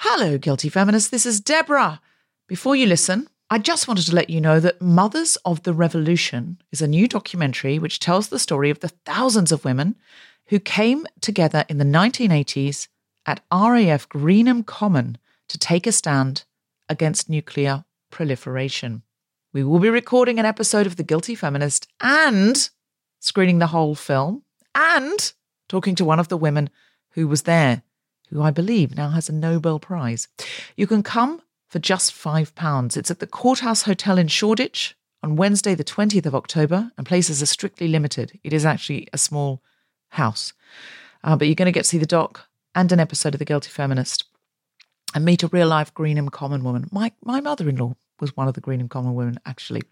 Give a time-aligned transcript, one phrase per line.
[0.00, 1.08] Hello, guilty feminists.
[1.08, 2.02] This is Deborah.
[2.46, 6.60] Before you listen, I just wanted to let you know that Mothers of the Revolution
[6.70, 9.96] is a new documentary which tells the story of the thousands of women
[10.48, 12.88] who came together in the 1980s
[13.24, 15.16] at RAF Greenham Common
[15.48, 16.44] to take a stand
[16.90, 19.02] against nuclear proliferation.
[19.54, 22.68] We will be recording an episode of The Guilty Feminist and
[23.18, 24.42] screening the whole film
[24.74, 25.32] and
[25.70, 26.68] talking to one of the women
[27.12, 27.82] who was there
[28.30, 30.28] who I believe now has a Nobel Prize.
[30.76, 32.96] You can come for just £5.
[32.96, 37.42] It's at the Courthouse Hotel in Shoreditch on Wednesday, the 20th of October, and places
[37.42, 38.38] are strictly limited.
[38.44, 39.62] It is actually a small
[40.10, 40.52] house.
[41.24, 43.44] Uh, but you're going to get to see the doc and an episode of The
[43.44, 44.24] Guilty Feminist
[45.14, 46.88] and meet a real life Greenham Common woman.
[46.92, 49.82] My, my mother in law was one of the Greenham Common women, actually.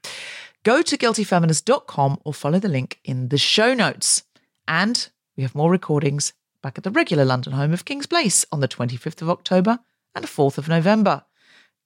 [0.63, 4.23] Go to guiltyfeminist.com or follow the link in the show notes.
[4.69, 6.33] And we have more recordings
[6.65, 9.81] back at the regular London home of King's Place on the 25th of October
[10.15, 11.25] and 4th of November.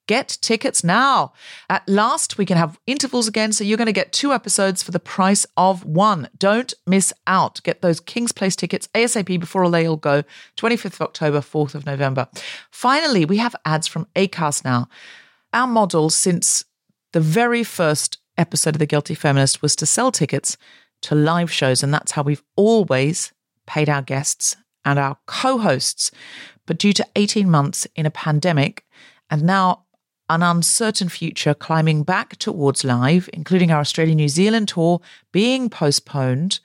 [0.06, 1.32] Get tickets now.
[1.68, 4.92] At last, we can have intervals again, so you're going to get two episodes for
[4.92, 6.28] the price of one.
[6.38, 7.60] Don't miss out.
[7.64, 10.22] Get those King's Place tickets ASAP before they all go.
[10.56, 12.28] 25th of October, 4th of November.
[12.70, 14.88] Finally, we have ads from ACAST now.
[15.52, 16.64] Our model since
[17.12, 20.56] the very first episode of The Guilty Feminist was to sell tickets
[21.02, 23.32] to live shows, and that's how we've always
[23.66, 26.10] paid our guests and our co hosts.
[26.66, 28.84] But due to 18 months in a pandemic
[29.30, 29.84] and now
[30.28, 35.00] an uncertain future climbing back towards live, including our Australia New Zealand tour
[35.32, 36.60] being postponed,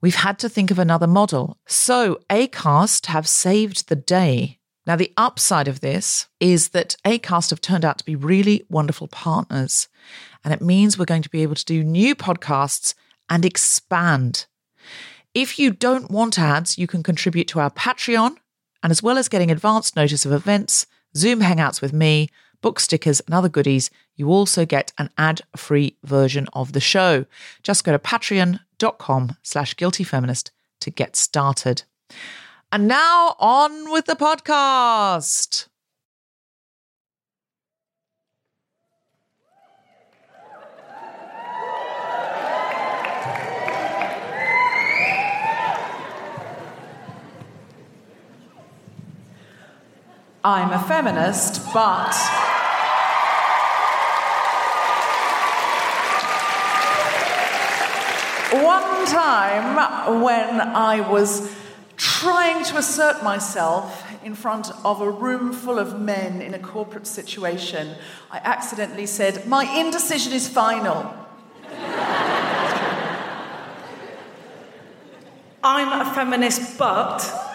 [0.00, 1.58] we've had to think of another model.
[1.66, 4.58] So ACAST have saved the day.
[4.86, 9.06] Now, the upside of this is that ACAST have turned out to be really wonderful
[9.06, 9.88] partners.
[10.44, 12.94] And it means we're going to be able to do new podcasts
[13.28, 14.46] and expand.
[15.34, 18.36] If you don't want ads, you can contribute to our Patreon.
[18.82, 22.28] And as well as getting advance notice of events, Zoom Hangouts with me,
[22.60, 27.24] book stickers, and other goodies, you also get an ad-free version of the show.
[27.62, 30.50] Just go to patreon.com slash guiltyfeminist
[30.80, 31.84] to get started.
[32.70, 35.68] And now on with the podcast.
[50.44, 52.12] I'm a feminist, but.
[58.50, 61.54] One time when I was
[61.96, 67.06] trying to assert myself in front of a room full of men in a corporate
[67.06, 67.94] situation,
[68.32, 71.14] I accidentally said, My indecision is final.
[75.62, 77.51] I'm a feminist, but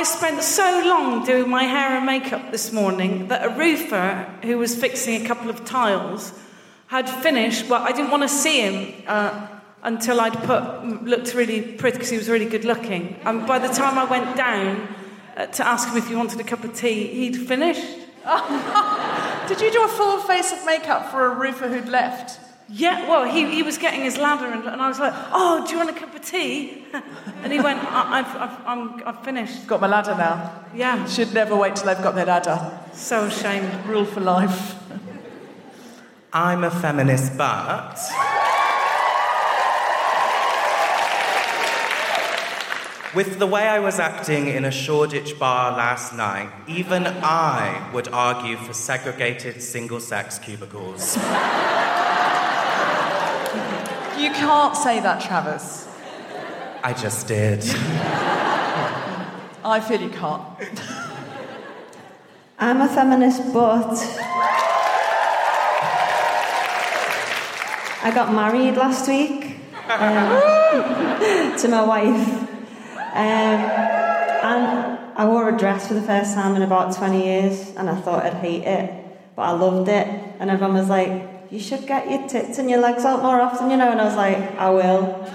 [0.00, 4.56] I spent so long doing my hair and makeup this morning that a roofer who
[4.56, 6.32] was fixing a couple of tiles
[6.86, 7.68] had finished.
[7.68, 9.48] Well, I didn't want to see him uh,
[9.82, 13.20] until I'd put looked really pretty because he was really good looking.
[13.24, 14.88] And by the time I went down
[15.36, 17.98] uh, to ask him if he wanted a cup of tea, he'd finished.
[19.48, 22.40] Did you do a full face of makeup for a roofer who'd left?
[22.72, 25.72] Yeah, well, he, he was getting his ladder, and, and I was like, "Oh, do
[25.72, 26.84] you want a cup of tea?"
[27.42, 30.64] and he went, I, "I've, I've, I'm, I've finished." Got my ladder now.
[30.72, 32.58] Yeah, Should never wait till they've got their ladder.
[32.92, 33.86] so ashamed.
[33.86, 34.76] Rule for life.
[36.32, 37.98] I'm a feminist, but.
[43.12, 48.06] With the way I was acting in a Shoreditch bar last night, even I would
[48.06, 51.16] argue for segregated single sex cubicles.
[54.20, 55.88] You can't say that, Travis.
[56.84, 57.64] I just did.
[59.64, 60.44] I feel you can't.
[62.58, 63.96] I'm a feminist, but
[68.02, 69.56] I got married last week
[69.88, 72.28] um, to my wife.
[73.14, 73.60] Um,
[74.44, 77.98] and I wore a dress for the first time in about 20 years, and I
[77.98, 78.92] thought I'd hate it,
[79.34, 80.06] but I loved it.
[80.38, 83.70] And everyone was like, You should get your tits and your legs out more often,
[83.70, 83.90] you know.
[83.90, 85.26] And I was like, I will.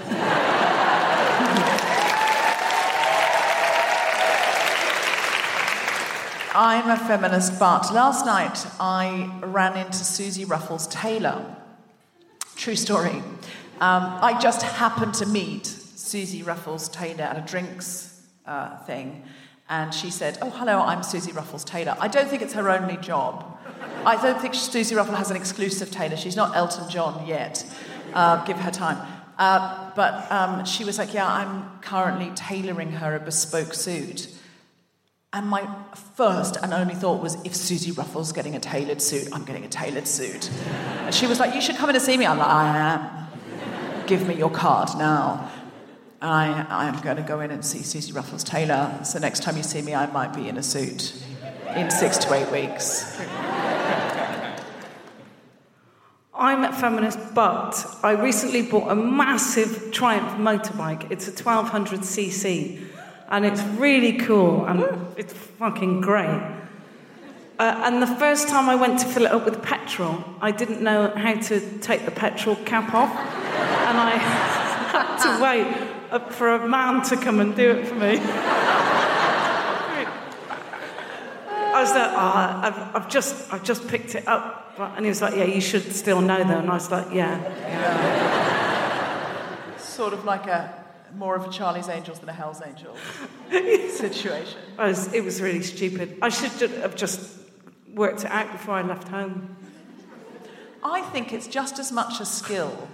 [6.58, 11.54] I'm a feminist, but last night I ran into Suzi Ruffell's tailor.
[12.56, 13.22] True story.
[13.78, 19.22] Um, I just happened to meet Suzi Ruffell's tailor at a drinks uh, thing,
[19.68, 21.96] and she said, Oh, hello, I'm Suzi Ruffell's tailor.
[21.98, 23.58] I don't think it's her only job.
[24.04, 26.16] I don't think Suzi Ruffell's has an exclusive tailor.
[26.16, 27.64] She's not Elton John yet.
[28.14, 28.98] Uh, give her time.
[29.38, 34.28] Uh, but um, she was like, Yeah, I'm currently tailoring her a bespoke suit.
[35.32, 35.68] And my
[36.14, 39.68] first and only thought was, if Suzi Ruffell's getting a tailored suit, I'm getting a
[39.68, 40.50] tailored suit.
[41.00, 42.24] And she was like, you should come in and see me.
[42.24, 44.06] I'm like, I am.
[44.06, 45.50] Give me your card now.
[46.26, 48.98] I, I'm going to go in and see Suzi Ruffell's tailor.
[49.04, 51.14] So next time you see me, I might be in a suit
[51.76, 53.16] in six to eight weeks.
[56.34, 61.12] I'm a feminist, but I recently bought a massive Triumph motorbike.
[61.12, 62.84] It's a 1200cc,
[63.28, 64.84] and it's really cool, and
[65.16, 66.42] it's fucking great.
[67.58, 70.82] Uh, and the first time I went to fill it up with petrol, I didn't
[70.82, 74.10] know how to take the petrol cap off, and I
[74.90, 75.95] had to wait
[76.30, 78.18] for a man to come and do it for me.
[81.76, 84.74] I was like, oh, I've, I've, just, I've just picked it up.
[84.78, 86.58] And he was like, yeah, you should still know though.
[86.58, 87.36] And I was like, yeah.
[89.76, 92.98] Sort of like a more of a Charlie's Angels than a Hell's Angels
[93.96, 94.58] situation.
[94.78, 96.18] I was, it was really stupid.
[96.20, 97.38] I should have just
[97.92, 99.56] worked it out before I left home.
[100.82, 102.88] I think it's just as much a skill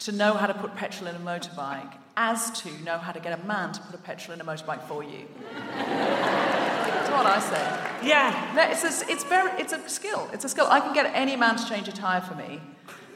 [0.00, 3.38] to know how to put petrol in a motorbike as to know how to get
[3.38, 5.24] a man to put a petrol in a motorbike for you.
[5.54, 8.08] That's what I say.
[8.08, 8.52] Yeah.
[8.56, 10.28] No, it's, a, it's, very, it's a skill.
[10.32, 10.66] It's a skill.
[10.68, 12.60] I can get any man to change a tyre for me,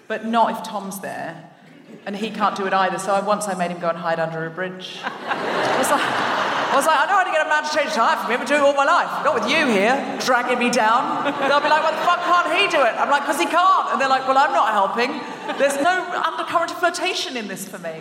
[0.07, 1.51] but not if Tom's there.
[2.07, 2.99] And he can't do it either.
[2.99, 5.01] So I, once I made him go and hide under a bridge.
[5.03, 7.91] I was like, I was like, I know how to get a man to change
[7.91, 8.35] a tyre for me.
[8.35, 9.25] I've been doing it all my life.
[9.27, 11.27] Not with you here, dragging me down.
[11.51, 12.95] They'll be like, what the fuck can't he do it?
[12.95, 13.91] I'm like, because he can't.
[13.91, 15.11] And they're like, well, I'm not helping.
[15.59, 17.99] There's no undercurrent of flirtation in this for me.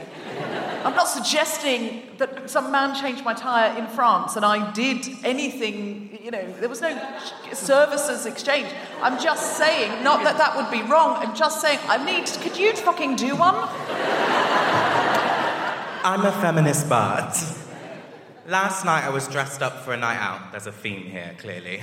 [0.83, 6.17] I'm not suggesting that some man changed my tyre in France and I did anything,
[6.23, 6.99] you know, there was no
[7.53, 8.67] services exchange.
[9.01, 12.57] I'm just saying, not that that would be wrong, I'm just saying, I need, could
[12.57, 13.55] you fucking do one?
[16.03, 17.57] I'm a feminist, but.
[18.47, 20.51] Last night I was dressed up for a night out.
[20.51, 21.79] There's a theme here, clearly.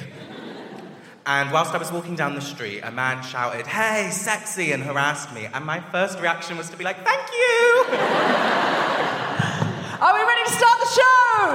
[1.24, 5.32] And whilst I was walking down the street, a man shouted, Hey, sexy, and harassed
[5.34, 5.46] me.
[5.52, 7.84] And my first reaction was to be like, Thank you!
[10.00, 10.86] Are we ready to start the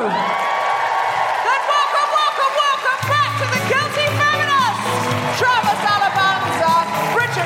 [0.10, 5.39] welcome, welcome, welcome back to the Guilty Feminists!
[5.39, 5.79] Travis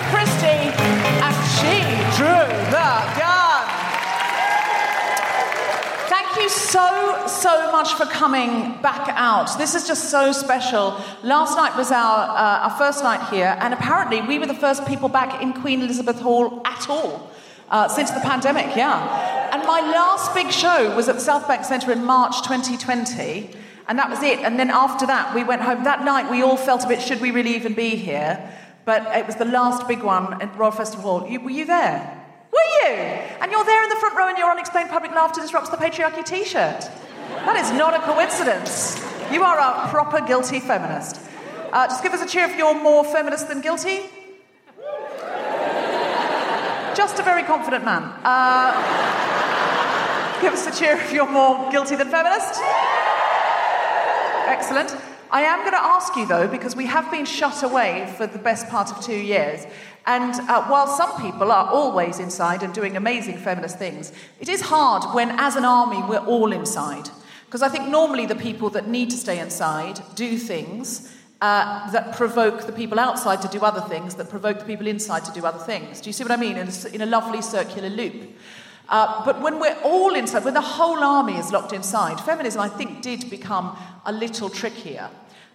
[0.10, 0.72] Christie,
[1.22, 1.84] and she
[2.18, 3.66] drew the gun.
[6.08, 9.58] Thank you so, so much for coming back out.
[9.58, 11.00] This is just so special.
[11.24, 14.86] Last night was our, uh, our first night here, and apparently we were the first
[14.88, 17.30] people back in Queen Elizabeth Hall at all.
[17.70, 19.37] Uh, since the pandemic, yeah.
[19.58, 23.50] And my last big show was at the South Bank Centre in March 2020,
[23.88, 24.38] and that was it.
[24.42, 25.84] And then after that, we went home.
[25.84, 28.54] That night, we all felt a bit, should we really even be here?
[28.86, 31.28] But it was the last big one at Royal Festival Hall.
[31.28, 32.24] You, were you there?
[32.52, 32.94] Were you?
[33.42, 36.24] And you're there in the front row in your unexplained public laughter disrupts the patriarchy
[36.24, 36.88] t shirt.
[37.30, 39.04] That is not a coincidence.
[39.32, 41.20] You are a proper guilty feminist.
[41.74, 44.02] Uh, just give us a cheer if you're more feminist than guilty.
[46.96, 48.04] Just a very confident man.
[48.24, 49.27] Uh,
[50.42, 52.60] give us a cheer if you're more guilty than feminist.
[54.48, 54.96] Excellent.
[55.30, 58.40] I am going to ask you, though, because we have been shut away for the
[58.40, 59.66] best part of two years.
[60.06, 64.62] And uh, while some people are always inside and doing amazing feminist things, it is
[64.62, 67.10] hard when, as an army, we're all inside.
[67.46, 72.16] Because I think normally the people that need to stay inside do things uh, that
[72.16, 75.46] provoke the people outside to do other things, that provoke the people inside to do
[75.46, 76.00] other things.
[76.00, 76.58] Do you see what I mean?
[76.58, 78.32] In a, in a lovely circular loop.
[78.90, 82.70] Uh, but when we're all inside, when the whole army is locked inside, feminism, I
[82.70, 85.10] think, did become a little trickier.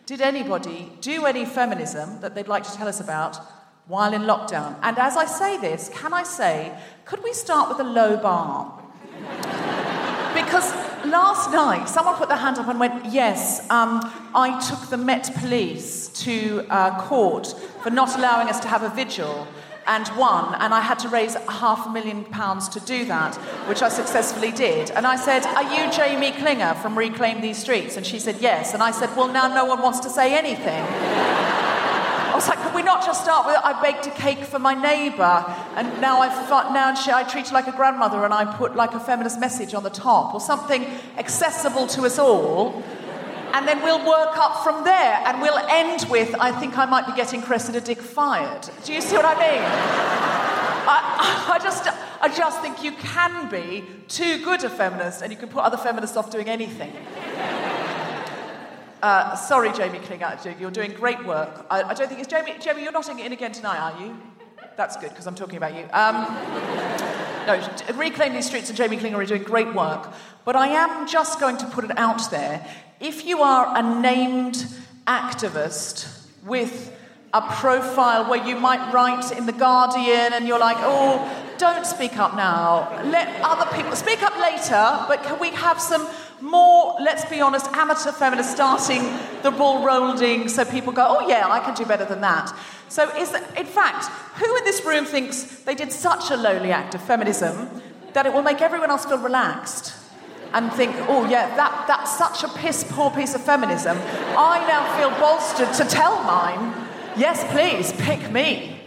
[0.04, 3.38] Did anybody do any feminism that they'd like to tell us about
[3.86, 4.76] while in lockdown?
[4.82, 8.82] And as I say this, can I say, could we start with a low bar?
[10.34, 10.74] because
[11.04, 14.00] last night someone put their hand up and went, Yes, um,
[14.34, 18.90] I took the Met Police to uh, court for not allowing us to have a
[18.90, 19.46] vigil
[19.86, 23.34] and won, and I had to raise half a million pounds to do that,
[23.68, 24.90] which I successfully did.
[24.90, 27.96] And I said, Are you Jamie Klingler from Reclaim These Streets?
[27.96, 28.74] And she said, Yes.
[28.74, 30.84] And I said, Well, now no one wants to say anything.
[32.32, 34.72] I was like, could we not just start with I baked a cake for my
[34.72, 35.44] neighbour,
[35.76, 38.94] and now I've now she, I treat her like a grandmother, and I put like
[38.94, 40.86] a feminist message on the top, or something
[41.18, 42.82] accessible to us all,
[43.54, 47.06] and then we'll work up from there, and we'll end with I think I might
[47.06, 48.68] be getting Cressida Dick fired.
[48.84, 49.62] Do you see what I mean?
[50.84, 51.88] I, I just
[52.20, 55.76] I just think you can be too good a feminist, and you can put other
[55.76, 56.92] feminists off doing anything.
[59.02, 61.66] Uh, sorry, Jamie Klingler, you're doing great work.
[61.68, 62.54] I, I, don't think it's Jamie.
[62.60, 64.16] Jamie, you're not in again tonight, are you?
[64.76, 65.88] That's good because I'm talking about you.
[65.92, 66.22] Um,
[67.46, 70.12] no, Reclaim These Streets and Jamie Klingler are doing great work.
[70.44, 72.64] But I am just going to put it out there.
[73.02, 74.64] If you are a named
[75.08, 76.96] activist with
[77.34, 81.18] a profile where you might write in The Guardian and you're like, oh,
[81.58, 83.02] don't speak up now.
[83.06, 86.06] Let other people speak up later, but can we have some
[86.40, 89.02] more, let's be honest, amateur feminists starting
[89.42, 92.56] the ball rolling so people go, oh yeah, I can do better than that.
[92.88, 94.04] So, is that, in fact,
[94.38, 97.68] who in this room thinks they did such a lowly act of feminism
[98.12, 100.01] that it will make everyone else feel relaxed?
[100.54, 103.96] And think, oh yeah, that, that's such a piss poor piece of feminism.
[104.36, 106.74] I now feel bolstered to tell mine,
[107.16, 108.78] yes, please, pick me.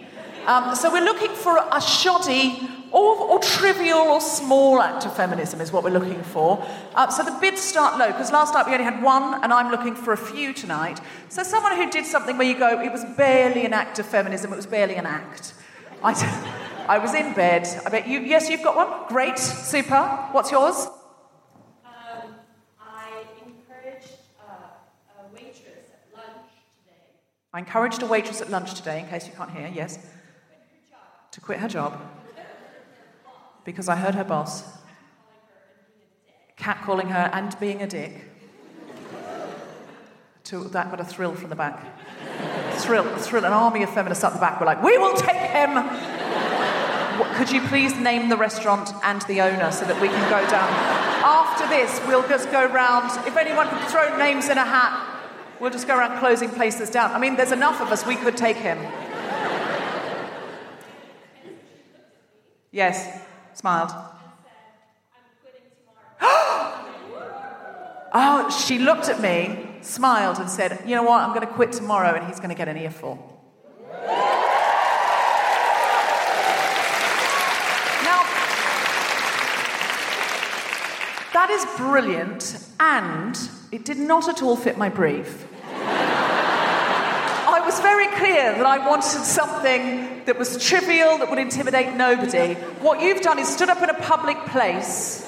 [0.46, 5.60] Um, so we're looking for a shoddy or, or, trivial or small act of feminism
[5.60, 6.66] is what we're looking for.
[6.94, 9.70] Uh, so the bids start low, because last night we only had one, and I'm
[9.70, 11.02] looking for a few tonight.
[11.28, 14.54] So someone who did something where you go, it was barely an act of feminism,
[14.54, 15.56] it was barely an act.
[16.02, 16.14] I,
[16.88, 17.68] I was in bed.
[17.86, 19.08] I bet you, yes, you've got one?
[19.10, 20.30] Great, super.
[20.32, 20.88] What's yours?
[21.84, 22.36] Um,
[22.80, 26.48] I encouraged uh, a waitress at lunch
[26.86, 27.18] today.
[27.56, 29.98] I encouraged a waitress at lunch today, in case you can't hear, yes.
[31.32, 31.98] To quit her job
[33.64, 34.66] because I heard her boss
[36.60, 38.26] catcalling her and being a dick.
[40.44, 41.82] To, that got a thrill from the back.
[42.80, 43.46] thrill, thrill.
[43.46, 45.76] An army of feminists up the back were like, "We will take him."
[47.38, 50.70] Could you please name the restaurant and the owner so that we can go down?
[51.24, 53.12] After this, we'll just go round.
[53.26, 55.15] If anyone could throw names in a hat,
[55.60, 57.12] we'll just go around closing places down.
[57.12, 58.06] I mean, there's enough of us.
[58.06, 58.78] We could take him.
[62.72, 63.90] Yes smiled.
[68.14, 71.22] oh, she looked at me, smiled, and said, You know what?
[71.22, 73.32] I'm going to quit tomorrow, and he's going to get an earful.
[78.04, 78.24] Now,
[81.36, 83.38] that is brilliant, and
[83.72, 85.46] it did not at all fit my brief
[87.56, 92.56] I was very clear that I wanted something that was trivial, that would intimidate nobody.
[92.84, 95.26] What you've done is stood up in a public place.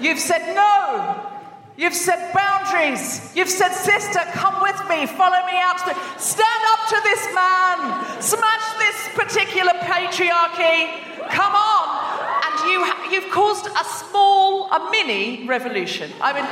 [0.00, 1.30] You've said no.
[1.76, 3.32] You've set boundaries.
[3.34, 5.06] You've said, sister, come with me.
[5.06, 5.78] Follow me out.
[5.86, 5.94] The...
[6.18, 8.22] Stand up to this man.
[8.22, 11.30] Smash this particular patriarchy.
[11.30, 12.33] Come on.
[12.68, 16.10] You, you've caused a small, a mini revolution.
[16.20, 16.44] I mean,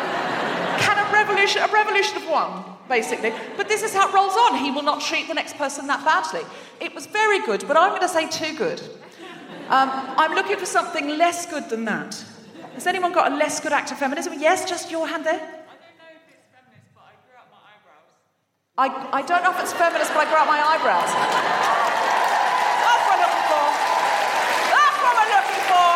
[0.81, 3.33] can a revolution, a revolution of one, basically.
[3.57, 4.59] But this is how it rolls on.
[4.59, 6.43] He will not treat the next person that badly.
[6.81, 8.81] It was very good, but I'm going to say too good.
[9.69, 9.89] Um,
[10.19, 12.23] I'm looking for something less good than that.
[12.75, 14.35] Has anyone got a less good act of feminism?
[14.39, 15.41] Yes, just your hand there.
[15.41, 15.69] I, don't
[16.05, 19.13] know if it's feminist, but I grew up my eyebrows.
[19.13, 21.13] I don't know if it's feminist, but I grew out my eyebrows.
[22.81, 23.65] That's what I'm looking for.
[24.73, 25.89] That's what I'm looking for.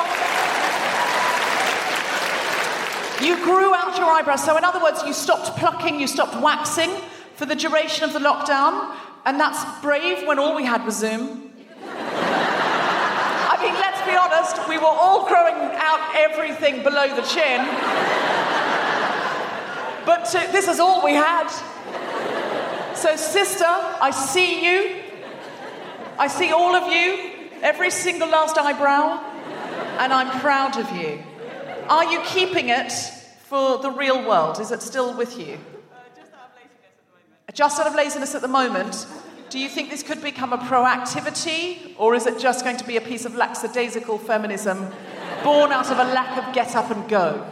[3.23, 4.44] You grew out your eyebrows.
[4.44, 6.90] So, in other words, you stopped plucking, you stopped waxing
[7.35, 8.94] for the duration of the lockdown.
[9.25, 11.50] And that's brave when all we had was Zoom.
[13.49, 17.64] I mean, let's be honest, we were all growing out everything below the chin.
[20.04, 21.49] But uh, this is all we had.
[22.94, 25.02] So, sister, I see you.
[26.18, 27.30] I see all of you,
[27.62, 29.23] every single last eyebrow,
[29.99, 31.23] and I'm proud of you.
[31.88, 32.90] Are you keeping it
[33.47, 34.61] for the real world?
[34.61, 35.59] Is it still with you?
[37.49, 38.93] Uh, just out of laziness at the moment.
[38.93, 39.50] Just out of laziness at the moment.
[39.50, 42.97] Do you think this could become a proactivity, or is it just going to be
[42.97, 44.90] a piece of lackadaisical feminism
[45.45, 47.49] born out of a lack of get up and go?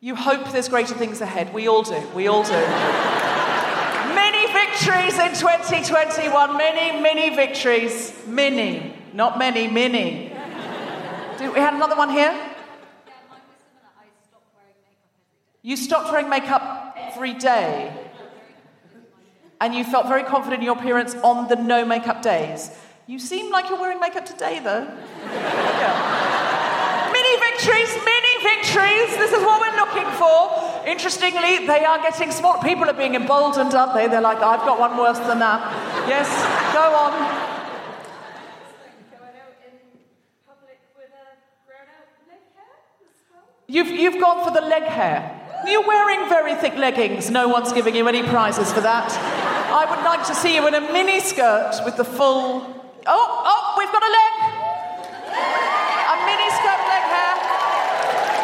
[0.00, 1.54] You hope there's greater things ahead.
[1.54, 1.98] We all do.
[2.14, 2.52] We all do.
[4.12, 6.58] many victories in 2021.
[6.58, 8.12] Many, many victories.
[8.26, 8.94] Many.
[9.14, 10.33] Not many, many.
[11.52, 12.34] We had another one here?
[15.62, 17.92] You stopped wearing makeup every day.
[19.60, 22.70] And you felt very confident in your appearance on the no makeup days.
[23.06, 24.86] You seem like you're wearing makeup today, though.
[25.22, 27.10] Yeah.
[27.12, 29.16] Mini victories, mini victories.
[29.16, 30.86] This is what we're looking for.
[30.86, 32.62] Interestingly, they are getting smart.
[32.62, 34.06] People are being emboldened, aren't they?
[34.08, 36.08] They're like, I've got one worse than that.
[36.08, 36.28] Yes,
[36.74, 37.33] go on.
[43.66, 45.40] You've, you've gone for the leg hair.
[45.66, 47.30] You're wearing very thick leggings.
[47.30, 49.10] No one's giving you any prizes for that.
[49.72, 52.60] I would like to see you in a mini skirt with the full.
[53.06, 54.32] Oh, oh, we've got a leg.
[56.12, 57.34] A mini skirt leg hair.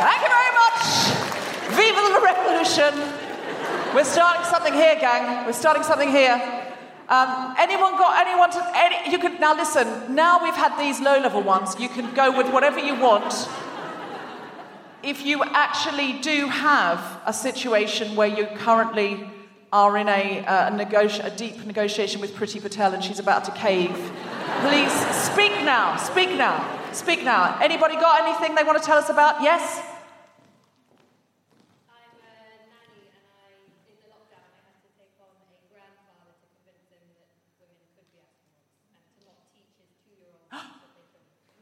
[0.09, 0.81] Thank you very much.
[1.77, 3.95] Viva the revolution.
[3.95, 5.45] We're starting something here, gang.
[5.45, 6.41] We're starting something here.
[7.11, 8.73] Um, anyone got anyone to?
[8.75, 10.15] Any, you can now listen.
[10.15, 11.79] Now we've had these low-level ones.
[11.79, 13.35] You can go with whatever you want
[15.03, 19.29] if you actually do have a situation where you currently
[19.73, 23.51] are in a, uh, negoti- a deep negotiation with Priti Patel and she's about to
[23.53, 23.95] cave,
[24.63, 27.57] please speak now, speak now, speak now.
[27.63, 29.43] Anybody got anything they want to tell us about?
[29.43, 29.81] Yes?
[31.89, 32.33] I'm a
[32.67, 34.43] nanny and I'm in the lockdown.
[34.53, 34.85] I have
[35.55, 36.13] a grandpa.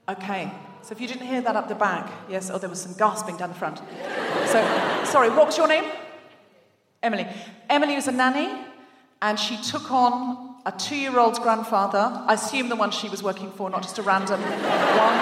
[0.17, 0.51] Okay,
[0.83, 3.37] so if you didn't hear that up the back, yes, oh, there was some gasping
[3.37, 3.79] down the front.
[4.47, 5.85] So, sorry, what was your name?
[7.03, 7.27] Emily.
[7.69, 8.51] Emily was a nanny,
[9.23, 13.23] and she took on a two year old's grandfather, I assume the one she was
[13.23, 15.19] working for, not just a random one,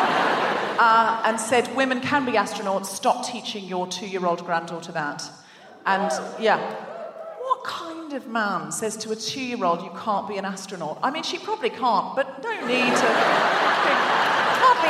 [0.79, 5.23] uh, and said, Women can be astronauts, stop teaching your two year old granddaughter that.
[5.85, 6.59] And yeah,
[7.39, 10.99] what kind of man says to a two year old, You can't be an astronaut?
[11.03, 13.07] I mean, she probably can't, but no need to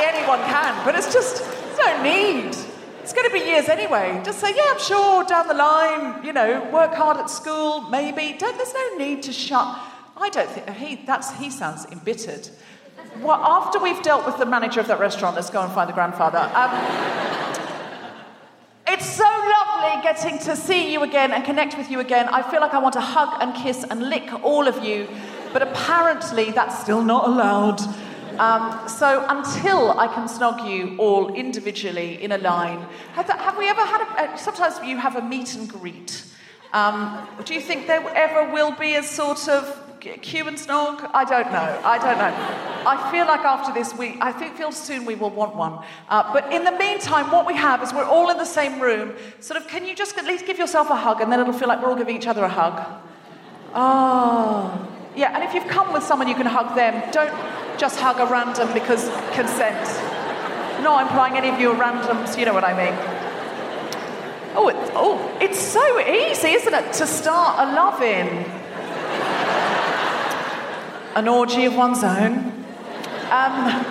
[0.04, 2.56] anyone can, but it's just, there's no need.
[3.02, 4.20] It's going to be years anyway.
[4.24, 8.36] Just say, yeah, I'm sure, down the line, you know, work hard at school, maybe.
[8.36, 9.78] Don't, there's no need to shut.
[10.16, 12.48] I don't think, he, that's, he sounds embittered.
[13.20, 15.94] Well, after we've dealt with the manager of that restaurant, let's go and find the
[15.94, 16.38] grandfather.
[16.38, 16.70] Um,
[18.88, 22.28] it's so lovely getting to see you again and connect with you again.
[22.28, 25.08] I feel like I want to hug and kiss and lick all of you,
[25.52, 27.80] but apparently that's still not allowed.
[28.38, 33.56] Um, so until I can snog you all individually in a line, have, that, have
[33.56, 36.24] we ever had a, uh, sometimes you have a meet and greet.
[36.72, 41.10] Um, do you think there ever will be a sort of and snog?
[41.12, 41.80] I don't know.
[41.84, 42.86] I don't know.
[42.86, 45.84] I feel like after this week, I think feel soon we will want one.
[46.08, 49.14] Uh, but in the meantime, what we have is we're all in the same room.
[49.40, 51.68] Sort of, can you just at least give yourself a hug, and then it'll feel
[51.68, 52.80] like we're all giving each other a hug.
[53.74, 55.34] Oh, yeah.
[55.34, 57.02] And if you've come with someone, you can hug them.
[57.10, 57.34] Don't
[57.78, 59.86] just hug a random because consent.
[60.82, 62.94] Not implying any of you are randoms, you know what I mean.
[64.56, 68.26] Oh, it, oh, it's so easy, isn't it, to start a love in?
[71.14, 72.52] An orgy of one's own.
[73.30, 73.84] Um,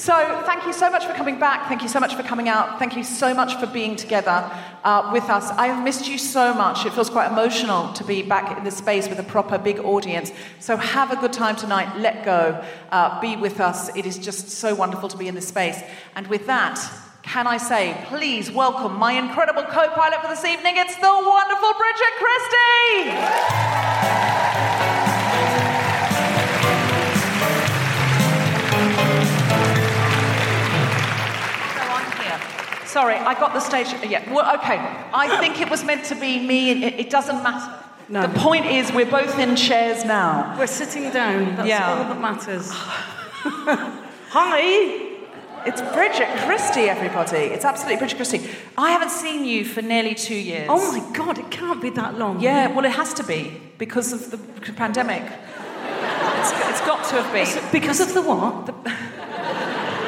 [0.00, 1.68] so, thank you so much for coming back.
[1.68, 2.78] Thank you so much for coming out.
[2.78, 4.50] Thank you so much for being together
[4.82, 5.50] uh, with us.
[5.50, 6.86] I have missed you so much.
[6.86, 10.32] It feels quite emotional to be back in this space with a proper big audience.
[10.58, 11.98] So, have a good time tonight.
[11.98, 12.64] Let go.
[12.90, 13.94] Uh, be with us.
[13.94, 15.78] It is just so wonderful to be in this space.
[16.16, 16.80] And with that,
[17.22, 20.78] can I say, please welcome my incredible co pilot for this evening?
[20.78, 22.14] It's the wonderful Bridget
[24.80, 24.89] Christie!
[32.90, 33.86] Sorry, I got the stage.
[34.10, 34.78] Yeah, well, okay.
[35.14, 37.72] I think it was meant to be me, and it, it doesn't matter.
[38.08, 38.26] No.
[38.26, 40.56] The point is, we're both in chairs now.
[40.58, 41.54] We're sitting down.
[41.54, 41.88] That's Yeah.
[41.88, 42.68] all that matters.
[44.30, 45.06] Hi.
[45.66, 47.36] It's Bridget Christie, everybody.
[47.54, 48.50] It's absolutely Bridget Christie.
[48.76, 50.66] I haven't seen you for nearly two years.
[50.68, 52.40] Oh my God, it can't be that long.
[52.40, 54.38] Yeah, well, it has to be because of the
[54.72, 55.22] pandemic.
[55.22, 57.70] It's, it's got to have been.
[57.70, 58.74] Because of the what?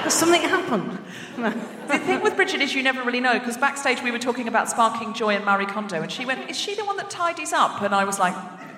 [0.02, 0.98] Has something happened?
[1.36, 4.68] The thing with Bridget is you never really know because backstage we were talking about
[4.68, 7.82] Sparking Joy and Marie Kondo, and she went, "Is she the one that tidies up?"
[7.82, 8.34] And I was like,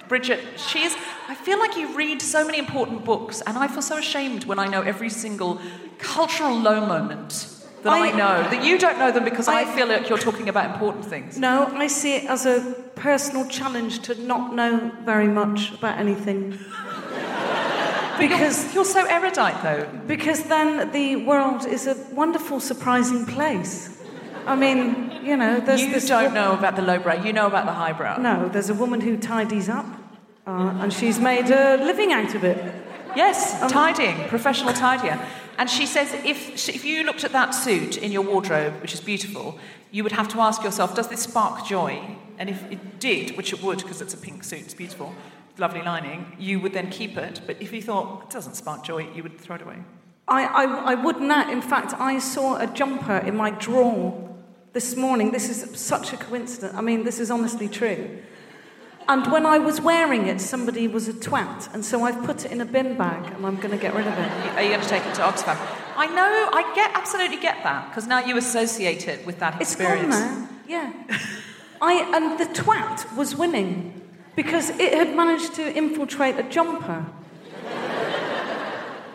[0.08, 0.96] "Bridget, she is."
[1.28, 4.58] I feel like you read so many important books, and I feel so ashamed when
[4.58, 5.60] I know every single
[5.98, 7.46] cultural low moment
[7.82, 10.18] that I, I- know that you don't know them because I, I- feel like you're
[10.18, 11.38] talking about important things.
[11.38, 12.60] No, I see it as a
[12.94, 16.58] personal challenge to not know very much about anything.
[18.18, 19.86] Because You're so erudite, though.
[20.06, 23.90] because then the world is a wonderful, surprising place.
[24.46, 27.22] I mean, you know, there's You this don't wo- know about the lowbrow.
[27.24, 28.18] You know about the highbrow.
[28.18, 29.86] No, there's a woman who tidies up,
[30.46, 32.58] uh, and she's made a living out of it.
[33.16, 35.18] Yes, tidying, professional tidier.
[35.56, 38.92] And she says if, she- if you looked at that suit in your wardrobe, which
[38.92, 39.58] is beautiful,
[39.92, 42.02] you would have to ask yourself, does this spark joy?
[42.38, 45.14] And if it did, which it would because it's a pink suit, it's beautiful,
[45.58, 47.40] lovely lining, you would then keep it.
[47.46, 49.78] But if you thought it doesn't spark joy, you would throw it away.
[50.26, 51.50] I, I, I would not.
[51.52, 54.34] In fact, I saw a jumper in my drawer
[54.72, 55.30] this morning.
[55.32, 56.74] This is such a coincidence.
[56.74, 58.18] I mean, this is honestly true.
[59.06, 62.52] And when I was wearing it, somebody was a twat, and so I've put it
[62.52, 64.30] in a bin bag, and I'm going to get rid of it.
[64.56, 65.58] Are you going to take it to Oxfam?
[65.94, 69.76] I know, I get absolutely get that because now you associate it with that It's
[69.76, 70.14] gone experience.
[70.18, 70.48] now.
[70.66, 70.92] Yeah.
[71.82, 74.00] I and the twat was winning
[74.36, 77.06] because it had managed to infiltrate a jumper.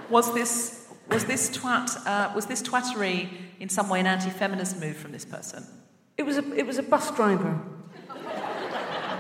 [0.10, 3.30] Was this was this twat uh, was this twattery
[3.60, 5.66] in some way an anti-feminist move from this person?
[6.18, 7.60] It was a it was a bus driver.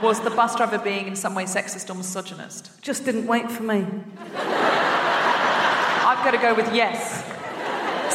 [0.02, 2.82] Was the bus driver being in some way sexist or misogynist?
[2.82, 3.86] Just didn't wait for me.
[6.10, 7.19] I've got to go with yes.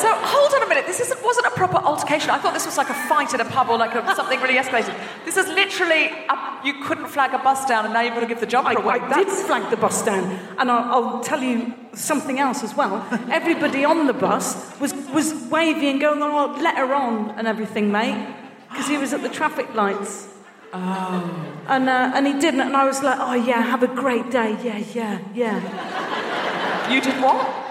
[0.05, 0.87] So hold on a minute.
[0.87, 2.29] This isn't, wasn't a proper altercation.
[2.29, 4.57] I thought this was like a fight in a pub or like a, something really
[4.57, 4.95] escalated.
[5.25, 8.27] This is literally a, you couldn't flag a bus down, and now you've got to
[8.27, 9.01] give the jumper I, away.
[9.01, 10.25] I did flag the bus down,
[10.59, 13.03] and I'll, I'll tell you something else as well.
[13.31, 17.91] Everybody on the bus was, was waving and going, "Oh, let her on," and everything,
[17.91, 18.29] mate,
[18.69, 20.29] because he was at the traffic lights.
[20.75, 21.63] Oh.
[21.67, 24.51] And uh, and he didn't, and I was like, "Oh yeah, have a great day,
[24.63, 27.64] yeah, yeah, yeah." You did what?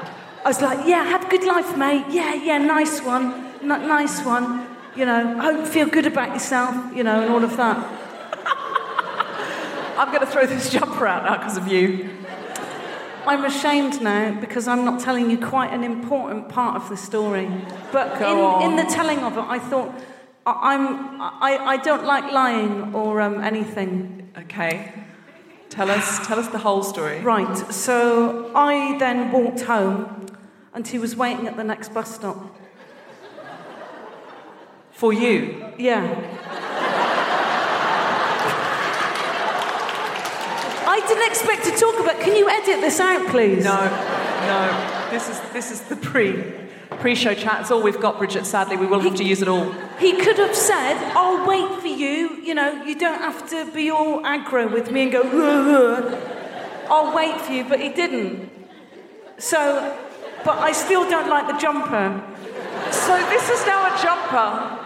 [0.43, 2.05] I was like, "Yeah, have a good life, mate.
[2.09, 4.67] Yeah, yeah, nice one, N- nice one.
[4.95, 6.75] You know, hope feel good about yourself.
[6.95, 7.77] You know, and all of that."
[9.97, 12.09] I'm going to throw this jumper out now because of you.
[13.25, 17.49] I'm ashamed now because I'm not telling you quite an important part of the story.
[17.91, 19.93] But in, in the telling of it, I thought
[20.45, 24.29] I, I'm I, I don't like lying or um, anything.
[24.37, 24.91] Okay.
[25.69, 27.19] Tell us, tell us the whole story.
[27.21, 27.57] Right.
[27.73, 30.22] So I then walked home,
[30.73, 32.37] and he was waiting at the next bus stop.
[34.91, 35.73] For you.
[35.77, 36.03] Yeah.
[40.85, 42.19] I didn't expect to talk about.
[42.21, 43.63] Can you edit this out, please?
[43.63, 45.09] No, no.
[45.09, 46.53] This is this is the pre
[46.99, 47.61] pre-show chat.
[47.61, 48.45] It's all we've got, Bridget.
[48.45, 49.71] Sadly, we will have to use it all.
[49.99, 52.37] He could have said, I'll wait for you.
[52.43, 56.87] You know, you don't have to be all aggro with me and go, "Ugh, ugh."
[56.89, 58.51] I'll wait for you, but he didn't.
[59.37, 59.97] So,
[60.45, 62.21] but I still don't like the jumper.
[62.91, 64.79] So this is now a jumper.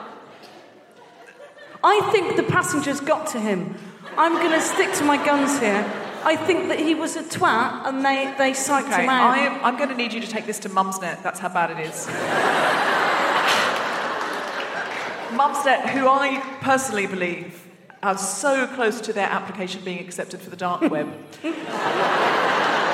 [1.83, 3.75] I think the passengers got to him.
[4.17, 5.85] I'm going to stick to my guns here.
[6.23, 9.31] I think that he was a twat and they, they psyched Okay, him out.
[9.31, 11.21] I am, I'm going to need you to take this to Mumsnet.
[11.23, 12.07] That's how bad it is.
[15.37, 17.63] Mumsnet, who I personally believe
[18.01, 21.13] are so close to their application being accepted for the dark web.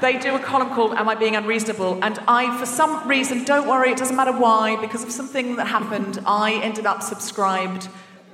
[0.00, 2.02] They do a column called Am I Being Unreasonable?
[2.02, 5.66] And I, for some reason, don't worry, it doesn't matter why, because of something that
[5.66, 7.88] happened, I ended up subscribed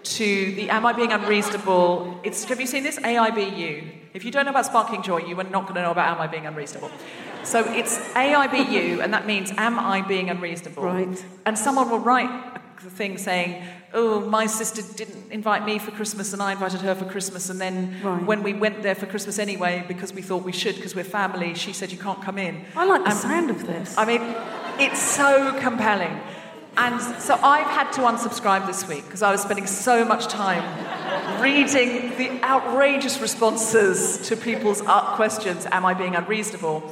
[0.04, 2.20] to the Am I Being Unreasonable?
[2.22, 2.98] It's, have you seen this?
[3.00, 3.92] AIBU.
[4.14, 6.20] If you don't know about Sparking Joy, you are not going to know about Am
[6.20, 6.90] I Being Unreasonable?
[7.42, 10.84] So it's AIBU, and that means Am I Being Unreasonable?
[10.84, 11.24] Right.
[11.44, 12.30] And someone will write
[12.80, 13.62] thing saying,
[13.92, 17.48] Oh, my sister didn't invite me for Christmas and I invited her for Christmas.
[17.50, 18.22] And then Right.
[18.24, 21.54] when we went there for Christmas anyway, because we thought we should, because we're family,
[21.54, 22.64] she said, You can't come in.
[22.76, 23.96] I like the Um, sound of this.
[23.96, 24.22] I mean,
[24.78, 26.20] it's so compelling.
[26.78, 30.62] And so I've had to unsubscribe this week because I was spending so much time
[31.40, 36.82] reading the outrageous responses to people's questions Am I being unreasonable?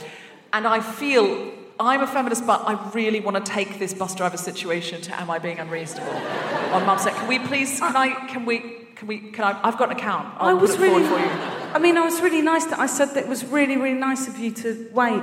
[0.54, 4.36] And I feel I'm a feminist, but I really want to take this bus driver
[4.36, 7.14] situation to Am I being unreasonable on Mumsnet.
[7.16, 8.58] Can we please, can I, can we,
[8.94, 10.34] can we, can I, I've got an account.
[10.38, 11.04] I'll I was really.
[11.04, 11.26] for you.
[11.74, 14.28] I mean, I was really nice that I said that it was really, really nice
[14.28, 15.22] of you to wait.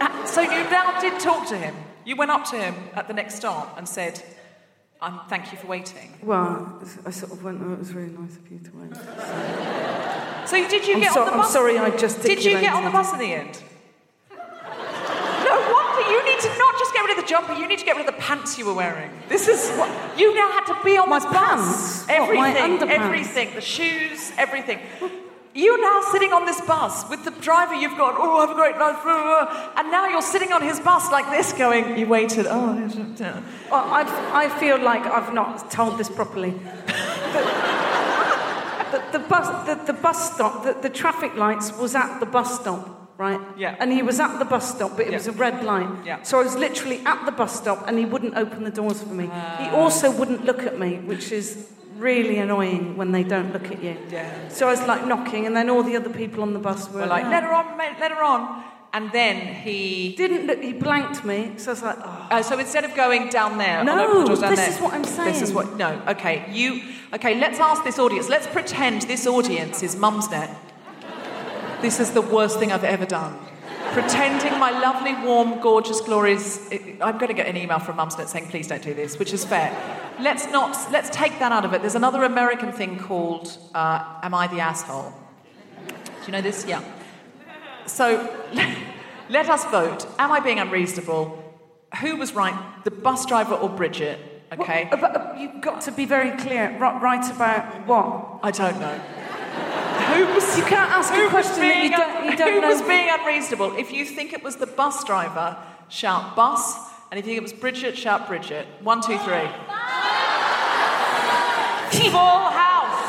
[0.00, 1.74] Uh, So you now did talk to him.
[2.04, 4.20] You went up to him at the next stop and said,
[5.00, 8.36] um, "Thank you for waiting." Well, I sort of went, oh, it was really nice
[8.36, 8.94] of you to wait.
[10.48, 11.46] So did you I'm get so- on the bus?
[11.46, 13.62] I'm sorry I just Did you get on the bus in the end?
[14.30, 17.52] No wonder you need to not just get rid of the jumper.
[17.54, 19.10] You need to get rid of the pants you were wearing.
[19.28, 22.04] This is what you now had to be on My this pants?
[22.06, 22.08] bus.
[22.08, 22.90] What, my Everything, underpants?
[23.04, 24.78] everything, the shoes, everything.
[25.56, 27.74] You're now sitting on this bus with the driver.
[27.74, 30.62] You've got oh, have a great night, blah, blah, blah," and now you're sitting on
[30.62, 32.74] his bus like this, going, "You waited." Oh.
[33.70, 34.02] Well, I,
[34.34, 36.50] I feel like I've not told this properly.
[36.50, 37.42] The,
[38.90, 42.60] the, the bus, the, the bus stop, the, the traffic lights was at the bus
[42.60, 43.40] stop, right?
[43.56, 43.76] Yeah.
[43.78, 45.18] And he was at the bus stop, but it Yeah.
[45.18, 45.88] was a red light.
[46.04, 46.22] Yeah.
[46.22, 49.14] So I was literally at the bus stop, and he wouldn't open the doors for
[49.14, 49.30] me.
[49.60, 53.82] he also wouldn't look at me, which is really annoying when they don't look at
[53.82, 53.96] you.
[54.10, 54.48] Yeah.
[54.48, 57.00] So I was like knocking, and then all the other people on the bus were
[57.02, 57.24] We're like.
[57.26, 60.14] "Let her on, mate, let her on," and then he.
[60.16, 62.26] Didn't look, he blanked me, so I was like, oh.
[62.32, 64.70] Uh, so instead of going down there, No, I'll doors down this there.
[64.70, 65.32] is what I'm saying.
[65.32, 65.76] This is what.
[65.76, 66.44] No, okay.
[66.50, 66.80] You.
[67.14, 67.38] Okay.
[67.38, 68.28] Let's ask this audience.
[68.28, 70.50] Let's pretend this audience is Mumsnet.
[71.84, 73.38] This is the worst thing I've ever done.
[73.92, 76.66] Pretending my lovely, warm, gorgeous, glorious.
[76.72, 79.44] I'm going to get an email from Mumsnet saying, "Please don't do this," which is
[79.44, 79.70] fair.
[80.18, 80.90] Let's not.
[80.90, 81.82] Let's take that out of it.
[81.82, 85.12] There's another American thing called uh, "Am I the asshole?"
[85.86, 86.64] Do you know this?
[86.66, 86.82] Yeah.
[87.84, 88.34] So
[89.28, 90.06] let us vote.
[90.18, 91.38] Am I being unreasonable?
[92.00, 94.18] Who was right, the bus driver or Bridget?
[94.52, 94.88] Okay.
[94.90, 98.40] Well, but, you've got to be very clear, right, right about what?
[98.42, 99.00] I don't know.
[100.14, 102.68] Who was, You can't ask a who question that you don't- you don't who know.
[102.68, 103.76] was being unreasonable?
[103.76, 105.56] If you think it was the bus driver,
[105.88, 106.76] shout bus.
[107.10, 108.66] And if you think it was Bridget, shout Bridget.
[108.82, 109.48] One, two, three.
[112.10, 113.06] full house.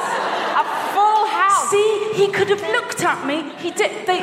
[0.61, 1.69] A full house.
[1.69, 3.49] See, he could have looked at me.
[3.57, 4.05] He did.
[4.07, 4.19] They.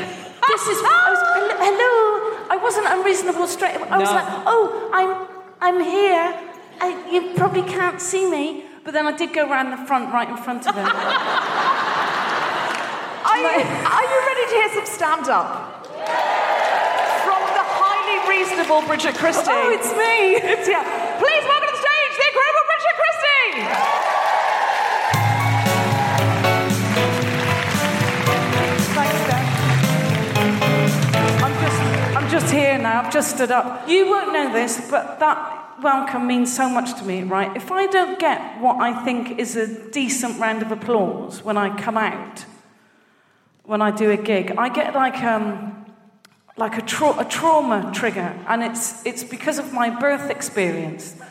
[0.49, 0.79] This is.
[0.85, 1.21] I was.
[1.59, 2.47] "Hello-.
[2.51, 3.77] I wasn't unreasonable straight.
[3.77, 3.89] away.
[3.89, 4.15] I was No.
[4.17, 5.11] like, oh, I'm.
[5.61, 6.39] I'm here.
[6.81, 10.29] I, you probably can't see me, but then I did go round the front, right
[10.29, 10.87] in front of him.
[13.33, 15.87] Are you, are you ready to hear some stand up?
[15.87, 19.49] From the highly reasonable Bridget Christie.
[19.49, 20.37] oh, it's me.
[20.37, 20.83] It's yeah.
[21.17, 23.57] Please welcome to the stage the incredible Bridget Christie.
[28.93, 29.17] Thanks,
[31.43, 31.81] I'm just,
[32.17, 33.01] I'm just here now.
[33.03, 33.89] I've just stood up.
[33.89, 35.52] You won't know this, but that
[35.83, 37.55] welcome means so much to me, right?
[37.57, 41.77] If I don't get what I think is a decent round of applause when I
[41.77, 42.45] come out,
[43.65, 45.87] when I do a gig, I get like um,
[46.57, 51.17] like a, tra- a trauma trigger, and it's it's because of my birth experience.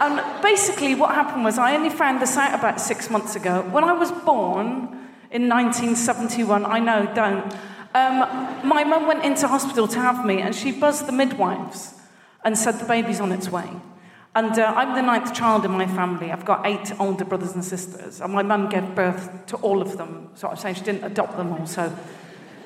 [0.00, 3.62] And basically, what happened was I only found this out about six months ago.
[3.70, 4.88] When I was born
[5.30, 7.54] in 1971, I know, don't.
[7.94, 11.94] Um, my mum went into hospital to have me, and she buzzed the midwives
[12.44, 13.68] and said the baby's on its way.
[14.36, 16.32] And uh, I'm the ninth child in my family.
[16.32, 19.96] I've got eight older brothers and sisters, and my mum gave birth to all of
[19.96, 20.30] them.
[20.34, 21.96] So I'm saying she didn't adopt them all, so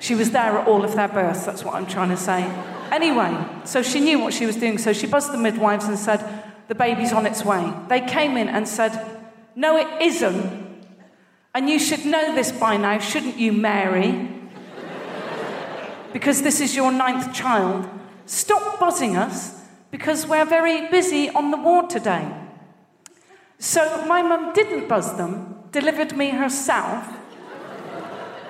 [0.00, 1.44] she was there at all of their births.
[1.44, 2.42] That's what I'm trying to say.
[2.90, 4.78] Anyway, so she knew what she was doing.
[4.78, 6.24] So she buzzed the midwives and said,
[6.68, 8.98] "The baby's on its way." They came in and said,
[9.54, 10.66] "No, it isn't."
[11.54, 14.28] And you should know this by now, shouldn't you, Mary?
[16.14, 17.86] Because this is your ninth child.
[18.24, 19.57] Stop buzzing us
[19.90, 22.30] because we're very busy on the ward today.
[23.58, 27.06] So my mum didn't buzz them, delivered me herself,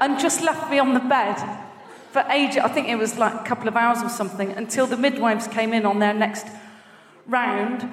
[0.01, 1.37] and just left me on the bed
[2.13, 2.59] for ages.
[2.59, 5.73] I think it was like a couple of hours or something until the midwives came
[5.73, 6.47] in on their next
[7.27, 7.91] round.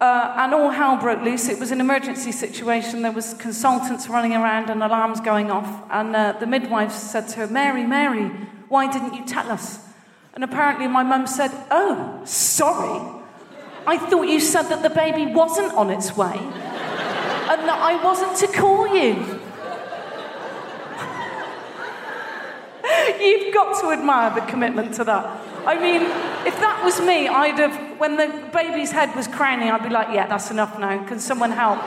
[0.00, 1.48] Uh, and all hell broke loose.
[1.48, 3.02] It was an emergency situation.
[3.02, 5.82] There was consultants running around and alarms going off.
[5.90, 8.28] And uh, the midwives said to her, "Mary, Mary,
[8.68, 9.87] why didn't you tell us?"
[10.38, 13.00] And apparently, my mum said, "Oh, sorry.
[13.88, 18.36] I thought you said that the baby wasn't on its way, and that I wasn't
[18.36, 19.14] to call you."
[23.20, 25.40] You've got to admire the commitment to that.
[25.66, 26.02] I mean,
[26.46, 30.14] if that was me, I'd have, when the baby's head was crowning, I'd be like,
[30.14, 31.04] yeah, that's enough now.
[31.08, 31.80] Can someone help?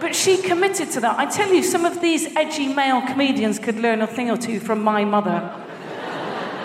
[0.00, 1.18] But she committed to that.
[1.18, 4.60] I tell you, some of these edgy male comedians could learn a thing or two
[4.60, 5.64] from my mother.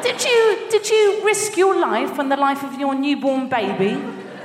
[0.04, 3.94] Did you, did you risk your life and the life of your newborn baby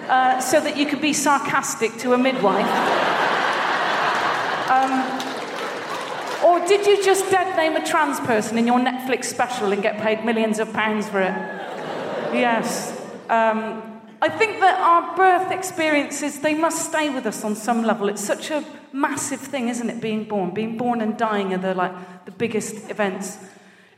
[0.08, 2.64] uh, so that you could be sarcastic to a midwife?
[4.70, 5.02] Um,
[6.44, 9.98] or did you just dead name a trans person in your Netflix special and get
[10.00, 11.34] paid millions of pounds for it?
[12.32, 12.92] Yes.
[13.28, 18.08] Um, I think that our birth experiences, they must stay with us on some level.
[18.08, 20.54] It's such a massive thing, isn't it, being born?
[20.54, 23.38] Being born and dying are the, like, the biggest events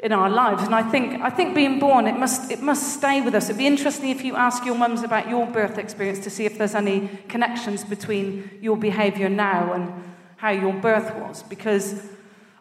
[0.02, 0.62] in our lives.
[0.62, 3.44] And I think, I think being born, it must, it must stay with us.
[3.44, 6.56] It'd be interesting if you ask your mums about your birth experience to see if
[6.56, 9.92] there's any connections between your behaviour now and
[10.36, 11.42] how your birth was.
[11.42, 12.02] Because,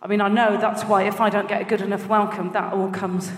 [0.02, 2.74] I mean, I know that's why if I don't get a good enough welcome, that
[2.74, 3.32] all comes.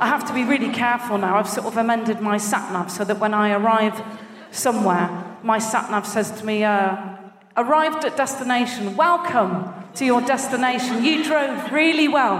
[0.00, 1.36] I have to be really careful now.
[1.36, 4.02] I've sort of amended my sat nav so that when I arrive
[4.50, 7.11] somewhere, my sat nav says to me, uh,
[7.56, 11.04] arrived at destination, welcome to your destination.
[11.04, 12.38] You drove really well.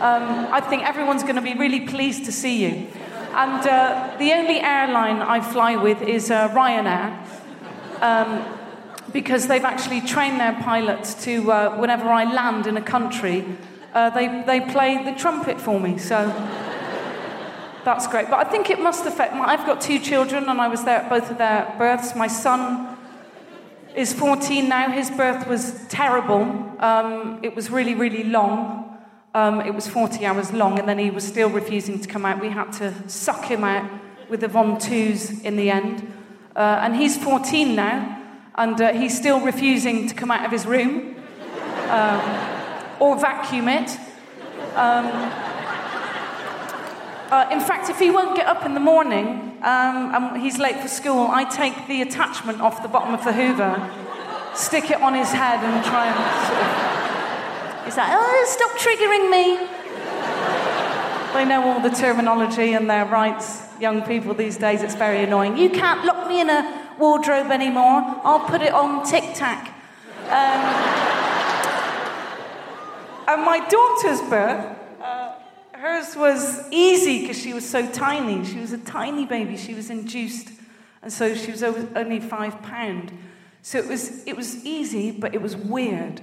[0.00, 2.86] Um, I think everyone's going to be really pleased to see you.
[3.34, 7.22] And uh, the only airline I fly with is uh, Ryanair.
[8.00, 8.52] Um,
[9.12, 13.44] because they've actually trained their pilots to, uh, whenever I land in a country,
[13.94, 15.96] uh, they, they play the trumpet for me.
[15.96, 16.26] So
[17.84, 18.28] that's great.
[18.28, 19.34] But I think it must affect.
[19.34, 22.14] My, I've got two children, and I was there at both of their births.
[22.14, 22.95] My son
[23.96, 24.90] is 14 now.
[24.90, 26.42] His birth was terrible.
[26.78, 28.98] Um, it was really, really long.
[29.34, 32.40] Um, it was 40 hours long, and then he was still refusing to come out.
[32.40, 33.90] We had to suck him out
[34.28, 36.12] with the ventouse in the end.
[36.54, 38.22] Uh, and he's 14 now,
[38.54, 41.16] and uh, he's still refusing to come out of his room
[41.88, 42.20] um,
[43.00, 43.90] or vacuum it.
[44.74, 45.06] Um,
[47.30, 50.76] uh, in fact, if he won't get up in the morning um, and he's late
[50.76, 53.74] for school, I take the attachment off the bottom of the Hoover,
[54.54, 57.84] stick it on his head, and try and sort of.
[57.84, 59.56] He's like, oh, stop triggering me.
[61.34, 63.62] They know all the terminology and their rights.
[63.80, 65.58] Young people these days, it's very annoying.
[65.58, 68.02] You can't lock me in a wardrobe anymore.
[68.22, 69.66] I'll put it on TikTok.
[70.26, 70.62] Um,
[73.28, 74.75] and my daughter's birth
[75.86, 78.44] Hers was easy because she was so tiny.
[78.44, 79.56] She was a tiny baby.
[79.56, 80.50] She was induced,
[81.00, 83.16] and so she was only five pound.
[83.62, 86.20] So it was it was easy, but it was weird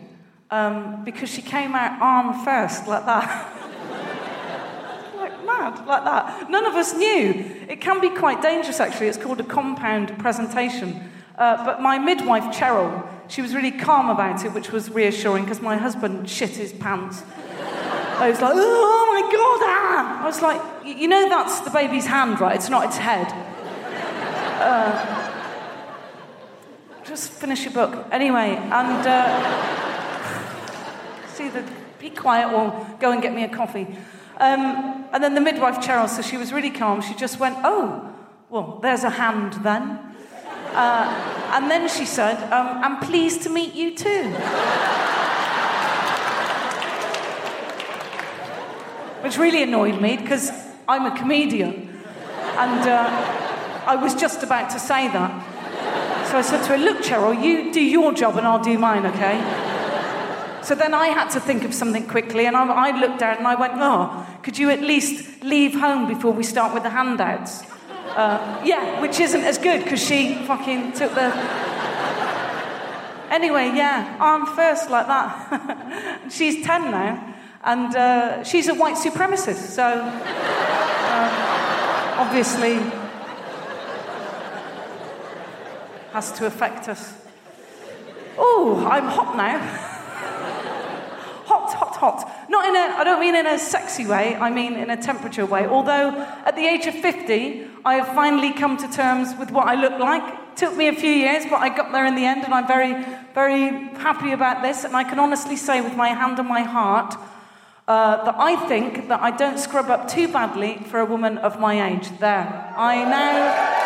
[0.51, 3.25] um, because she came out arm first like that.
[5.15, 6.49] like mad, like that.
[6.49, 7.45] None of us knew.
[7.69, 9.07] It can be quite dangerous, actually.
[9.07, 11.09] It's called a compound presentation.
[11.37, 15.61] Uh, but my midwife, Cheryl, she was really calm about it, which was reassuring because
[15.61, 17.23] my husband shit his pants.
[18.15, 20.23] I was like, oh my God, ah!
[20.23, 22.55] I was like, you know that's the baby's hand, right?
[22.55, 23.27] It's not its head.
[24.61, 25.23] Uh,
[27.03, 28.07] just finish your book.
[28.11, 29.39] Anyway, and uh,
[31.27, 31.63] see the,
[31.99, 33.87] be quiet or go and get me a coffee.
[34.37, 37.01] Um, and then the midwife, Cheryl, so she was really calm.
[37.01, 38.13] She just went, oh,
[38.49, 39.99] well, there's a hand then.
[40.73, 44.33] Uh, and then she said, um, I'm pleased to meet you too.
[49.23, 50.51] Which really annoyed me because
[50.87, 51.89] I'm a comedian.
[52.57, 56.27] And uh, I was just about to say that.
[56.29, 59.05] So I said to her, Look, Cheryl, you do your job and I'll do mine,
[59.05, 59.39] okay?
[60.61, 63.47] So then I had to think of something quickly, and I, I looked down and
[63.47, 67.63] I went, Oh, could you at least leave home before we start with the handouts?
[68.15, 71.31] Uh, yeah, which isn't as good because she fucking took the.
[73.31, 76.21] Anyway, yeah, arm first like that.
[76.31, 77.32] She's 10 now.
[77.63, 80.19] And uh, she's a white supremacist, so um,
[82.19, 82.75] obviously
[86.11, 87.13] has to affect us.
[88.37, 89.59] Oh, I'm hot now.
[91.45, 92.49] hot, hot, hot.
[92.49, 95.45] Not in a, I don't mean in a sexy way, I mean in a temperature
[95.45, 95.65] way.
[95.65, 96.11] Although
[96.45, 99.97] at the age of 50, I have finally come to terms with what I look
[99.99, 100.55] like.
[100.57, 102.93] took me a few years, but I got there in the end, and I'm very,
[103.33, 104.83] very happy about this.
[104.83, 107.15] And I can honestly say, with my hand on my heart,
[107.87, 111.59] uh, that I think that I don't scrub up too badly for a woman of
[111.59, 112.09] my age.
[112.19, 112.73] There.
[112.77, 113.81] I now.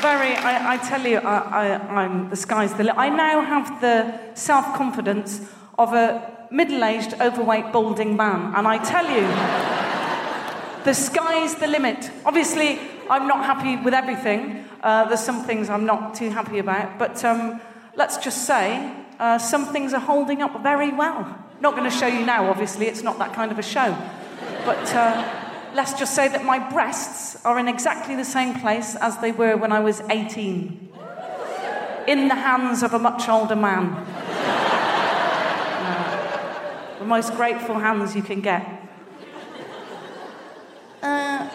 [0.00, 2.98] Very, I, I tell you, I, i'm the sky's the limit.
[2.98, 5.40] I now have the self confidence
[5.78, 8.54] of a middle aged, overweight, balding man.
[8.54, 9.26] And I tell you,
[10.84, 12.10] the sky's the limit.
[12.24, 12.78] Obviously,
[13.10, 14.64] I'm not happy with everything.
[14.82, 16.98] Uh, there's some things I'm not too happy about.
[16.98, 17.60] But um,
[17.96, 21.38] let's just say uh, some things are holding up very well.
[21.60, 23.96] Not going to show you now, obviously, it's not that kind of a show.
[24.64, 29.18] But uh, let's just say that my breasts are in exactly the same place as
[29.18, 30.90] they were when I was 18.
[32.08, 34.06] In the hands of a much older man.
[35.82, 38.64] Uh, the most grateful hands you can get.
[41.02, 41.50] Uh,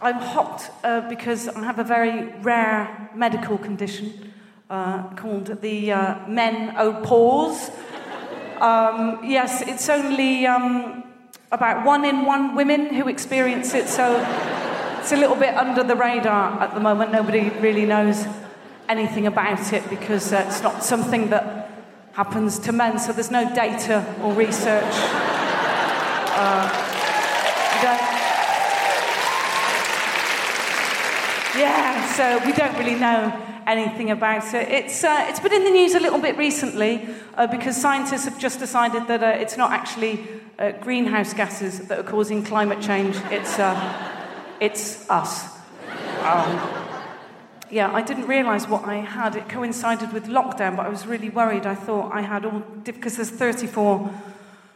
[0.00, 4.31] I'm hot uh, because I have a very rare medical condition
[4.72, 7.70] uh, called the uh, menopause.
[8.58, 11.04] Um, yes, it's only um,
[11.50, 14.16] about one in one women who experience it, so
[14.98, 17.12] it's a little bit under the radar at the moment.
[17.12, 18.24] Nobody really knows
[18.88, 21.70] anything about it because uh, it's not something that
[22.14, 24.94] happens to men, so there's no data or research.
[26.34, 26.64] Uh,
[27.76, 28.22] we don't-
[31.54, 33.30] Yeah, so we don't really know
[33.66, 34.70] anything about it.
[34.70, 38.38] It's, uh, it's been in the news a little bit recently uh, because scientists have
[38.38, 40.26] just decided that uh, it's not actually
[40.58, 43.76] uh, greenhouse gases that are causing climate change, it's, uh,
[44.60, 45.44] it's us.
[46.22, 46.58] Um,
[47.70, 49.36] yeah, I didn't realise what I had.
[49.36, 51.66] It coincided with lockdown, but I was really worried.
[51.66, 54.10] I thought I had all, because there's 34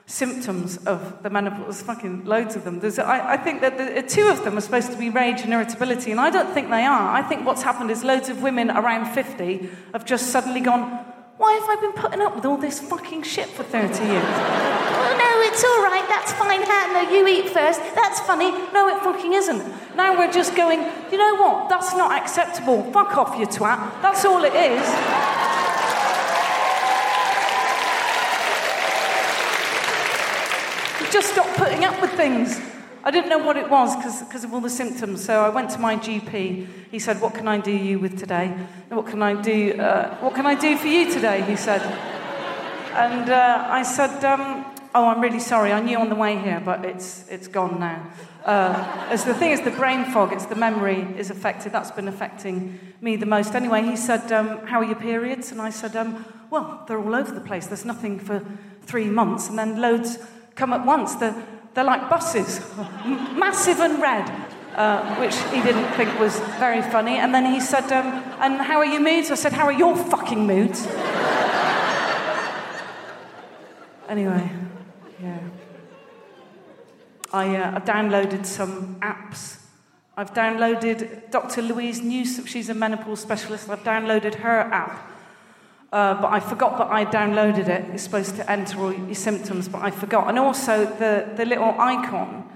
[0.06, 2.78] symptoms of the menopause, fucking loads of them.
[2.78, 5.52] There's, I, I think that the, two of them are supposed to be rage and
[5.52, 7.10] irritability, and I don't think they are.
[7.10, 11.04] I think what's happened is loads of women around 50 have just suddenly gone,
[11.38, 13.94] why have I been putting up with all this fucking shit for 30 years?
[14.00, 16.62] oh, no, it's all right, that's fine.
[16.62, 17.80] Ha, no, you eat first.
[17.94, 18.52] That's funny.
[18.72, 19.96] No, it fucking isn't.
[19.96, 20.80] Now we're just going,
[21.10, 21.68] you know what?
[21.68, 22.90] That's not acceptable.
[22.92, 24.00] Fuck off, you twat.
[24.00, 25.55] That's all it is.
[31.10, 32.60] Just stop putting up with things.
[33.04, 33.94] I didn't know what it was
[34.24, 35.24] because of all the symptoms.
[35.24, 36.66] So I went to my GP.
[36.90, 38.48] He said, "What can I do you with today?
[38.88, 39.74] What can I do?
[39.74, 41.82] Uh, what can I do for you today?" He said,
[42.94, 45.72] and uh, I said, um, "Oh, I'm really sorry.
[45.72, 48.10] I knew on the way here, but it's it's gone now."
[48.44, 50.32] Uh, as the thing is, the brain fog.
[50.32, 51.70] It's the memory is affected.
[51.70, 53.54] That's been affecting me the most.
[53.54, 57.14] Anyway, he said, um, "How are your periods?" And I said, um, "Well, they're all
[57.14, 57.68] over the place.
[57.68, 58.42] There's nothing for
[58.82, 60.18] three months, and then loads."
[60.56, 61.14] Come at once.
[61.14, 61.36] They're,
[61.74, 62.60] they're like buses,
[63.06, 64.28] massive and red,
[64.74, 67.18] uh, which he didn't think was very funny.
[67.18, 69.30] And then he said, um, And how are your moods?
[69.30, 70.86] I said, How are your fucking moods?
[74.08, 74.50] anyway,
[75.22, 75.38] yeah.
[77.32, 79.58] I, uh, I downloaded some apps.
[80.16, 81.60] I've downloaded Dr.
[81.60, 83.68] Louise Newson, she's a menopause specialist.
[83.68, 85.15] I've downloaded her app.
[85.92, 87.86] Uh, but I forgot that I downloaded it.
[87.88, 90.28] You're supposed to enter all your symptoms, but I forgot.
[90.28, 92.48] And also, the, the little icon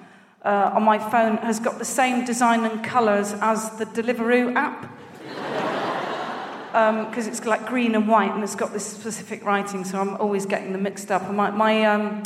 [0.44, 4.90] uh, on my phone has got the same design and colours as the Deliveroo app.
[6.72, 10.16] Because um, it's like green and white and it's got this specific writing, so I'm
[10.16, 11.22] always getting them mixed up.
[11.22, 12.22] And my, my um,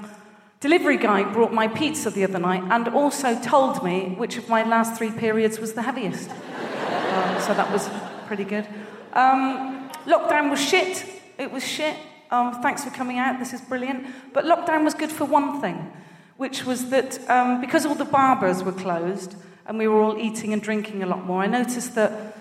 [0.61, 4.63] delivery guy brought my pizza the other night and also told me which of my
[4.65, 6.31] last three periods was the heaviest.
[6.31, 7.91] Uh, so that was
[8.27, 8.67] pretty good.
[9.13, 11.05] Um, Lockdown was shit.
[11.39, 11.97] It was shit.
[12.31, 13.39] Um, thanks for coming out.
[13.39, 14.07] This is brilliant.
[14.33, 15.93] But lockdown was good for one thing,
[16.37, 19.37] which was that um, because all the barbers were closed
[19.67, 22.37] and we were all eating and drinking a lot more, I noticed that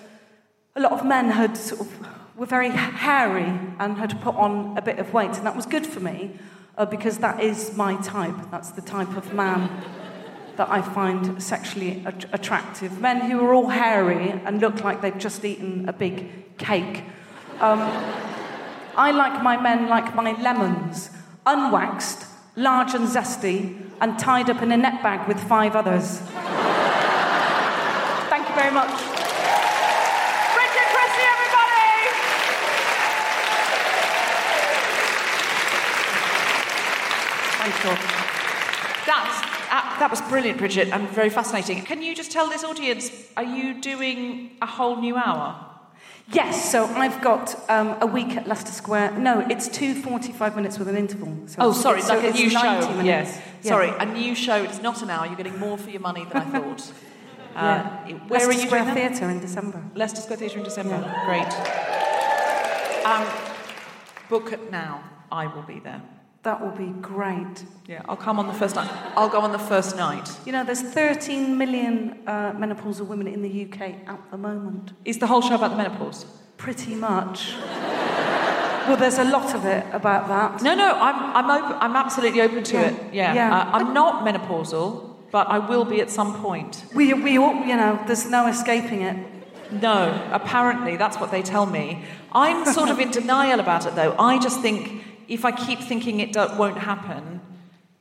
[0.76, 4.82] a lot of men had sort of were very hairy and had put on a
[4.82, 6.32] bit of weight, and that was good for me
[6.78, 8.36] uh, because that is my type.
[8.52, 9.70] That's the type of man
[10.56, 13.00] that I find sexually at- attractive.
[13.00, 17.04] Men who are all hairy and look like they've just eaten a big cake.
[17.60, 17.80] Um,
[18.96, 21.10] I like my men like my lemons,
[21.46, 22.26] unwaxed,
[22.56, 26.20] large and zesty, and tied up in a net bag with five others.
[28.30, 28.90] Thank you very much.
[30.54, 31.90] Bridget Christie, everybody!
[37.64, 37.96] Thank you.
[39.06, 39.36] That's,
[39.72, 41.82] uh, that was brilliant, Bridget, and very fascinating.
[41.84, 45.73] Can you just tell this audience, are you doing a whole new hour?
[46.32, 49.18] Yes, so I've got um, a week at Leicester Square.
[49.20, 51.36] No, it's two 45 minutes with an interval.
[51.48, 52.60] So Oh, it's- sorry, so like a new show.
[53.04, 53.40] Yes.
[53.62, 53.70] Yeah.
[53.70, 54.56] Sorry, a new show.
[54.64, 55.26] It's not an hour.
[55.28, 56.92] You're getting more for your money than I thought.
[57.56, 58.00] Yeah.
[58.08, 58.94] Uh, where Leicester are you Square?
[58.96, 59.84] Theatre in December.
[59.94, 60.98] Leicester Square Theatre in December.
[61.28, 61.54] Great.
[63.06, 63.28] Um,
[64.28, 65.04] book it now.
[65.32, 66.02] I will be there.
[66.44, 67.64] That will be great.
[67.88, 68.90] Yeah, I'll come on the first night.
[69.16, 70.30] I'll go on the first night.
[70.46, 74.92] You know, there's 13 million uh, menopausal women in the UK at the moment.
[75.06, 76.26] Is the whole show about the menopause?
[76.58, 77.54] Pretty much.
[78.88, 80.62] well, there's a lot of it about that.
[80.62, 82.82] No, no, I'm, I'm, open, I'm absolutely open to Yeah.
[82.90, 83.14] it.
[83.14, 83.34] Yeah.
[83.34, 83.58] Yeah.
[83.60, 86.84] Uh, I'm not menopausal, but I will be at some point.
[86.94, 89.16] We, we all, you know, there's no escaping it.
[89.72, 92.04] No, apparently that's what they tell me.
[92.34, 94.14] I'm sort of in denial about it, though.
[94.20, 97.42] I just think if I keep thinking it won't happen,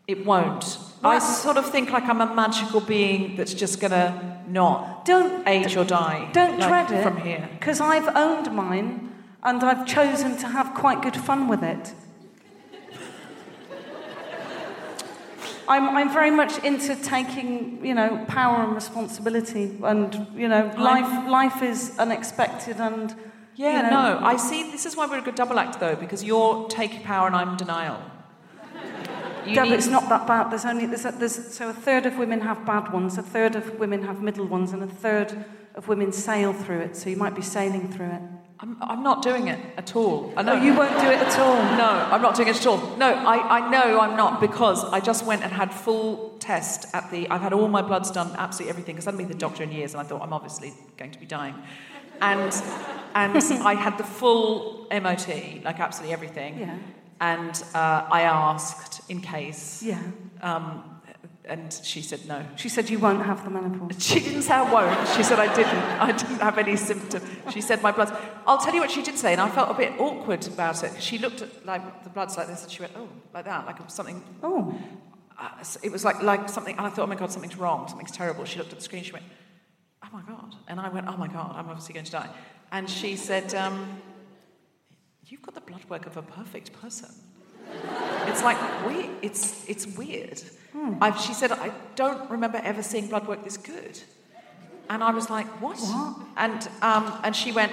[0.07, 0.79] it won't.
[1.05, 5.77] I sort of think like I'm a magical being that's just gonna not Don't age
[5.77, 6.31] or die.
[6.33, 7.03] Don't like, dread it.
[7.03, 7.49] from here.
[7.59, 9.13] Because I've owned mine
[9.43, 11.95] and I've chosen to have quite good fun with it.
[15.69, 21.29] I'm, I'm very much into taking, you know, power and responsibility, and you know, life
[21.29, 23.15] life is unexpected, and
[23.55, 24.71] Yeah, you no, I see.
[24.71, 27.57] This is why we're a good double act, though, because you're taking power and I'm
[27.57, 28.03] denial.
[29.45, 30.53] You Yeah, but it's not that bad.
[30.53, 33.57] There's only there's, a, there's so a third of women have bad ones, a third
[33.57, 35.45] of women have middle ones, and a third
[35.75, 36.97] of women sail through it.
[36.97, 38.23] So you might be sailing through it.
[38.61, 40.33] I'm, I'm not doing it at all.
[40.37, 41.57] I know No, you won't do it at all.
[41.77, 42.97] No, I'm not doing it at all.
[42.97, 47.11] No, I, I know I'm not because I just went and had full test at
[47.11, 47.29] the.
[47.29, 49.65] I've had all my bloods done, absolutely everything, because I hadn't been to the doctor
[49.65, 51.57] in years, and I thought I'm obviously going to be dying.
[52.23, 52.53] And
[53.15, 55.29] and I had the full MOT,
[55.65, 56.59] like absolutely everything.
[56.59, 56.79] Yeah.
[57.21, 59.83] And uh, I asked in case.
[59.83, 60.03] Yeah.
[60.41, 60.89] Um,
[61.45, 62.45] and she said no.
[62.57, 64.05] She said you won't have the menopause.
[64.05, 65.09] She didn't say I won't.
[65.09, 65.75] She said I didn't.
[65.75, 67.23] I didn't have any symptom.
[67.53, 68.13] She said my bloods.
[68.47, 71.03] I'll tell you what she did say, and I felt a bit awkward about it.
[71.03, 73.79] She looked at like the bloods like this, and she went, "Oh, like that, like
[73.91, 74.79] something." Oh.
[75.37, 75.49] Uh,
[75.83, 77.89] it was like like something, and I thought, "Oh my god, something's wrong.
[77.89, 79.03] Something's terrible." She looked at the screen.
[79.03, 79.25] She went,
[80.03, 82.29] "Oh my god," and I went, "Oh my god, I'm obviously going to die."
[82.71, 84.01] And she said, um,
[85.27, 87.11] "You've got the blood work of a perfect person."
[88.27, 89.11] It's like weird.
[89.23, 90.41] It's it's weird.
[90.73, 91.01] Hmm.
[91.19, 94.01] She said, I don't remember ever seeing blood work this good.
[94.89, 95.79] And I was like, what?
[96.37, 97.73] And um, and she went,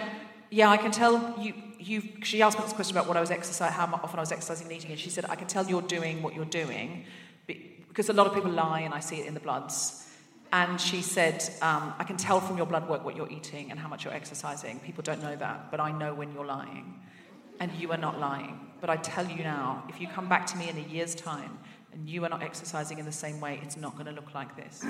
[0.49, 1.53] yeah, I can tell you.
[1.79, 2.01] You.
[2.23, 4.67] She asked me this question about what I was exercising, how often I was exercising
[4.67, 7.05] and eating, and she said, I can tell you're doing what you're doing,
[7.47, 10.05] because a lot of people lie, and I see it in the bloods.
[10.51, 13.79] And she said, um, I can tell from your blood work what you're eating and
[13.79, 14.79] how much you're exercising.
[14.79, 16.99] People don't know that, but I know when you're lying.
[17.59, 18.59] And you are not lying.
[18.81, 21.59] But I tell you now, if you come back to me in a year's time
[21.91, 24.55] and you are not exercising in the same way, it's not going to look like
[24.55, 24.83] this.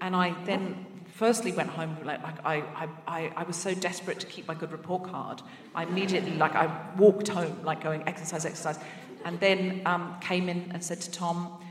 [0.00, 2.64] And I then firstly went home, like, like I,
[3.06, 5.40] I, I, was so desperate to keep my good report card.
[5.74, 8.78] I immediately, like, I walked home, like going exercise, exercise.
[9.24, 11.62] And then um, came in and said to Tom,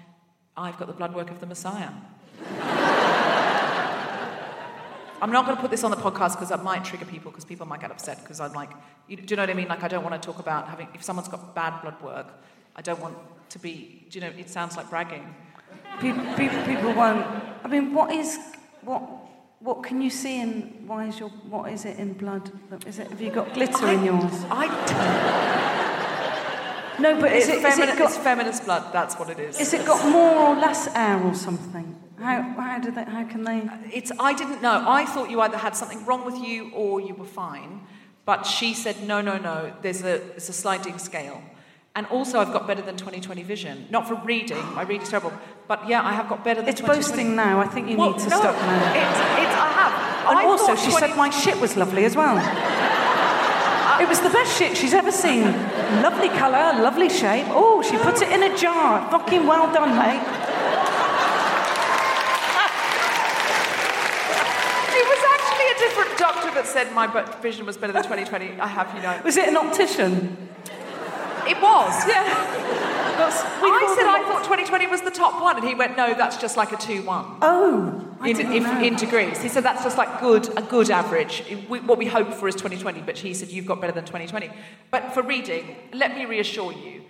[0.56, 1.90] I've got the blood work of the Messiah.
[5.24, 7.46] I'm not going to put this on the podcast because that might trigger people because
[7.46, 8.72] people might get upset because I'm like,
[9.08, 9.70] you, do you know what I mean?
[9.70, 12.28] Like, I don't want to talk about having, if someone's got bad blood work,
[12.76, 13.16] I don't want
[13.52, 15.34] to be, do you know, it sounds like bragging.
[16.02, 17.26] People, people, people won't.
[17.64, 18.38] I mean, what is
[18.82, 19.02] what?
[19.60, 20.84] What can you see in?
[20.88, 21.30] Why is your?
[21.30, 22.52] What is it in blood?
[22.86, 23.08] Is it?
[23.10, 24.44] Have you got glitter in yours?
[24.50, 24.68] I.
[27.00, 28.10] No, but is it's, it, is femini- it got?
[28.10, 29.60] it's feminist blood, that's what it is.
[29.60, 31.93] Is it got more or less air or something?
[32.24, 33.04] How, how do they?
[33.04, 33.70] How can they?
[33.92, 34.84] It's, I didn't know.
[34.88, 37.82] I thought you either had something wrong with you or you were fine.
[38.26, 41.44] But she said, no, no, no, there's a, it's a sliding scale.
[41.96, 43.88] And also, I've got better than 20/20 vision.
[43.92, 45.34] Not for reading, my reading's terrible.
[45.68, 46.88] But yeah, I have got better than It's 20/20.
[46.88, 47.60] boasting now.
[47.60, 48.88] I think you Well, need to no, stop now.
[49.04, 50.30] It's, it's, I have.
[50.30, 52.38] And I also, she 20 said my shit was lovely as well.
[54.02, 55.44] it was the best shit she's ever seen.
[56.02, 57.46] Lovely colour, lovely shape.
[57.50, 59.08] Oh, she put it in a jar.
[59.12, 60.24] Fucking well done, mate.
[64.96, 67.08] It was actually a different doctor that said my
[67.42, 68.60] vision was better than 20/20.
[68.60, 69.20] I have, you know.
[69.24, 70.38] Was it an optician?
[71.46, 72.24] It was, yeah.
[73.16, 76.56] I said I thought 2020 was the top one, and he went, no, that's just
[76.58, 77.26] like a 2 1.
[77.42, 78.82] Oh, I in, know.
[78.82, 79.42] in degrees.
[79.42, 81.44] He said that's just like good, a good average.
[81.70, 84.50] We, what we hope for is 2020, but he said you've got better than 2020.
[84.90, 87.03] But for reading, let me reassure you,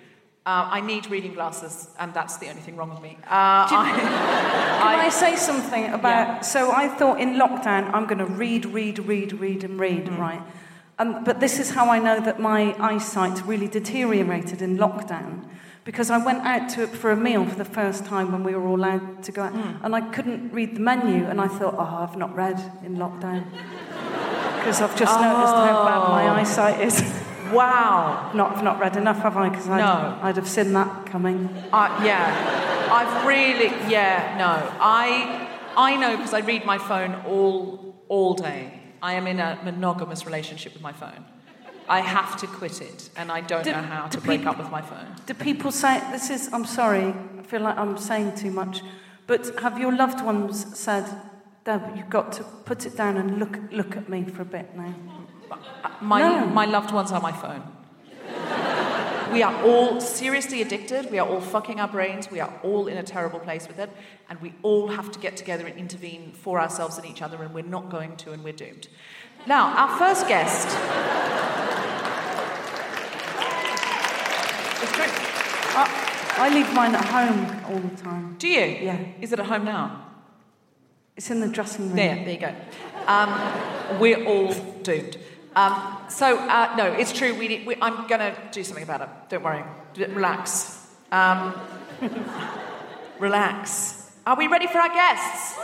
[0.45, 3.17] uh, I need reading glasses, and that's the only thing wrong with me.
[3.23, 6.45] Uh, I, Can I, I- say something about?
[6.45, 10.17] So I thought in lockdown I'm going to read, read, read, read, and read, Mm.
[10.19, 10.41] right?
[10.99, 15.45] Um, but this is how I know that my eyesight really deteriorated in lockdown.
[15.85, 18.65] Because I went out to for a meal for the first time when we were
[18.67, 19.79] all allowed to go out, Mm.
[19.83, 23.43] and I couldn't read the menu, and I thought, oh, I've not read in lockdown
[24.57, 26.33] because I've just noticed how bad my Oh.
[26.35, 27.01] eyesight is.
[27.53, 28.31] wow.
[28.33, 29.49] not, I've not read enough, have I?
[29.49, 30.19] Because I'd, No.
[30.21, 31.49] I'd have seen that coming.
[31.71, 34.71] Uh, yeah, I've really, yeah, no.
[34.79, 35.47] I,
[35.77, 38.79] I know because I read my phone all, all day.
[39.01, 41.25] I am in a monogamous relationship with my phone.
[41.89, 44.69] I have to quit it, and I don't Do- know how to break up with
[44.71, 45.15] my phone.
[45.25, 46.49] Do people say this is?
[46.53, 47.13] I'm sorry.
[47.39, 48.81] I feel like I'm saying too much.
[49.27, 51.05] But have your loved ones said,
[51.65, 54.73] "Deb, you've got to put it down and look look at me for a bit
[54.77, 54.93] now"?
[56.01, 56.45] My, No.
[56.45, 57.63] my loved ones are my phone.
[59.31, 61.09] We are all seriously addicted.
[61.09, 62.29] We are all fucking our brains.
[62.29, 63.89] We are all in a terrible place with it.
[64.29, 67.51] And we all have to get together and intervene for ourselves and each other, and
[67.53, 68.87] we're not going to, and we're doomed.
[69.47, 70.67] Now, our first guest.
[76.35, 78.35] I leave mine at home all the time.
[78.37, 78.59] Do you?
[78.85, 78.99] Yeah.
[79.21, 80.05] Is it at home now?
[81.15, 81.95] It's in the dressing room.
[81.95, 82.55] There, there you go.
[83.07, 85.17] Um, we're all doomed.
[85.55, 87.33] Um, so, uh, no, it's true.
[87.37, 89.09] We, we, I'm going to do something about it.
[89.29, 89.63] Don't worry.
[89.95, 90.87] Relax.
[91.11, 91.53] Um,
[93.19, 94.11] relax.
[94.25, 95.57] Are we ready for our guests?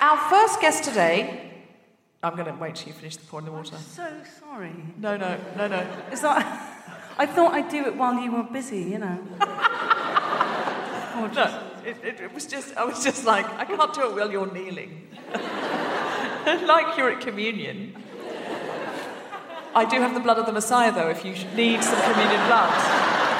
[0.00, 1.52] Our first guest today.
[2.22, 3.76] I'm going to wait till you finish the pouring the water.
[3.76, 4.06] So
[4.38, 4.72] sorry.
[4.98, 5.86] No, no, no, no.
[6.12, 6.44] Is that?
[7.18, 8.82] I thought I'd do it while you were busy.
[8.82, 9.18] You know.
[11.20, 14.32] No, it, it, it was just, I was just like, I can't do it while
[14.32, 15.06] you're kneeling.
[16.66, 17.94] like you're at communion.
[19.74, 23.39] I do have the blood of the Messiah, though, if you need some communion blood.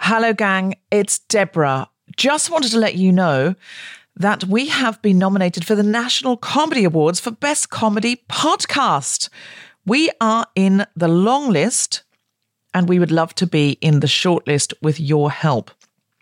[0.00, 0.74] Hello, gang.
[0.90, 1.90] It's Deborah.
[2.16, 3.56] Just wanted to let you know
[4.16, 9.28] that we have been nominated for the National Comedy Awards for Best Comedy Podcast.
[9.84, 12.04] We are in the long list
[12.72, 15.72] and we would love to be in the shortlist with your help.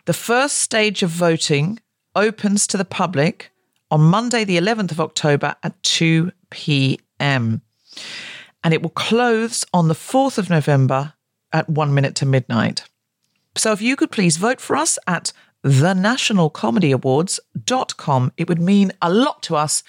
[0.05, 1.79] The first stage of voting
[2.15, 3.51] opens to the public
[3.91, 7.61] on Monday, the 11th of October at 2 p.m.
[8.63, 11.13] And it will close on the 4th of November
[11.53, 12.86] at one minute to midnight.
[13.57, 15.33] So if you could please vote for us at
[15.65, 19.83] thenationalcomedyawards.com, it would mean a lot to us.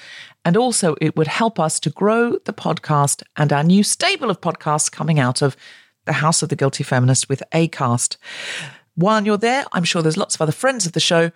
[0.45, 4.41] And also, it would help us to grow the podcast and our new stable of
[4.41, 5.57] podcasts coming out of
[6.07, 8.17] the House of the Guilty Feminist with ACAST.
[8.95, 11.31] While you're there, I'm sure there's lots of other friends of the show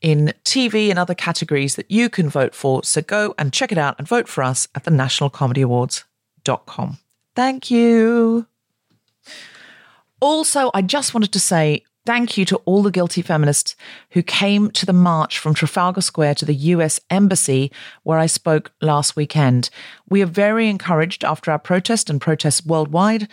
[0.00, 2.82] in TV and other categories that you can vote for.
[2.82, 6.98] So go and check it out and vote for us at thenationalcomedyawards.com.
[7.36, 8.46] Thank you.
[10.20, 13.74] Also, I just wanted to say thank you to all the guilty feminists
[14.10, 18.72] who came to the march from Trafalgar Square to the US Embassy, where I spoke
[18.80, 19.70] last weekend.
[20.08, 23.28] We are very encouraged after our protest and protests worldwide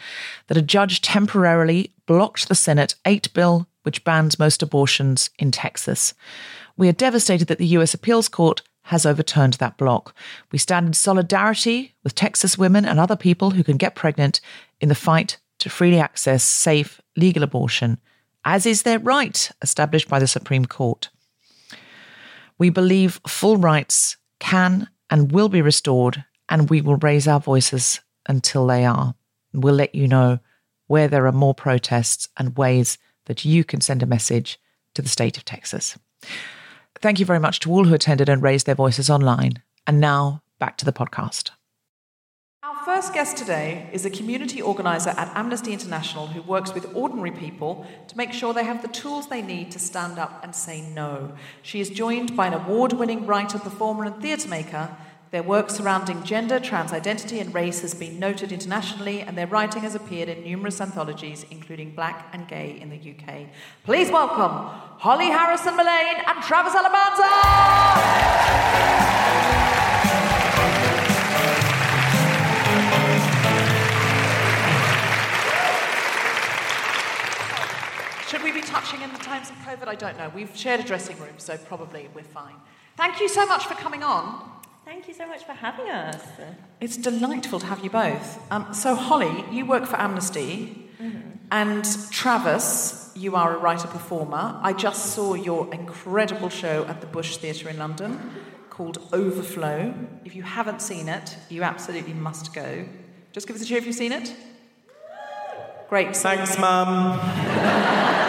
[0.48, 6.14] that a judge temporarily blocked the Senate 8 bill, which bans most abortions in Texas.
[6.78, 10.16] We are devastated that the US Appeals Court has overturned that block.
[10.52, 14.42] We stand in solidarity with Texas women and other people who can get pregnant
[14.80, 18.00] in the fight to freely access safe, legal abortion,
[18.46, 21.10] as is their right established by the Supreme Court.
[22.58, 28.02] We believe full rights can and will be restored, and we will raise our voices
[28.28, 29.16] until they are.
[29.54, 30.40] We'll let you know
[30.88, 34.60] where there are more protests and ways that you can send a message
[34.94, 35.98] to the state of Texas.
[37.00, 39.62] Thank you very much to all who attended and raised their voices online.
[39.88, 41.52] And now back to the podcast.
[42.82, 47.30] Our first guest today is a community organizer at Amnesty International who works with ordinary
[47.30, 50.82] people to make sure they have the tools they need to stand up and say
[50.82, 51.34] no.
[51.62, 54.90] She is joined by an award winning writer, performer, and theatre maker.
[55.30, 59.84] Their work surrounding gender, trans identity, and race has been noted internationally, and their writing
[59.84, 63.46] has appeared in numerous anthologies, including Black and Gay in the UK.
[63.84, 64.54] Please welcome
[64.98, 66.74] Holly Harrison Mullane and Travis
[78.42, 79.88] Should we be touching in the times of COVID?
[79.88, 80.32] I don't know.
[80.34, 82.56] We've shared a dressing room, so probably we're fine.
[82.98, 84.50] Thank you so much for coming on.
[84.84, 86.26] Thank you so much for having us.
[86.80, 88.40] It's delightful to have you both.
[88.52, 90.90] Um, so, Holly, you work for Amnesty,
[91.52, 94.60] and Travis, you are a writer performer.
[94.64, 98.20] I just saw your incredible show at the Bush Theatre in London
[98.72, 99.94] called Overflow.
[100.26, 102.86] If you haven't seen it, you absolutely must go.
[103.34, 104.36] Just give us a cheer if you've seen it.
[105.90, 106.18] Great.
[106.18, 108.18] Thanks, Mum.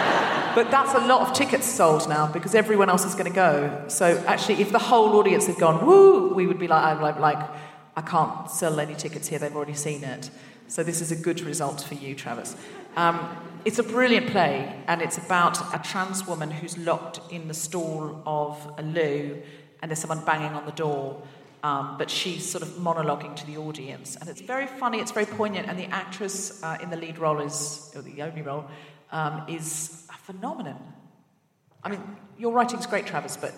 [0.55, 3.85] But that's a lot of tickets sold now because everyone else is going to go.
[3.87, 7.19] So actually, if the whole audience had gone woo, we would be like, I'm like,
[7.19, 7.39] like,
[7.95, 9.39] I can't sell any tickets here.
[9.39, 10.29] They've already seen it.
[10.67, 12.55] So this is a good result for you, Travis.
[12.95, 13.19] Um,
[13.65, 18.21] it's a brilliant play, and it's about a trans woman who's locked in the stall
[18.25, 19.41] of a loo,
[19.81, 21.21] and there's someone banging on the door.
[21.63, 24.99] Um, but she's sort of monologuing to the audience, and it's very funny.
[24.99, 28.41] It's very poignant, and the actress uh, in the lead role is, or the only
[28.41, 28.65] role,
[29.13, 30.81] um, is phenomenon.
[31.83, 32.01] I mean,
[32.37, 33.53] your writing's great, Travis, but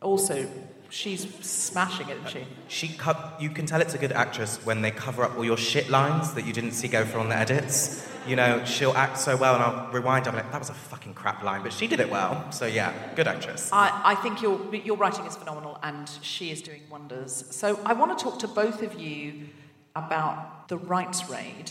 [0.00, 0.48] also
[0.90, 2.46] she's smashing it, isn't she?
[2.68, 5.56] She co- you can tell it's a good actress when they cover up all your
[5.56, 8.08] shit lines that you didn't see go for on the edits.
[8.26, 10.28] You know, she'll act so well, and I'll rewind.
[10.28, 12.50] I'm like, that was a fucking crap line, but she did it well.
[12.52, 13.70] So yeah, good actress.
[13.72, 17.44] I, I think your, your writing is phenomenal and she is doing wonders.
[17.50, 19.48] So I want to talk to both of you
[19.96, 21.70] about the rights raid.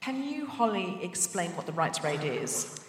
[0.00, 2.83] Can you, Holly, explain what the rights raid is?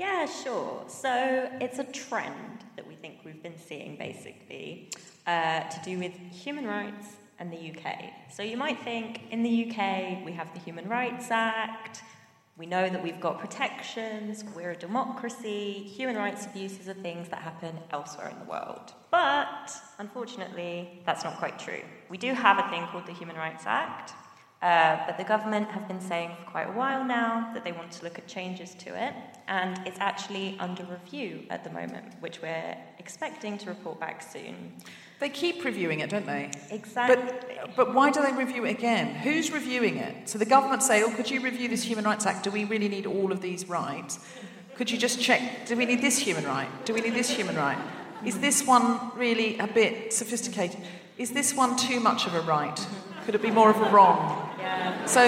[0.00, 0.82] Yeah, sure.
[0.88, 4.88] So it's a trend that we think we've been seeing basically
[5.26, 8.04] uh, to do with human rights and the UK.
[8.32, 12.00] So you might think in the UK we have the Human Rights Act,
[12.56, 17.42] we know that we've got protections, we're a democracy, human rights abuses are things that
[17.42, 18.94] happen elsewhere in the world.
[19.10, 21.82] But unfortunately, that's not quite true.
[22.08, 24.14] We do have a thing called the Human Rights Act,
[24.62, 27.90] uh, but the government have been saying for quite a while now that they want
[27.92, 29.14] to look at changes to it,
[29.48, 34.72] and it's actually under review at the moment, which we're expecting to report back soon.
[35.18, 36.50] They keep reviewing it, don't they?
[36.70, 37.16] Exactly.
[37.16, 39.14] But, but why do they review it again?
[39.16, 40.28] Who's reviewing it?
[40.28, 42.44] So the government say, oh, could you review this Human Rights Act?
[42.44, 44.18] Do we really need all of these rights?
[44.76, 46.68] Could you just check, do we need this human right?
[46.86, 47.76] Do we need this human right?
[48.24, 50.80] Is this one really a bit sophisticated?
[51.18, 52.78] Is this one too much of a right?
[53.24, 54.50] Could it be more of a wrong?
[54.58, 55.04] Yeah.
[55.06, 55.20] So,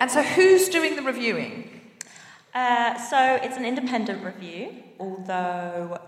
[0.00, 1.68] and so who's doing the reviewing?
[2.54, 5.98] Uh, so it's an independent review, although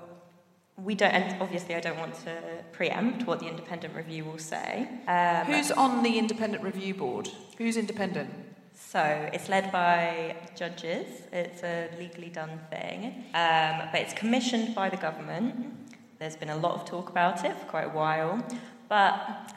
[0.76, 2.36] we don't, and obviously I don't want to
[2.72, 4.88] preempt what the independent review will say.
[5.06, 7.28] Um, Who's on the independent review board?
[7.58, 8.30] Who's independent?
[8.74, 9.00] So
[9.32, 11.06] it's led by judges.
[11.32, 15.72] It's a legally done thing, um, but it's commissioned by the government.
[16.18, 18.44] There's been a lot of talk about it for quite a while,
[18.88, 19.52] but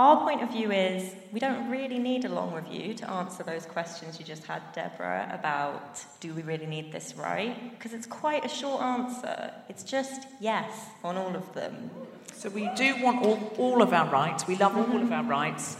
[0.00, 3.66] our point of view is we don't really need a long review to answer those
[3.66, 7.54] questions you just had, Deborah, about do we really need this right?
[7.72, 9.52] Because it's quite a short answer.
[9.68, 10.72] It's just yes
[11.04, 11.90] on all of them.
[12.32, 14.46] So we do want all, all of our rights.
[14.46, 15.76] We love all of our rights.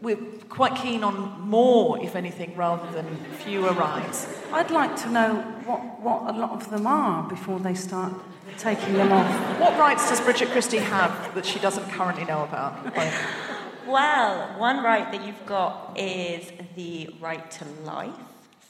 [0.00, 0.16] We're
[0.48, 4.26] quite keen on more, if anything, rather than fewer rights.
[4.52, 5.36] I'd like to know
[5.66, 8.12] what, what a lot of them are before they start
[8.58, 9.60] taking them off.
[9.60, 12.92] What rights does Bridget Christie have that she doesn't currently know about?
[13.86, 18.14] Well, one right that you've got is the right to life.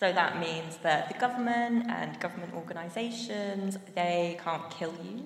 [0.00, 5.24] So that means that the government and government organisations they can't kill you.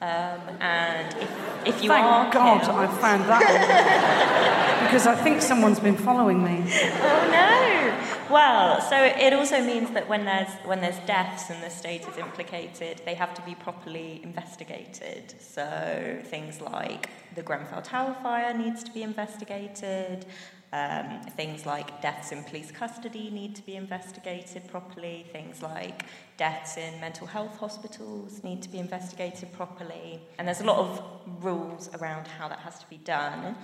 [0.00, 4.84] Um, and if, if you Thank are God killed, I found that one.
[4.86, 6.62] because I think someone's been following me.
[6.66, 8.32] oh no!
[8.32, 12.16] Well, so it also means that when there's when there's deaths and the state is
[12.16, 15.34] implicated, they have to be properly investigated.
[15.40, 20.26] So things like the Grenfell Tower fire needs to be investigated.
[20.70, 25.24] Um, things like deaths in police custody need to be investigated properly.
[25.32, 26.04] Things like
[26.38, 30.20] deaths in mental health hospitals need to be investigated properly.
[30.38, 31.02] And there's a lot of
[31.44, 33.56] rules around how that has to be done.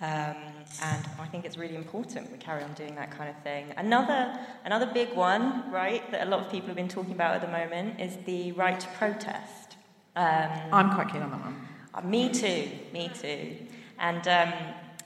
[0.00, 0.36] Um,
[0.82, 3.74] and I think it's really important we carry on doing that kind of thing.
[3.76, 7.42] Another, another big one, right, that a lot of people have been talking about at
[7.42, 9.76] the moment is the right to protest.
[10.16, 11.68] Um, I'm quite keen on that one.
[11.94, 13.56] uh, me too, me too.
[13.98, 14.52] And um,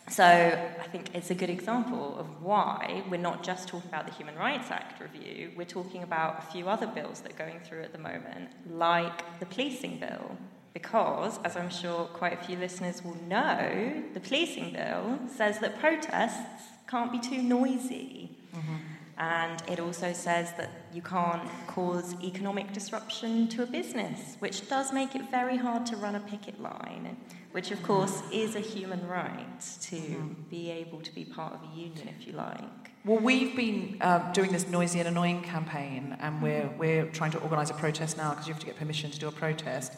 [0.09, 4.13] so I think it's a good example of why we're not just talking about the
[4.13, 7.83] Human Rights Act review, we're talking about a few other bills that are going through
[7.83, 10.37] at the moment, like the policing bill.
[10.75, 15.79] Because, as I'm sure quite a few listeners will know, the policing bill says that
[15.79, 18.37] protests can't be too noisy.
[18.55, 18.75] Mm-hmm.
[19.17, 24.93] And it also says that you can't cause economic disruption to a business, which does
[24.93, 27.17] make it very hard to run a picket line,
[27.55, 31.77] which of course is a human right to be able to be part of a
[31.77, 32.91] union if you like.
[33.05, 37.39] Well, we've been uh, doing this noisy and annoying campaign, and we're we're trying to
[37.39, 39.93] organise a protest now because you have to get permission to do a protest.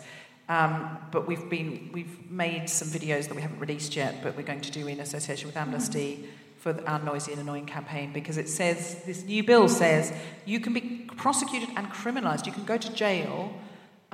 [0.50, 4.50] Um, but we've been we've made some videos that we haven't released yet, but we're
[4.52, 6.28] going to do in association with Amnesty
[6.58, 10.12] for our noisy and annoying campaign because it says this new bill says
[10.44, 12.44] you can be prosecuted and criminalised.
[12.44, 13.50] You can go to jail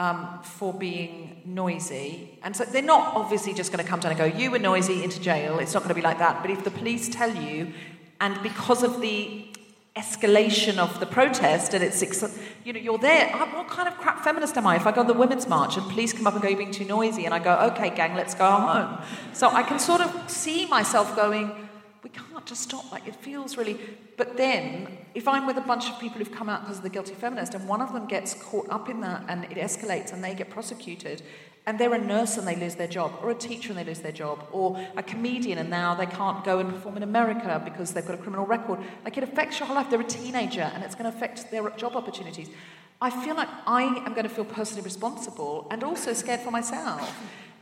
[0.03, 2.37] um, for being noisy.
[2.43, 5.05] And so they're not obviously just going to come down and go, you were noisy
[5.05, 5.61] into jail.
[5.61, 6.43] It's not going to be like that.
[6.43, 7.73] But if the police tell you,
[8.21, 9.47] and because of the
[9.95, 12.01] escalation of the protest and it's
[12.65, 15.03] you know you're there I- what kind of crap feminist am I if I go
[15.03, 17.35] to the women's march and police come up and go you're being too noisy and
[17.35, 19.03] I go okay gang let's go home
[19.35, 21.62] so I can sort of see myself going
[22.47, 22.91] to stop.
[22.93, 23.79] Like it feels really.
[24.17, 26.91] But then, if I'm with a bunch of people who've come out because of the
[26.91, 30.23] guilty feminist, and one of them gets caught up in that, and it escalates, and
[30.23, 31.23] they get prosecuted,
[31.67, 34.01] and they're a nurse and they lose their job, or a teacher and they lose
[34.01, 37.93] their job, or a comedian and now they can't go and perform in America because
[37.93, 38.81] they've got a criminal record.
[39.05, 39.89] Like it affects your whole life.
[39.89, 42.49] They're a teenager, and it's going to affect their job opportunities.
[43.01, 47.13] I feel like I am going to feel personally responsible and also scared for myself.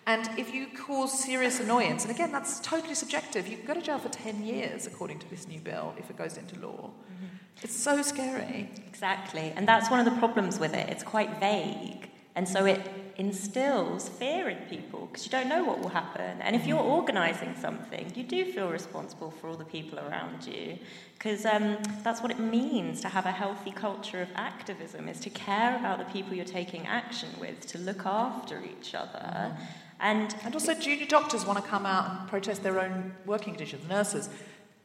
[0.06, 3.82] And if you cause serious annoyance, and again, that's totally subjective, you can go to
[3.82, 6.90] jail for 10 years, according to this new bill, if it goes into law.
[6.90, 7.36] Mm-hmm.
[7.62, 8.70] It's so scary.
[8.88, 9.52] Exactly.
[9.54, 10.88] And that's one of the problems with it.
[10.88, 12.08] It's quite vague.
[12.34, 12.80] And so it
[13.16, 16.40] instills fear in people because you don't know what will happen.
[16.40, 16.70] And if mm-hmm.
[16.70, 20.78] you're organising something, you do feel responsible for all the people around you
[21.14, 25.28] because um, that's what it means to have a healthy culture of activism is to
[25.28, 29.18] care about the people you're taking action with, to look after each other.
[29.18, 29.62] Mm-hmm.
[30.00, 33.88] And, and also, junior doctors want to come out and protest their own working conditions,
[33.88, 34.28] nurses.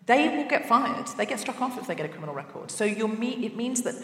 [0.06, 1.08] They will get fired.
[1.18, 2.70] They get struck off if they get a criminal record.
[2.70, 3.96] So me- it means that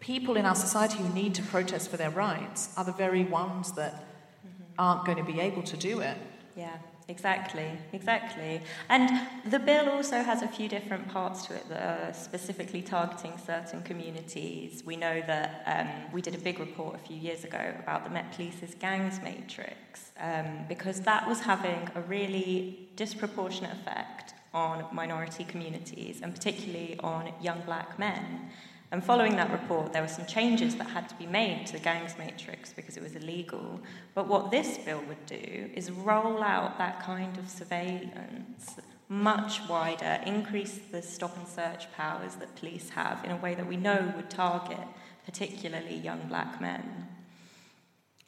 [0.00, 3.72] people in our society who need to protest for their rights are the very ones
[3.72, 4.62] that mm-hmm.
[4.78, 6.16] aren't going to be able to do it.
[6.56, 6.76] Yeah,
[7.08, 8.62] exactly, exactly.
[8.88, 13.32] And the bill also has a few different parts to it that are specifically targeting
[13.44, 14.82] certain communities.
[14.84, 18.10] We know that um, we did a big report a few years ago about the
[18.10, 25.44] Met Police's gangs matrix um, because that was having a really disproportionate effect on minority
[25.44, 28.50] communities and particularly on young black men.
[28.92, 31.78] And following that report, there were some changes that had to be made to the
[31.78, 33.80] gangs matrix because it was illegal.
[34.14, 38.76] But what this bill would do is roll out that kind of surveillance
[39.08, 43.66] much wider, increase the stop and search powers that police have in a way that
[43.66, 44.80] we know would target
[45.26, 47.08] particularly young black men.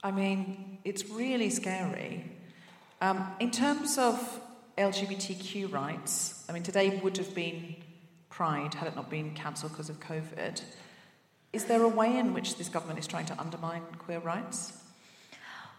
[0.03, 2.31] I mean, it's really scary.
[3.01, 4.41] Um, in terms of
[4.77, 7.77] LGBTQ rights, I mean, today would have been
[8.35, 10.61] Pride had it not been cancelled because of COVID.
[11.53, 14.73] Is there a way in which this government is trying to undermine queer rights?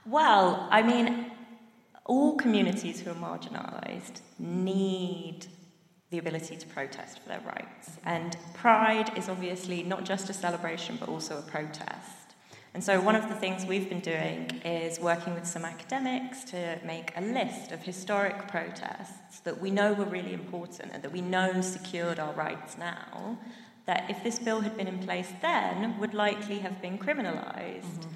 [0.05, 1.31] Well, I mean,
[2.05, 5.47] all communities who are marginalised need
[6.11, 7.97] the ability to protest for their rights.
[8.05, 12.14] And Pride is obviously not just a celebration, but also a protest.
[12.75, 16.77] And so, one of the things we've been doing is working with some academics to
[16.83, 21.21] make a list of historic protests that we know were really important and that we
[21.21, 23.37] know secured our rights now,
[23.85, 28.01] that if this bill had been in place then, would likely have been criminalised.
[28.01, 28.09] Mm-hmm.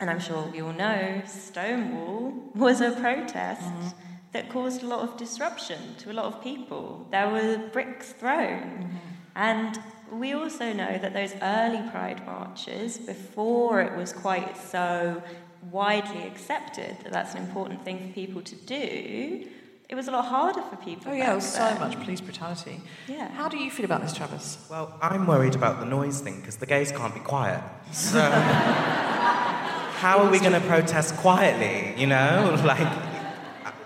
[0.00, 3.62] And I'm sure we all know Stonewall was a protest.
[3.62, 3.88] Mm-hmm.
[4.32, 7.06] That caused a lot of disruption to a lot of people.
[7.12, 8.62] There were bricks thrown.
[8.62, 8.96] Mm-hmm.
[9.36, 9.78] And
[10.12, 15.22] we also know that those early Pride marches, before it was quite so
[15.70, 19.46] widely accepted that that's an important thing for people to do,
[19.88, 21.10] it was a lot harder for people.
[21.10, 22.80] Oh, yeah, there was so much police brutality.
[23.08, 23.28] Yeah.
[23.32, 24.64] How do you feel about this, Travis?
[24.70, 27.62] Well, I'm worried about the noise thing because the gays can't be quiet.
[27.92, 32.56] So, how are we going to protest quietly, you know?
[32.64, 32.86] Like,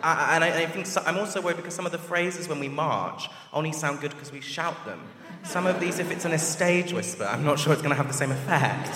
[0.02, 2.60] I, and I, I think so, I'm also worried because some of the phrases when
[2.60, 5.00] we march only sound good because we shout them.
[5.44, 7.96] Some of these, if it's in a stage whisper, I'm not sure it's going to
[7.96, 8.88] have the same effect.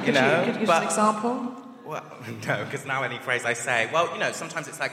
[0.00, 1.54] You could know, you, could you but, an example?
[1.86, 2.04] Well,
[2.46, 4.92] no, because now any phrase I say, well, you know, sometimes it's like,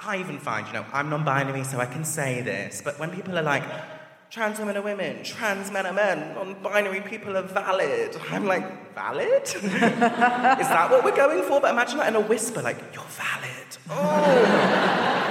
[0.00, 2.82] I even find, you know, I'm non-binary, so I can say this.
[2.84, 3.62] But when people are like,
[4.28, 9.42] trans women are women, trans men are men, non-binary people are valid, I'm like, valid?
[9.44, 11.60] Is that what we're going for?
[11.60, 13.78] But imagine that in a whisper, like, you're valid.
[13.88, 15.23] Oh.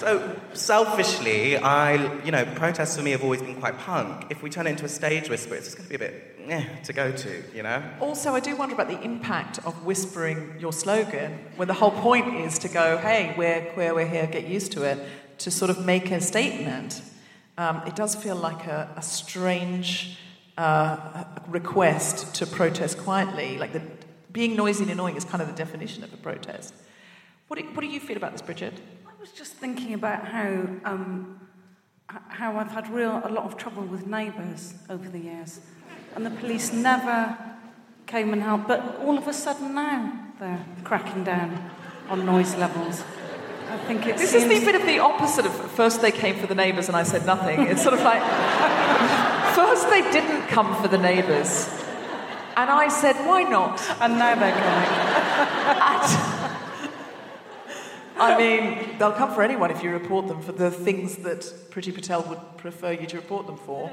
[0.00, 4.28] So selfishly, I, you know, protests for me have always been quite punk.
[4.30, 6.38] If we turn it into a stage whisper, it's just going to be a bit
[6.48, 7.82] eh, to go to, you know.
[8.00, 12.34] Also, I do wonder about the impact of whispering your slogan when the whole point
[12.34, 14.98] is to go, "Hey, we're queer, we're here, get used to it,"
[15.40, 17.02] to sort of make a statement.
[17.58, 20.16] Um, it does feel like a, a strange
[20.56, 23.58] uh, request to protest quietly.
[23.58, 23.82] Like the,
[24.32, 26.72] being noisy and annoying is kind of the definition of a protest.
[27.48, 28.74] What do, what do you feel about this, Bridget?
[29.20, 31.38] I was just thinking about how um,
[32.06, 35.60] how I've had real a lot of trouble with neighbours over the years,
[36.16, 37.36] and the police never
[38.06, 38.66] came and helped.
[38.66, 41.70] But all of a sudden now they're cracking down
[42.08, 43.04] on noise levels.
[43.68, 44.44] I think it this seems...
[44.44, 47.02] is the bit of the opposite of first they came for the neighbours and I
[47.02, 47.66] said nothing.
[47.66, 48.22] It's sort of like
[49.54, 51.68] first they didn't come for the neighbours,
[52.56, 54.58] and I said why not, and now they're
[56.16, 56.36] coming.
[58.20, 61.40] I mean, they'll come for anyone if you report them for the things that
[61.70, 63.90] Priti Patel would prefer you to report them for.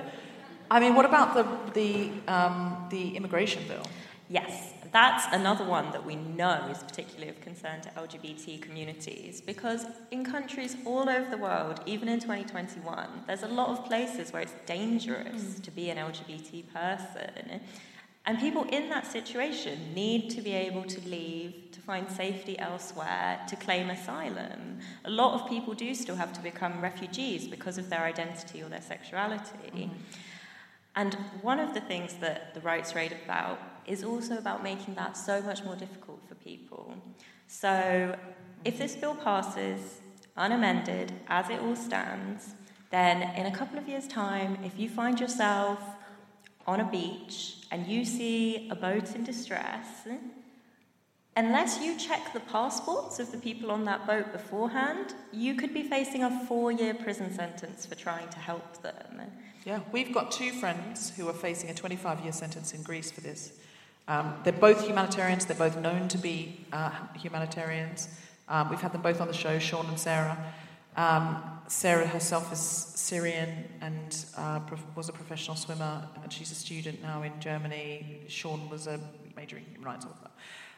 [0.70, 3.86] I mean, what about the the um, the immigration bill?
[4.30, 9.86] Yes, that's another one that we know is particularly of concern to LGBT communities because
[10.12, 14.42] in countries all over the world, even in 2021, there's a lot of places where
[14.42, 17.62] it's dangerous to be an LGBT person.
[18.28, 23.40] And people in that situation need to be able to leave, to find safety elsewhere,
[23.48, 24.80] to claim asylum.
[25.06, 28.68] A lot of people do still have to become refugees because of their identity or
[28.68, 29.72] their sexuality.
[29.74, 29.94] Mm-hmm.
[30.98, 35.16] And one of the things that the Rights Raid about is also about making that
[35.16, 36.94] so much more difficult for people.
[37.48, 38.14] So
[38.66, 40.02] if this bill passes
[40.36, 42.56] unamended as it all stands,
[42.92, 45.80] then in a couple of years' time, if you find yourself
[46.68, 50.08] on a beach and you see a boat in distress,
[51.36, 55.84] unless you check the passports of the people on that boat beforehand, you could be
[55.84, 59.22] facing a four year prison sentence for trying to help them.
[59.66, 63.22] Yeah, we've got two friends who are facing a 25 year sentence in Greece for
[63.22, 63.54] this.
[64.08, 68.08] Um, they're both humanitarians, they're both known to be uh, humanitarians.
[68.48, 70.38] Um, we've had them both on the show, Sean and Sarah.
[70.98, 74.60] Um, Sarah herself is Syrian and uh,
[74.96, 78.24] was a professional swimmer, and she's a student now in Germany.
[78.28, 79.00] Sean was a
[79.36, 80.30] major in human rights author.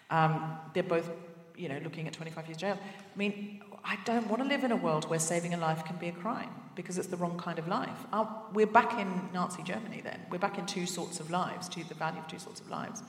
[0.10, 1.10] Um, they're both,
[1.56, 2.78] you know, looking at 25 years jail.
[2.82, 5.96] I mean, I don't want to live in a world where saving a life can
[5.96, 8.06] be a crime because it's the wrong kind of life.
[8.54, 10.20] We're back in Nazi Germany then.
[10.30, 13.04] We're back in two sorts of lives, two, the value of two sorts of lives.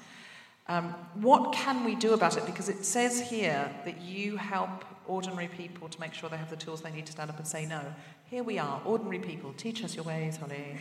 [0.71, 2.47] Um, what can we do about it?
[2.47, 6.55] Because it says here that you help ordinary people to make sure they have the
[6.55, 7.83] tools they need to stand up and say no.
[8.27, 9.53] Here we are, ordinary people.
[9.55, 10.77] Teach us your ways, Holly.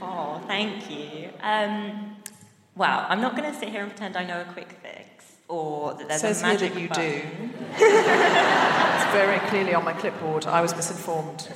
[0.00, 1.28] Oh, thank you.
[1.42, 2.16] Um,
[2.76, 5.92] well, I'm not going to sit here and pretend I know a quick fix or
[5.92, 7.48] that there's says a magic here that you button.
[7.50, 7.50] do.
[7.76, 10.46] it's very clearly on my clipboard.
[10.46, 11.52] I was misinformed.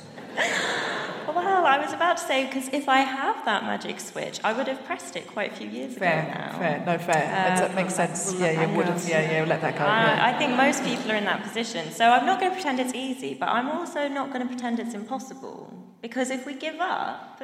[1.59, 4.69] Well, I was about to say because if I have that magic switch, I would
[4.69, 6.57] have pressed it quite a few years Fair, ago now.
[6.57, 7.17] fair, no fair.
[7.23, 8.31] It's- that Um, makes sense.
[8.31, 9.03] we'll Yeah, you would have.
[9.09, 9.83] Yeah, yeah, let that go.
[9.83, 10.25] I, yeah.
[10.29, 11.91] I think most people are in that position.
[11.91, 14.79] So I'm not going to pretend it's easy, but I'm also not going to pretend
[14.79, 15.73] it's impossible.
[16.01, 17.41] Because if we give up,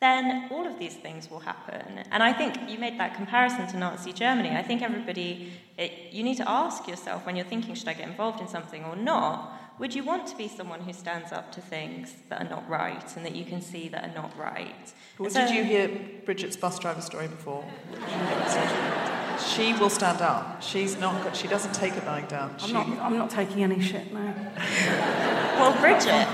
[0.00, 2.04] then all of these things will happen.
[2.12, 4.50] And I think you made that comparison to Nazi Germany.
[4.50, 8.06] I think everybody, it, you need to ask yourself when you're thinking, should I get
[8.06, 9.53] involved in something or not?
[9.78, 13.16] Would you want to be someone who stands up to things that are not right
[13.16, 14.92] and that you can see that are not right?
[15.18, 15.88] Well, so- did you hear
[16.24, 17.64] Bridget's bus driver story before?
[19.54, 20.62] She will stand up.
[20.62, 21.24] She's not.
[21.24, 22.52] got- She doesn't take it lying down.
[22.52, 24.34] I'm She- not, I'm not taking any shit now.
[25.54, 26.26] Well, Bridget,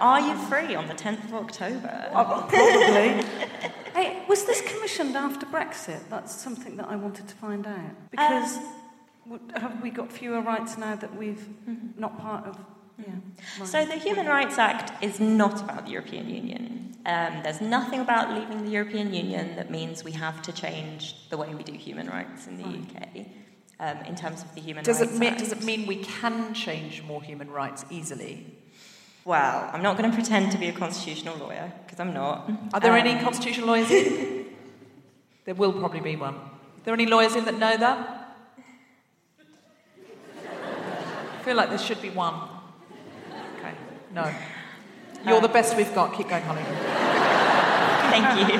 [0.00, 2.08] are you free on the 10th of October?
[2.12, 3.24] Uh, probably.
[3.94, 6.08] hey, was this commissioned after Brexit?
[6.08, 8.10] That's something that I wanted to find out.
[8.12, 12.00] Because um, w have we got fewer rights now that we've mm-hmm.
[12.00, 12.56] not part of?
[13.06, 13.64] Yeah.
[13.64, 16.94] So the Human Rights Act is not about the European Union.
[17.06, 21.36] Um, there's nothing about leaving the European Union that means we have to change the
[21.36, 23.26] way we do human rights in the UK.
[23.82, 25.30] Um, in terms of the Human Does Rights it mean?
[25.30, 25.38] Act.
[25.38, 28.44] Does it mean we can change more human rights easily?
[29.24, 32.50] Well, I'm not going to pretend to be a constitutional lawyer because I'm not.
[32.74, 34.44] Are there Um, any constitutional lawyers in?
[35.46, 36.34] there will probably be one.
[36.34, 36.50] Are
[36.84, 38.36] there any lawyers in that know that?
[41.38, 42.34] I feel like there should be one.
[44.12, 44.32] No.
[45.26, 46.14] You're the best we've got.
[46.14, 46.62] Keep going, Holly.
[48.10, 48.58] Thank you.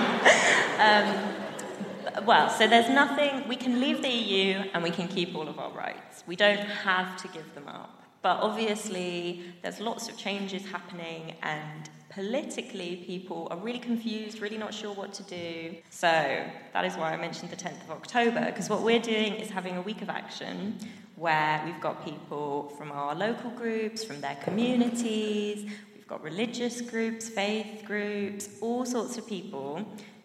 [0.81, 5.49] Um, well, so there's nothing, we can leave the EU and we can keep all
[5.49, 6.25] of our rights.
[6.27, 8.01] We don't have to give them up.
[8.23, 14.75] But obviously, there's lots of changes happening, and politically, people are really confused, really not
[14.75, 15.77] sure what to do.
[15.89, 19.49] So that is why I mentioned the 10th of October, because what we're doing is
[19.49, 20.79] having a week of action
[21.17, 27.29] where we've got people from our local groups, from their communities, We've got religious groups,
[27.29, 29.75] faith groups, all sorts of people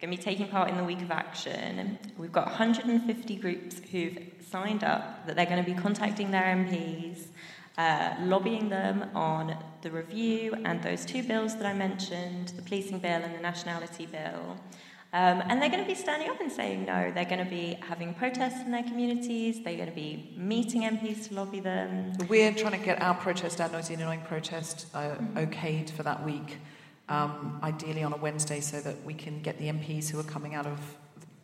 [0.02, 1.98] going to be taking part in the week of action.
[2.18, 4.18] We've got 150 groups who've
[4.50, 7.28] signed up that they're going to be contacting their MPs,
[7.78, 13.00] uh, lobbying them on the review and those two bills that I mentioned, the policing
[13.00, 14.58] bill and the nationality bill.
[15.14, 17.10] Um, and they're going to be standing up and saying no.
[17.12, 19.64] They're going to be having protests in their communities.
[19.64, 22.12] They're going to be meeting MPs to lobby them.
[22.28, 26.26] We're trying to get our protest, our noisy and annoying protest, uh, okayed for that
[26.26, 26.58] week,
[27.08, 30.54] um, ideally on a Wednesday, so that we can get the MPs who are coming
[30.54, 30.80] out of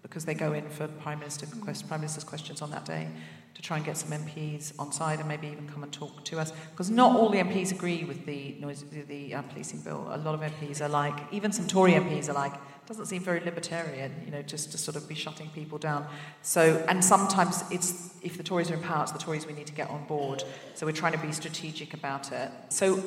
[0.01, 3.07] because they go in for Prime Minister quest, Prime Minister's questions on that day
[3.53, 6.39] to try and get some MPs on side and maybe even come and talk to
[6.39, 10.07] us because not all the MPs agree with the noise, the, the uh, policing bill.
[10.11, 12.53] A lot of MPs are like, even some Tory MPs are like,
[12.87, 16.05] doesn't seem very libertarian, you know, just to sort of be shutting people down.
[16.41, 19.67] So, and sometimes it's if the Tories are in power, it's the Tories we need
[19.67, 20.43] to get on board.
[20.75, 22.51] So we're trying to be strategic about it.
[22.69, 22.97] So,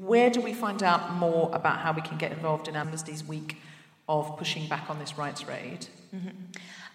[0.00, 3.58] where do we find out more about how we can get involved in Amnesty's week
[4.08, 5.86] of pushing back on this rights raid?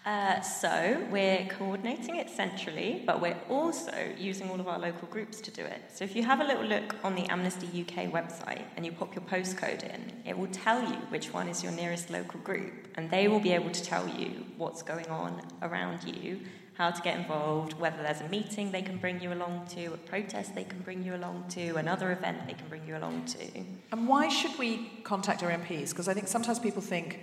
[0.06, 5.42] Uh, so we're coordinating it centrally, but we're also using all of our local groups
[5.42, 5.82] to do it.
[5.92, 9.14] So if you have a little look on the Amnesty UK website and you pop
[9.14, 13.10] your postcode in, it will tell you which one is your nearest local group, and
[13.10, 16.40] they will be able to tell you what's going on around you,
[16.74, 19.98] how to get involved, whether there's a meeting they can bring you along to, a
[19.98, 23.46] protest they can bring you along to, another event they can bring you along to.
[23.92, 25.90] And why should we contact our MPs?
[25.90, 27.20] Because I think sometimes people think,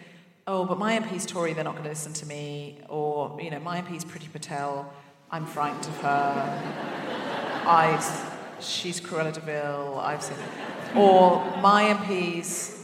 [0.48, 3.60] oh, but my MP's Tory, they're not going to listen to me, or, you know,
[3.60, 4.92] my MP's Priti Patel,
[5.30, 6.64] I'm frightened of her,
[7.66, 10.96] I, she's Cruella de Vil, I've seen it.
[10.96, 12.76] Or my MP's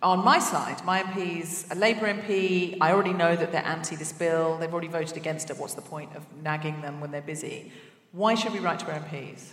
[0.00, 4.12] on my side, my MP's a Labour MP, I already know that they're anti this
[4.12, 7.72] bill, they've already voted against it, what's the point of nagging them when they're busy?
[8.12, 9.50] Why should we write to our MPs?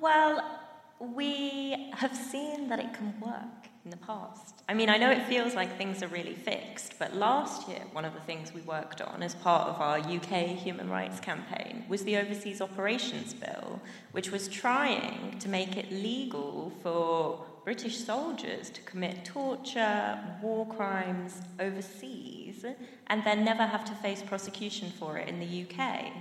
[0.00, 0.60] Well,
[0.98, 3.57] we have seen that it can work
[3.88, 4.62] in the past.
[4.68, 8.04] I mean, I know it feels like things are really fixed, but last year, one
[8.04, 12.04] of the things we worked on as part of our UK human rights campaign was
[12.04, 13.80] the Overseas Operations Bill,
[14.12, 21.40] which was trying to make it legal for British soldiers to commit torture, war crimes
[21.58, 22.66] overseas,
[23.06, 26.12] and then never have to face prosecution for it in the UK.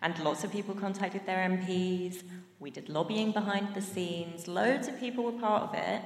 [0.00, 2.22] And lots of people contacted their MPs.
[2.60, 4.46] We did lobbying behind the scenes.
[4.46, 6.02] Loads of people were part of it.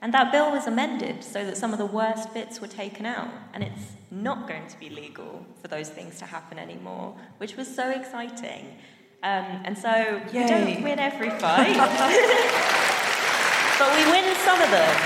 [0.00, 3.28] And that bill was amended so that some of the worst bits were taken out.
[3.52, 7.66] And it's not going to be legal for those things to happen anymore, which was
[7.66, 8.76] so exciting.
[9.24, 11.76] Um, and so we don't win every fight,
[13.78, 14.96] but we win some of them.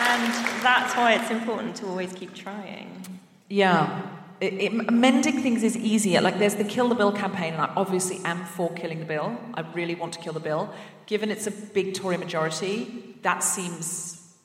[0.00, 0.32] And
[0.64, 3.04] that's why it's important to always keep trying.
[3.50, 4.17] Yeah.
[4.40, 6.20] It, it, amending things is easier.
[6.20, 9.36] Like there's the kill the bill campaign, and I obviously am for killing the bill.
[9.54, 10.72] I really want to kill the bill.
[11.06, 14.36] Given it's a big Tory majority, that seems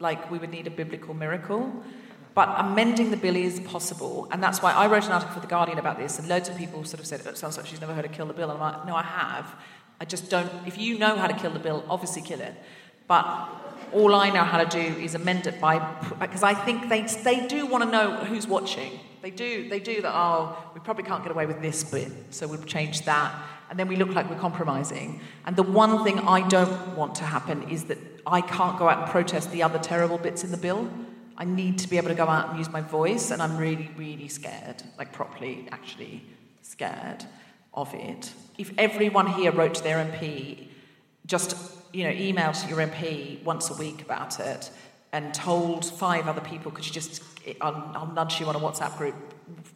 [0.00, 1.72] like we would need a biblical miracle.
[2.34, 5.46] But amending the bill is possible, and that's why I wrote an article for the
[5.46, 6.18] Guardian about this.
[6.18, 8.26] And loads of people sort of said, "It sounds like she's never heard of kill
[8.26, 9.54] the bill." And I'm like, "No, I have.
[10.00, 10.50] I just don't.
[10.66, 12.54] If you know how to kill the bill, obviously kill it.
[13.08, 13.24] But
[13.92, 15.78] all I know how to do is amend it by
[16.20, 19.00] because I think they they do want to know who's watching.
[19.26, 20.12] They do they do that.
[20.14, 23.34] Oh, we probably can't get away with this bit, so we'll change that,
[23.68, 25.20] and then we look like we're compromising.
[25.44, 28.98] And the one thing I don't want to happen is that I can't go out
[29.02, 30.88] and protest the other terrible bits in the bill.
[31.36, 33.90] I need to be able to go out and use my voice, and I'm really
[33.96, 36.22] really scared, like properly actually
[36.62, 37.24] scared
[37.74, 38.32] of it.
[38.58, 40.68] If everyone here wrote to their MP
[41.26, 41.56] just
[41.92, 44.70] you know emailed your MP once a week about it
[45.16, 47.22] and told five other people could you just
[47.62, 49.14] I'll, I'll nudge you on a WhatsApp group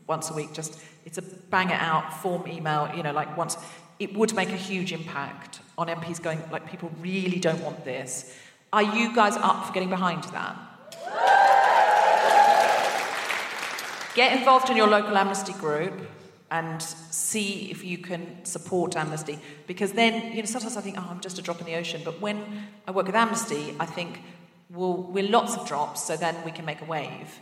[0.06, 3.56] once a week just it's a bang it out form email you know like once
[3.98, 8.36] it would make a huge impact on MPs going like people really don't want this
[8.70, 10.54] are you guys up for getting behind that
[14.14, 15.94] get involved in your local amnesty group
[16.50, 19.38] and see if you can support Amnesty.
[19.68, 22.02] Because then, you know, sometimes I think, oh, I'm just a drop in the ocean.
[22.04, 24.20] But when I work with Amnesty, I think,
[24.72, 27.40] well, we're lots of drops, so then we can make a wave.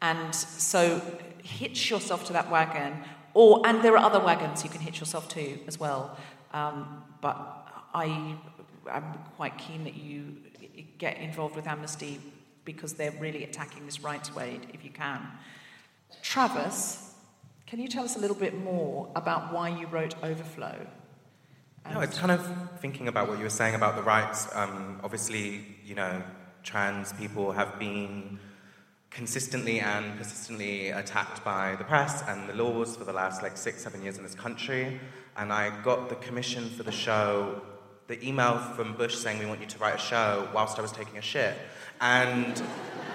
[0.00, 1.00] And so
[1.42, 3.02] hitch yourself to that wagon,
[3.34, 6.16] or and there are other wagons you can hitch yourself to as well.
[6.52, 7.36] Um, but
[7.94, 8.36] I
[8.90, 10.36] am quite keen that you
[10.98, 12.20] get involved with Amnesty
[12.64, 15.26] because they're really attacking this rights raid if you can.
[16.22, 17.14] Travis,
[17.66, 20.86] can you tell us a little bit more about why you wrote Overflow?
[21.92, 22.46] No, it's kind of
[22.80, 24.48] thinking about what you were saying about the rights.
[24.54, 26.22] Um, obviously, you know,
[26.68, 28.38] trans people have been
[29.10, 33.82] consistently and persistently attacked by the press and the laws for the last like six,
[33.82, 35.00] seven years in this country.
[35.38, 37.62] And I got the commission for the show,
[38.06, 40.92] the email from Bush saying we want you to write a show whilst I was
[40.92, 41.56] taking a shit.
[42.02, 42.62] And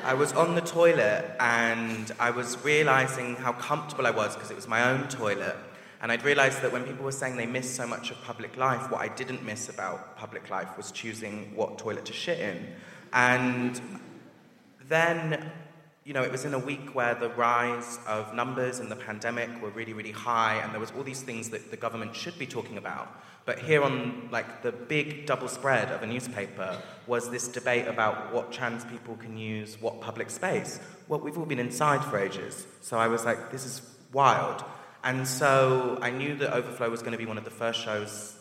[0.03, 4.55] I was on the toilet and I was realizing how comfortable I was because it
[4.55, 5.57] was my own toilet.
[6.01, 8.89] And I'd realized that when people were saying they missed so much of public life,
[8.89, 12.67] what I didn't miss about public life was choosing what toilet to shit in.
[13.13, 13.79] And
[14.89, 15.51] then,
[16.03, 19.61] you know, it was in a week where the rise of numbers and the pandemic
[19.61, 22.47] were really, really high, and there was all these things that the government should be
[22.47, 23.07] talking about.
[23.45, 28.33] But here on like the big double spread of a newspaper was this debate about
[28.33, 30.79] what trans people can use, what public space.
[31.07, 32.65] Well, we've all been inside for ages.
[32.81, 33.81] So I was like, this is
[34.13, 34.63] wild.
[35.03, 38.37] And so I knew that Overflow was going to be one of the first shows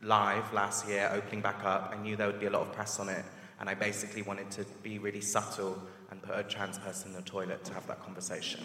[0.00, 1.92] live last year, opening back up.
[1.94, 3.24] I knew there would be a lot of press on it.
[3.58, 7.22] And I basically wanted to be really subtle and put a trans person in the
[7.22, 8.60] toilet to have that conversation.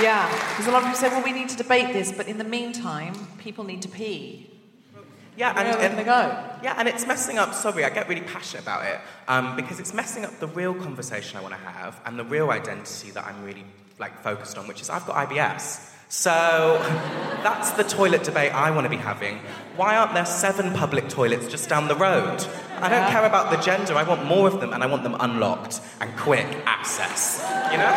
[0.00, 2.38] Yeah, because a lot of people say, well, we need to debate this, but in
[2.38, 4.48] the meantime, people need to pee.
[5.36, 6.58] Yeah, Where and, and gonna go?
[6.62, 7.54] Yeah, and it's messing up.
[7.54, 11.38] Sorry, I get really passionate about it um, because it's messing up the real conversation
[11.38, 13.64] I want to have and the real identity that I'm really
[13.98, 15.91] like focused on, which is I've got IBS.
[16.12, 16.78] So
[17.42, 19.38] that's the toilet debate I want to be having.
[19.76, 22.44] Why aren't there seven public toilets just down the road?
[22.80, 23.94] I don't care about the gender.
[23.94, 27.40] I want more of them, and I want them unlocked and quick access.
[27.72, 27.88] You know?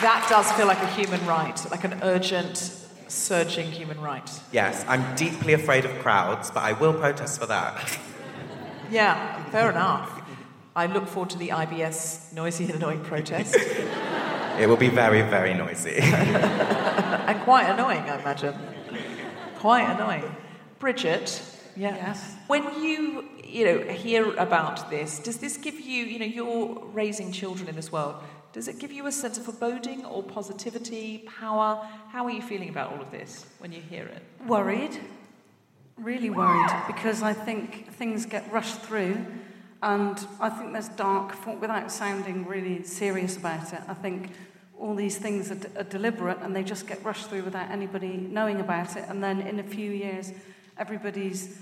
[0.00, 2.58] That does feel like a human right, like an urgent,
[3.08, 4.30] surging human right.
[4.52, 7.98] Yes, I'm deeply afraid of crowds, but I will protest for that.
[8.88, 10.17] Yeah, fair enough.
[10.78, 13.56] I look forward to the IBS noisy and annoying protest.
[14.60, 15.98] It will be very, very noisy.
[17.28, 18.54] and quite annoying, I imagine.
[19.56, 20.34] Quite annoying.
[20.80, 21.42] Bridget,
[21.76, 22.34] Yes.
[22.48, 27.30] when you you know hear about this, does this give you you know you're raising
[27.32, 28.16] children in this world?
[28.52, 31.70] Does it give you a sense of foreboding or positivity, power?
[32.12, 34.22] How are you feeling about all of this when you hear it?
[34.46, 34.94] Worried,
[35.96, 39.24] really worried, because I think things get rushed through,
[39.82, 44.32] and I think there's dark, without sounding really serious about it, I think
[44.78, 48.16] all these things are, d- are deliberate and they just get rushed through without anybody
[48.16, 50.32] knowing about it, and then in a few years,
[50.76, 51.58] everybody's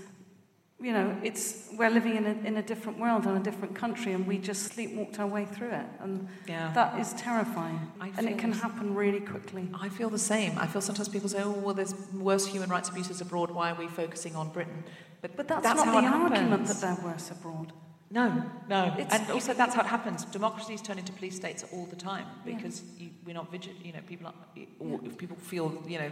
[0.78, 4.12] you know, it's we're living in a, in a different world and a different country,
[4.12, 6.70] and we just sleepwalked our way through it, and Yeah.
[6.74, 7.80] that is terrifying.
[7.98, 9.70] I and it can happen really quickly.
[9.72, 10.52] I feel the same.
[10.58, 13.50] I feel sometimes people say, "Oh, well, there's worse human rights abuses abroad.
[13.52, 14.84] Why are we focusing on Britain?"
[15.22, 16.68] But, But that's, that's not the argument happens.
[16.80, 17.72] that they're worse abroad.
[18.10, 18.94] No, no.
[18.98, 20.24] It's- and also, that's how it happens.
[20.24, 23.84] Democracies turn into police states all the time because you, we're not vigilant.
[23.84, 24.34] You know, people, are,
[24.78, 26.10] or if people feel, you know,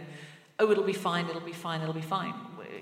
[0.59, 2.33] oh, it'll be fine, it'll be fine, it'll be fine.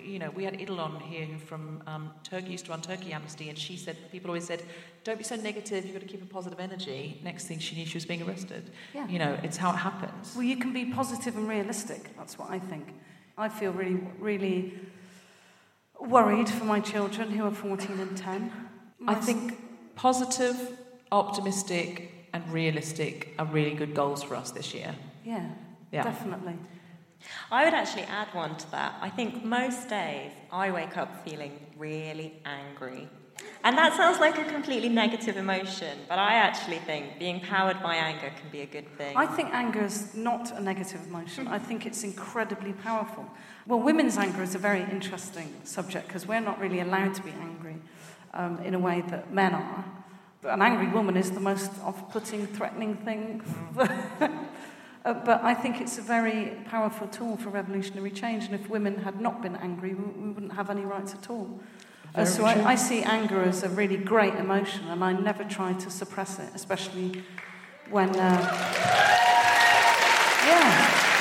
[0.03, 3.14] You know, we had Idil on here who from um, Turkey, used to run Turkey
[3.14, 4.64] Amnesty, and she said, people always said,
[5.03, 7.19] don't be so negative, you've got to keep a positive energy.
[7.23, 8.72] Next thing she knew, she was being arrested.
[8.94, 9.07] Yeah.
[9.07, 10.34] You know, it's how it happens.
[10.35, 12.15] Well, you can be positive and realistic.
[12.18, 12.88] That's what I think.
[13.38, 14.73] I feel really, really
[15.99, 18.52] worried for my children who are 14 and 10.
[19.07, 20.77] I think positive,
[21.11, 24.95] optimistic, and realistic are really good goals for us this year.
[25.25, 25.49] Yeah,
[25.91, 26.03] Yeah.
[26.03, 26.57] definitely.
[27.51, 28.95] I would actually add one to that.
[29.01, 33.07] I think most days I wake up feeling really angry.
[33.63, 37.95] And that sounds like a completely negative emotion, but I actually think being powered by
[37.95, 39.15] anger can be a good thing.
[39.15, 41.47] I think anger is not a negative emotion.
[41.47, 43.25] I think it's incredibly powerful.
[43.65, 47.31] Well, women's anger is a very interesting subject because we're not really allowed to be
[47.31, 47.77] angry
[48.34, 49.85] um, in a way that men are.
[50.43, 53.41] An angry woman is the most off putting, threatening thing.
[55.05, 58.45] Uh, but I think it's a very powerful tool for revolutionary change.
[58.45, 61.60] And if women had not been angry, we, we wouldn't have any rights at all.
[62.15, 62.45] Uh, so.
[62.45, 66.39] I, I see anger as a really great emotion, and I never try to suppress
[66.39, 67.22] it, especially
[67.89, 68.11] when.
[68.11, 68.39] Uh,
[70.45, 71.12] yeah.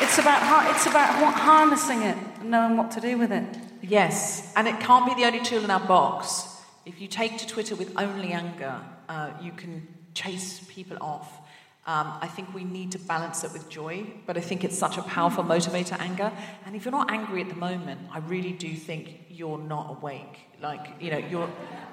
[0.00, 3.44] It's about, it's about what, harnessing it and knowing what to do with it.
[3.82, 6.56] Yes, and it can't be the only tool in our box.
[6.86, 11.38] If you take to Twitter with only anger, uh, you can chase people off.
[11.86, 14.98] Um, I think we need to balance it with joy, but I think it's such
[14.98, 16.30] a powerful motivator, anger.
[16.66, 20.38] And if you're not angry at the moment, I really do think you're not awake.
[20.60, 21.50] Like, you know, you're.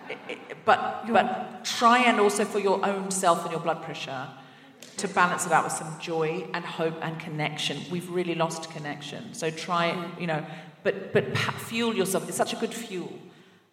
[0.10, 4.28] i- i- But, but try and also for your own self and your blood pressure
[4.98, 7.78] to balance it out with some joy and hope and connection.
[7.92, 9.34] We've really lost connection.
[9.34, 10.46] So try, you know,
[10.84, 12.28] but, but pa- fuel yourself.
[12.28, 13.12] It's such a good fuel.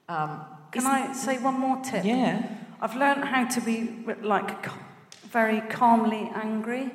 [0.09, 0.41] Um,
[0.73, 2.05] Can I say one more tip?
[2.05, 2.47] Yeah.
[2.81, 4.67] I've learned how to be like
[5.31, 6.91] very calmly angry.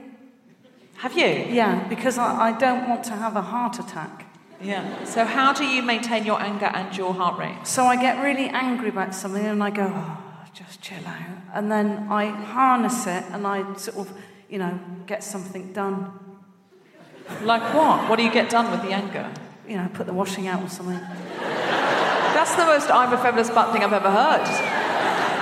[0.98, 1.28] Have you?
[1.28, 4.26] Yeah, because I, I don't want to have a heart attack.
[4.62, 5.04] Yeah.
[5.06, 7.68] So how do you maintain your anger and your heart rate?
[7.68, 10.18] So I get really angry about something and I go, oh,
[10.68, 11.41] just chill out.
[11.53, 14.18] And then I harness it and I sort of,
[14.49, 16.11] you know, get something done.
[17.41, 18.10] Like what?
[18.10, 19.31] What do you get done with the anger?
[19.68, 20.99] You know, put the washing out or something.
[20.99, 24.48] That's the most I'm a feminist butt thing I've ever heard.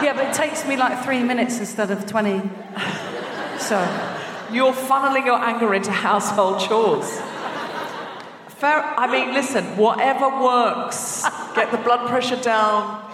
[0.03, 2.41] Yeah, but it takes me like three minutes instead of 20.
[3.59, 4.21] So.
[4.51, 7.09] You're funneling your anger into household chores.
[8.47, 11.23] Fair, I mean, listen, whatever works.
[11.55, 13.04] Get the blood pressure down,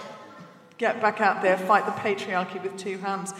[0.78, 3.32] get back out there, fight the patriarchy with two hands.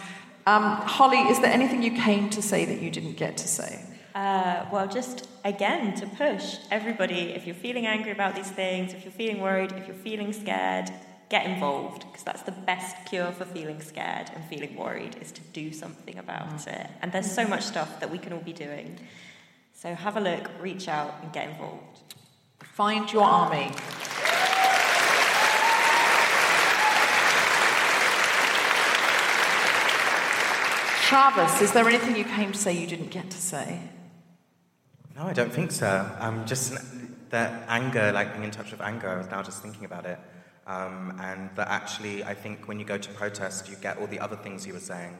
[0.45, 3.83] Um, Holly, is there anything you came to say that you didn't get to say?
[4.13, 9.03] Uh, well, just again to push everybody if you're feeling angry about these things, if
[9.03, 10.91] you're feeling worried, if you're feeling scared,
[11.29, 15.41] get involved because that's the best cure for feeling scared and feeling worried is to
[15.51, 16.87] do something about it.
[17.01, 18.99] And there's so much stuff that we can all be doing.
[19.73, 22.03] So have a look, reach out, and get involved.
[22.59, 23.71] Find your army.
[31.03, 33.77] Travis, is there anything you came to say you didn't get to say?
[35.17, 36.09] No, I don't think so.
[36.17, 36.73] Um, just
[37.29, 40.17] that anger, like being in touch with anger, I was now just thinking about it.
[40.65, 44.19] Um, and that actually, I think when you go to protest, you get all the
[44.19, 45.17] other things you were saying,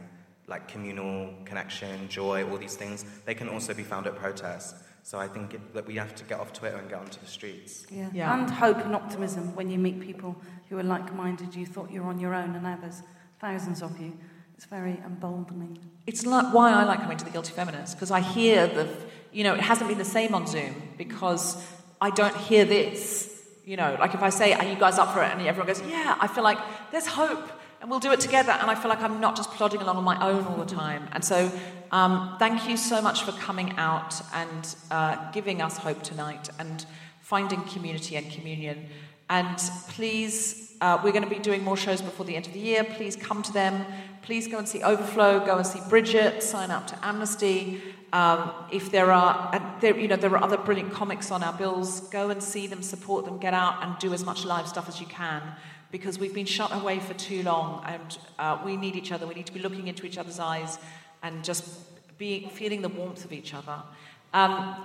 [0.48, 3.04] like communal connection, joy, all these things.
[3.26, 4.78] They can also be found at protest.
[5.04, 7.28] So I think it, that we have to get off Twitter and get onto the
[7.28, 7.86] streets.
[7.92, 8.10] Yeah.
[8.14, 8.40] Yeah.
[8.40, 10.38] And hope and optimism when you meet people
[10.70, 11.54] who are like minded.
[11.54, 13.02] You thought you're on your own, and now there's
[13.42, 14.18] thousands of you.
[14.56, 15.78] It's very emboldening.
[16.06, 18.88] It's like why I like coming to the Guilty Feminist because I hear the,
[19.32, 21.66] you know, it hasn't been the same on Zoom because
[22.02, 23.30] I don't hear this.
[23.66, 25.82] You know, like if I say, "Are you guys up for it?" and everyone goes,
[25.82, 26.58] "Yeah," I feel like
[26.92, 27.50] there's hope
[27.84, 28.54] and we'll do it together.
[28.54, 31.10] And I feel like I'm not just plodding along on my own all the time.
[31.12, 31.52] And so,
[31.92, 36.86] um, thank you so much for coming out and uh, giving us hope tonight and
[37.20, 38.88] finding community and communion.
[39.30, 39.58] And
[39.90, 42.86] please, uh, we're going to be doing more shows before the end of the year.
[42.86, 43.86] Please come to them.
[44.24, 45.46] Please go and see Overflow.
[45.46, 46.42] Go and see Bridget.
[46.42, 47.82] Sign up to Amnesty.
[48.14, 51.52] Um, if there are, and there, you know, there are other brilliant comics on our
[51.52, 52.00] bills.
[52.10, 55.02] Go and see them, support them, get out and do as much live stuff as
[55.02, 55.42] you can,
[55.92, 59.28] because we've been shut away for too long, and uh, we need each other.
[59.28, 60.78] We need to be looking into each other's eyes
[61.22, 61.66] and just
[62.18, 63.82] be feeling the warmth of each other.
[64.34, 64.76] Um,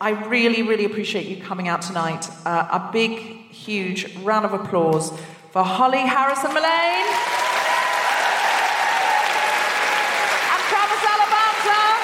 [0.00, 2.28] I really, really appreciate you coming out tonight.
[2.44, 3.18] Uh, a big,
[3.50, 5.10] huge round of applause
[5.50, 7.08] for Holly Harrison Mullane
[10.52, 11.94] and Travis Alabanza.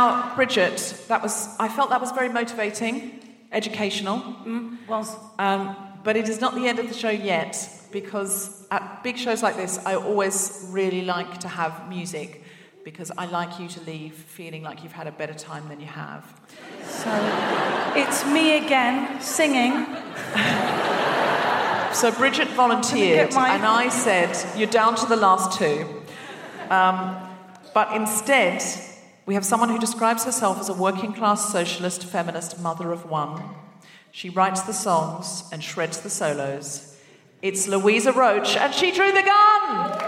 [0.00, 0.78] Now, Bridget,
[1.08, 2.94] that was I felt that was very motivating,
[3.52, 4.18] educational.
[4.46, 5.14] Mm, was.
[5.38, 7.52] Um, but it is not the end of the show yet
[7.92, 12.42] because at big shows like this, I always really like to have music
[12.82, 15.90] because I like you to leave feeling like you've had a better time than you
[16.04, 16.24] have.
[17.02, 17.10] So
[17.94, 19.74] it's me again singing.
[21.92, 25.76] So Bridget volunteered, my- and I said, You're down to the last two.
[26.70, 26.98] Um,
[27.74, 28.62] but instead,
[29.30, 33.40] we have someone who describes herself as a working class socialist feminist mother of one.
[34.10, 36.96] She writes the songs and shreds the solos.
[37.40, 40.00] It's Louisa Roach, and she drew the gun!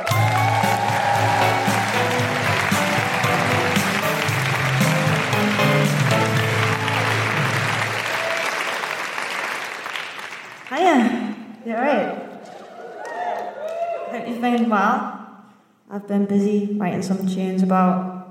[10.69, 12.19] Hiya, you alright?
[14.11, 15.45] Hope you've been well.
[15.89, 18.22] I've been busy writing some tunes about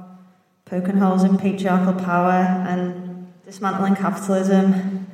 [0.71, 2.31] poking holes in patriarchal power
[2.65, 5.05] and dismantling capitalism.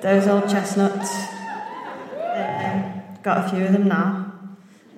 [0.00, 1.08] Those old chestnuts.
[2.34, 4.32] Um, got a few of them now.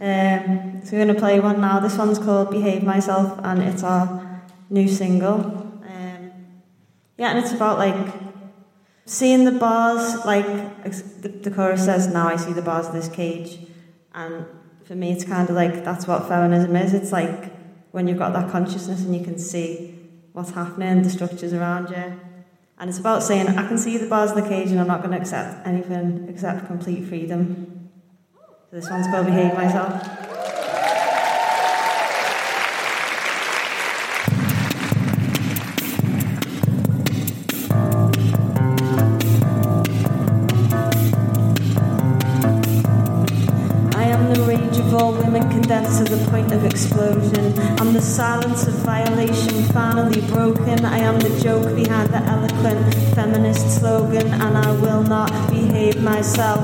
[0.01, 1.81] Um, so we're going to play one now.
[1.81, 5.35] This one's called Behave Myself and it's our new single.
[5.87, 6.33] Um,
[7.19, 8.15] yeah, and it's about like
[9.05, 10.47] seeing the bars, like
[11.21, 13.59] the, the chorus says, now I see the bars of this cage.
[14.15, 14.47] And
[14.85, 16.95] for me, it's kind of like that's what feminism is.
[16.95, 17.60] It's like
[17.91, 19.99] when you've got that consciousness and you can see
[20.33, 22.21] what's happening, the structures around you.
[22.79, 25.03] And it's about saying, I can see the bars of the cage and I'm not
[25.03, 27.91] going to accept anything except complete freedom.
[28.71, 30.20] So this one's called Behave Myself.
[46.41, 47.59] Point of explosion.
[47.79, 50.85] I'm the silence of violation finally broken.
[50.85, 56.61] I am the joke behind the eloquent feminist slogan, and I will not behave myself.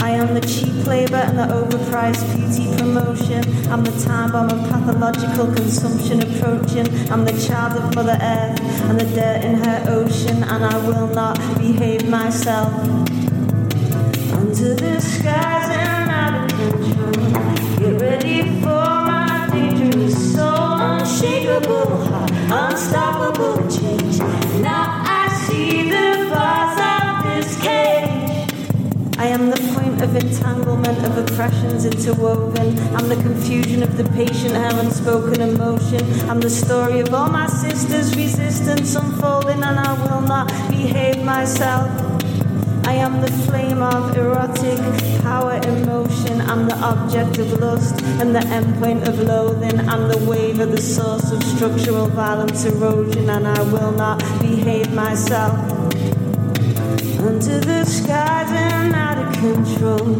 [0.00, 3.42] I am the cheap labour and the overpriced beauty promotion.
[3.72, 6.86] I'm the time bomb of pathological consumption approaching.
[7.10, 11.08] I'm the child of Mother Earth and the dirt in her ocean, and I will
[11.08, 13.03] not behave myself.
[30.16, 32.78] Entanglement of oppressions interwoven.
[32.94, 36.02] I'm the confusion of the patient, her unspoken emotion.
[36.30, 42.03] I'm the story of all my sisters' resistance unfolding, and I will not behave myself.
[42.86, 44.78] I am the flame of erotic
[45.22, 46.40] power emotion.
[46.42, 49.80] I'm the object of lust and the endpoint of loathing.
[49.88, 54.92] I'm the wave of the source of structural violence erosion, and I will not behave
[54.92, 55.54] myself.
[57.20, 60.14] Under the skies and out of control.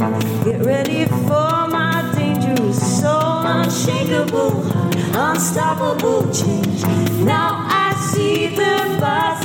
[0.44, 4.62] Get ready for my dangerous soul, unshakable,
[5.14, 6.82] unstoppable change.
[7.22, 9.44] Now I see the bars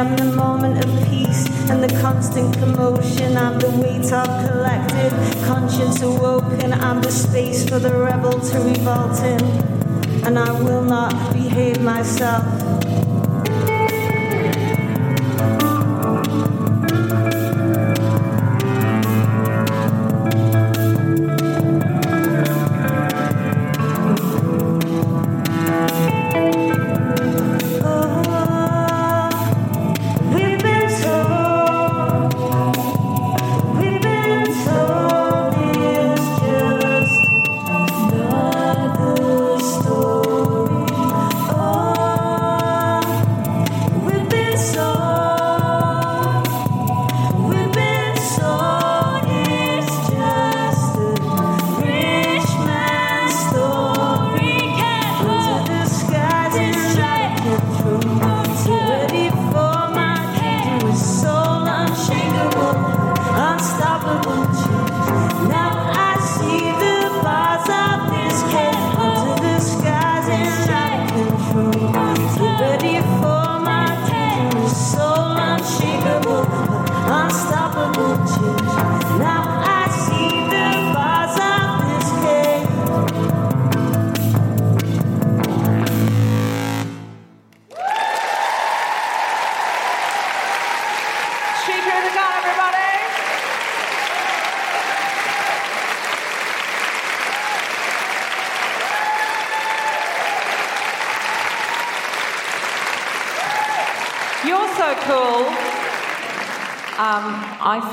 [0.00, 3.36] am the moment of peace and the constant commotion.
[3.36, 5.12] I'm the weight of collective
[5.44, 6.72] conscience awoken.
[6.72, 9.44] I'm the space for the rebel to revolt in.
[10.24, 12.69] And I will not behave myself.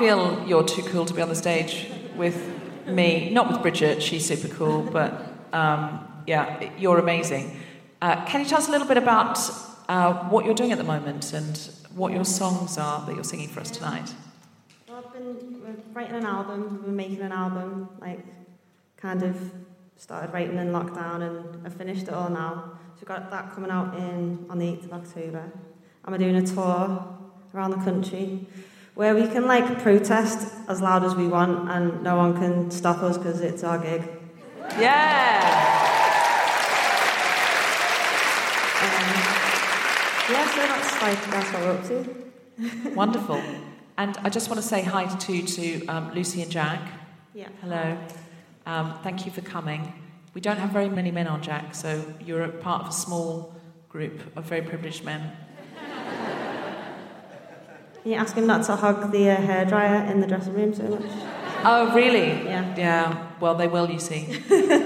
[0.08, 1.86] Feel you're too cool to be on the stage
[2.16, 2.38] with
[2.86, 3.30] me.
[3.30, 5.12] Not with Bridget, she's super cool, but
[5.52, 7.60] um, yeah, you're amazing.
[8.02, 9.38] Uh, can you tell us a little bit about
[9.90, 11.58] uh, what you're doing at the moment and
[11.94, 14.14] what your songs are that you're singing for us tonight?
[14.88, 18.24] Well, I've been writing an album, we've been making an album, like
[18.96, 19.52] kind of
[19.98, 22.80] started writing in lockdown and I've finished it all now.
[22.96, 25.52] So we've got that coming out in on the 8th of October.
[26.06, 27.06] And we're doing a tour
[27.54, 28.48] around the country
[28.98, 33.04] where we can like protest as loud as we want and no one can stop
[33.04, 34.02] us because it's our gig.
[34.80, 35.78] Yeah!
[40.30, 42.96] Yeah, so that's like that's what we're up to.
[42.96, 43.42] Wonderful.
[44.00, 46.82] And I just want to say hi to, to um, Lucy and Jack.
[47.36, 47.50] Yeah.
[47.62, 48.00] Hello.
[48.66, 49.94] Um, thank you for coming.
[50.34, 53.56] We don't have very many men on Jack, so you're a part of a small
[53.90, 55.38] group of very privileged men.
[58.08, 60.84] Can you ask him not to hug the uh, hairdryer in the dressing room so
[60.84, 61.12] much?
[61.66, 62.46] Oh, really?
[62.46, 62.74] Yeah.
[62.78, 63.28] Yeah.
[63.42, 64.34] Well, they will, you see.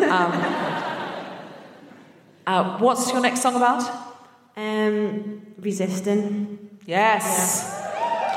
[0.09, 0.31] um,
[2.47, 3.83] uh, what's your next song about?
[4.57, 6.79] Um, resisting.
[6.87, 7.79] Yes.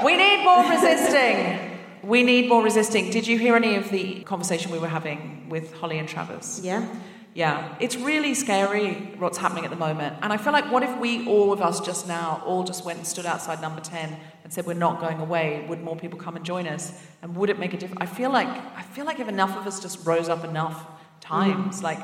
[0.04, 1.78] We need more resisting.
[2.02, 3.10] We need more resisting.
[3.10, 6.60] Did you hear any of the conversation we were having with Holly and Travis?
[6.62, 6.86] Yeah.
[7.32, 10.16] Yeah, it's really scary what's happening at the moment.
[10.22, 12.98] And I feel like what if we, all of us just now, all just went
[12.98, 15.64] and stood outside number 10 and said we're not going away?
[15.68, 16.92] Would more people come and join us?
[17.22, 18.00] And would it make a difference?
[18.00, 20.86] I feel like I feel like if enough of us just rose up enough
[21.20, 21.98] times, like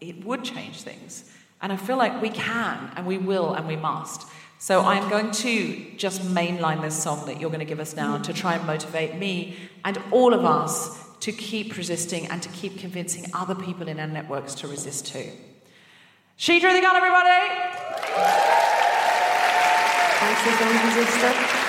[0.00, 1.30] it would change things.
[1.60, 4.26] And I feel like we can and we will and we must.
[4.58, 8.18] So I'm going to just mainline this song that you're going to give us now
[8.18, 12.78] to try and motivate me and all of us to keep resisting and to keep
[12.78, 15.30] convincing other people in our networks to resist too.
[16.36, 17.70] She drew the gun, everybody!
[20.20, 21.59] Thanks for coming, resistor.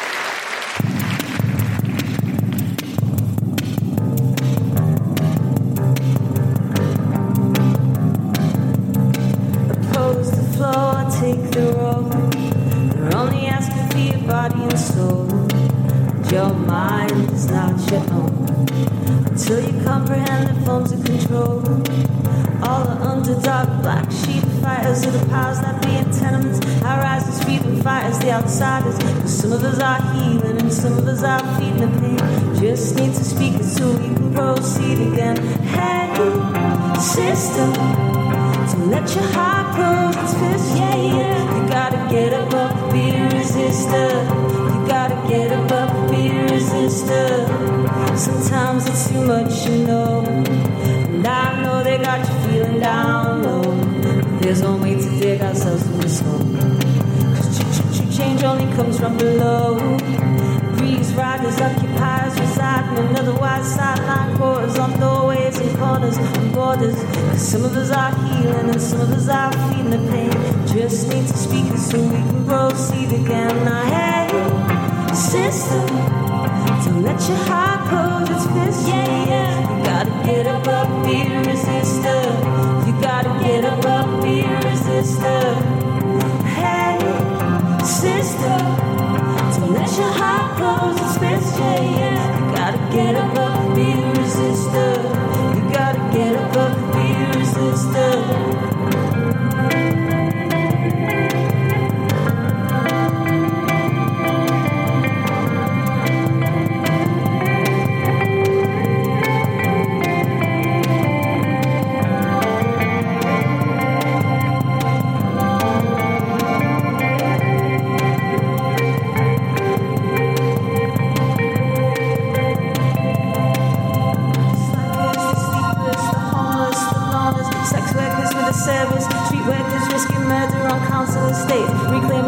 [14.31, 15.27] Body and soul.
[16.31, 18.47] Your mind is not your own.
[19.27, 21.59] Until you comprehend the forms of control.
[22.63, 26.59] All the underdog black sheep fighters are the powers that be in tenements.
[26.81, 28.97] Our risers, freedom fighters, the outsiders.
[29.29, 32.55] some of us are healing and some of us are feeling the pain.
[32.55, 35.35] Just need to speak it so we can proceed again.
[35.75, 36.07] Hey,
[37.01, 38.10] system.
[38.69, 41.55] So let your heart protest, yeah, yeah.
[41.55, 44.11] You gotta get above, be resistor.
[44.73, 48.17] You gotta get above, be resistor.
[48.17, 50.23] Sometimes it's too much, you know.
[50.25, 53.61] And I know they got you feeling down low.
[54.41, 56.39] There's no way to dig ourselves from this hole.
[57.35, 59.77] Cause ch- ch- change only comes from below.
[61.15, 66.95] Riders, occupiers reside in otherwise sideline quarters on doorways and corners and borders.
[66.95, 70.31] 'Cause some of us are healing and some of us are feeling the pain.
[70.67, 73.55] Just need to speak it so we can proceed again.
[73.65, 74.29] Now, hey,
[75.13, 75.81] sister,
[76.85, 78.87] don't let your heart close its fist.
[78.87, 79.59] Yeah, yeah.
[79.71, 82.23] You gotta get up, up, be a resistor.
[82.87, 85.43] You gotta get up, up, be a resistor.
[86.57, 86.97] Hey,
[87.83, 88.57] sister.
[89.73, 92.39] Let your heart close its fist, yeah, yeah.
[92.39, 94.95] You gotta get up, be a resistor.
[95.55, 96.50] You gotta get up,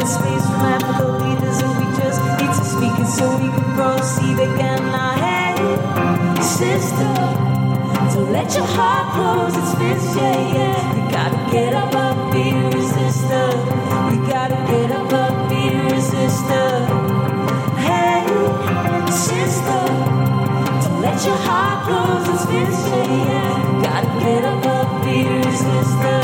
[0.06, 4.38] space from ethical leaders, and we just need to speak it so we can proceed
[4.40, 4.82] again.
[4.92, 5.56] Now, hey,
[6.42, 7.14] sister,
[8.14, 10.96] don't let your heart close its fist, yeah, yeah.
[10.96, 13.50] You gotta get up, up, be resistor.
[14.14, 16.70] You gotta get up, up, be resistor.
[17.88, 18.26] Hey,
[19.10, 19.84] sister.
[20.84, 23.52] Don't let your heart close its fist, yeah, yeah.
[23.68, 26.24] You gotta get up, up, be resistor.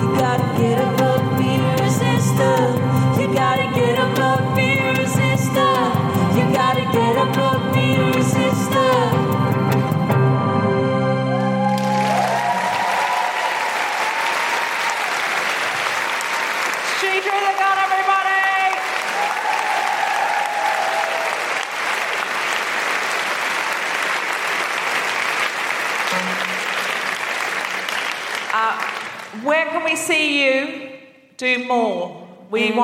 [0.00, 0.99] You gotta get up,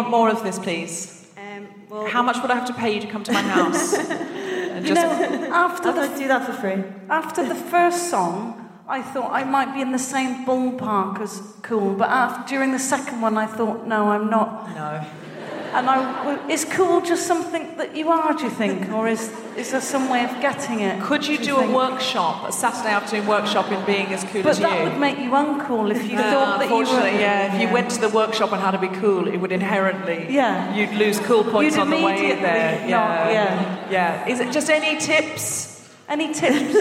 [0.07, 1.27] want more of this, please.
[1.37, 3.95] Um, How much would I have to pay you to come to my house?
[3.99, 6.83] and You just know, after the, do that for free.
[7.09, 11.95] After the first song, I thought I might be in the same ballpark as Cool,
[11.95, 14.75] but after, during the second one, I thought, no, I'm not.
[14.75, 15.05] No.
[15.73, 18.91] And I, is Cool just something that you are, do you think?
[18.93, 21.03] Or is, is there some way of getting it?
[21.03, 24.59] Could you do, a workshop, a Saturday afternoon workshop in being as cool But as
[24.59, 24.65] you?
[24.67, 26.81] But that would make you uncool if you Uh, thought that you were.
[26.83, 27.55] unfortunately, yeah.
[27.55, 30.27] If you went to the workshop on how to be cool, it would inherently.
[30.31, 30.75] Yeah.
[30.75, 32.81] You'd lose cool points You'd on the way there.
[32.81, 33.31] not- yeah.
[33.31, 33.91] yeah.
[33.91, 34.29] Yeah.
[34.29, 35.89] Is it just any tips?
[36.09, 36.75] Any tips?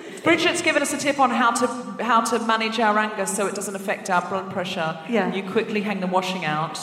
[0.24, 1.66] Bridget's given us a tip on how to
[2.02, 4.98] how to manage our anger so it doesn't affect our blood pressure.
[5.08, 5.32] Yeah.
[5.32, 6.76] You quickly hang the washing out,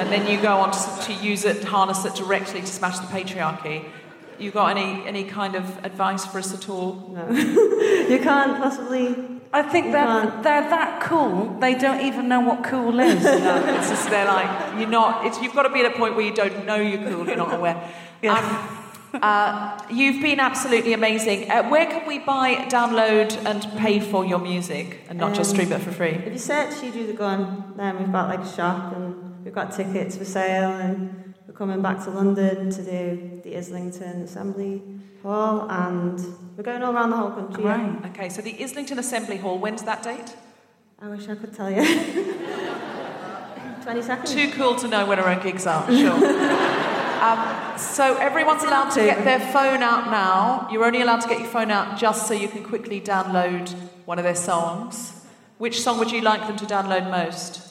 [0.00, 3.06] and then you go on to, to use it, harness it directly to smash the
[3.06, 3.84] patriarchy.
[4.38, 7.12] You got any any kind of advice for us at all?
[7.14, 7.28] No.
[7.30, 9.14] you can't possibly.
[9.52, 13.22] I think they're, they're that cool, they don't even know what cool is.
[13.24, 15.26] no, it's just they're like you're not.
[15.26, 17.26] It's, you've got to be at a point where you don't know you're cool.
[17.26, 17.78] You're not aware.
[19.12, 21.50] Um, uh, you've been absolutely amazing.
[21.50, 25.56] Uh, where can we buy, download, and pay for your music, and not just Um,
[25.56, 26.10] stream it for free?
[26.10, 29.54] If you search She Drew the Gun, then we've got like a shop and we've
[29.54, 34.82] got tickets for sale and we're coming back to London to do the Islington Assembly
[35.22, 36.18] Hall and
[36.56, 37.64] we're going all around the whole country.
[37.64, 38.00] yeah.
[38.06, 39.58] Okay, so the Islington Assembly Hall.
[39.58, 40.34] When's that date?
[41.00, 41.84] I wish I could tell you.
[43.82, 44.32] 20 seconds.
[44.32, 45.86] Too cool to know when our own gigs are.
[45.90, 46.76] Sure.
[47.20, 50.66] Um, so everyone's allowed to get their phone out now.
[50.72, 53.68] You're only allowed to get your phone out just so you can quickly download
[54.06, 55.26] one of their songs.
[55.58, 57.69] Which song would you like them to download most?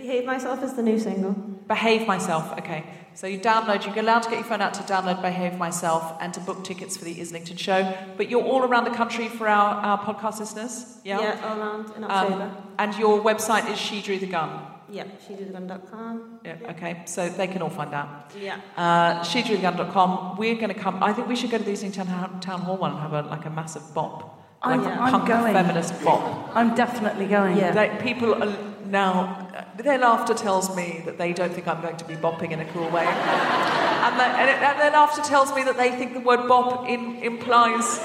[0.00, 1.32] Um, Behave Myself is the new single.
[1.68, 2.52] Behave Myself.
[2.58, 2.84] Okay.
[3.14, 3.84] So you download.
[3.86, 6.96] You're allowed to get your phone out to download Behave Myself and to book tickets
[6.96, 7.92] for the Islington show.
[8.16, 10.98] But you're all around the country for our, our podcast listeners.
[11.04, 11.20] Yeah.
[11.20, 12.42] Yeah, all around in October.
[12.44, 14.50] Um, and your website is She Drew the Gun.
[14.90, 16.40] yeah, shedrewthegun.com.
[16.44, 18.32] Yeah, okay, so they can all find out.
[18.40, 18.60] Yeah.
[18.76, 20.36] Uh, SheDrewTheGun.com.
[20.36, 21.00] We're going to come.
[21.02, 23.22] I think we should go to the Islington Town, Town Hall one and have a,
[23.22, 24.38] like a massive bop.
[24.62, 25.52] I'm, like a I'm going.
[25.54, 26.50] feminist bop.
[26.56, 27.56] I'm definitely going.
[27.56, 28.56] They, people are
[28.86, 29.39] now,
[29.82, 32.64] their laughter tells me that they don't think I'm going to be bopping in a
[32.66, 33.04] cool way.
[33.06, 36.88] and, they, and, it, and their laughter tells me that they think the word bop
[36.88, 37.98] in, implies,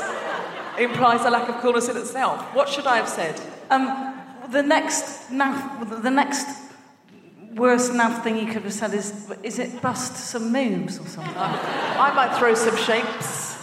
[0.77, 2.41] implies a lack of coolness in itself.
[2.53, 3.41] What should I have said?
[3.69, 4.21] Um,
[4.51, 6.45] the next the next
[7.55, 11.33] worst naff thing you could have said is, is it bust some moves or something?
[11.35, 13.54] I might throw some shapes.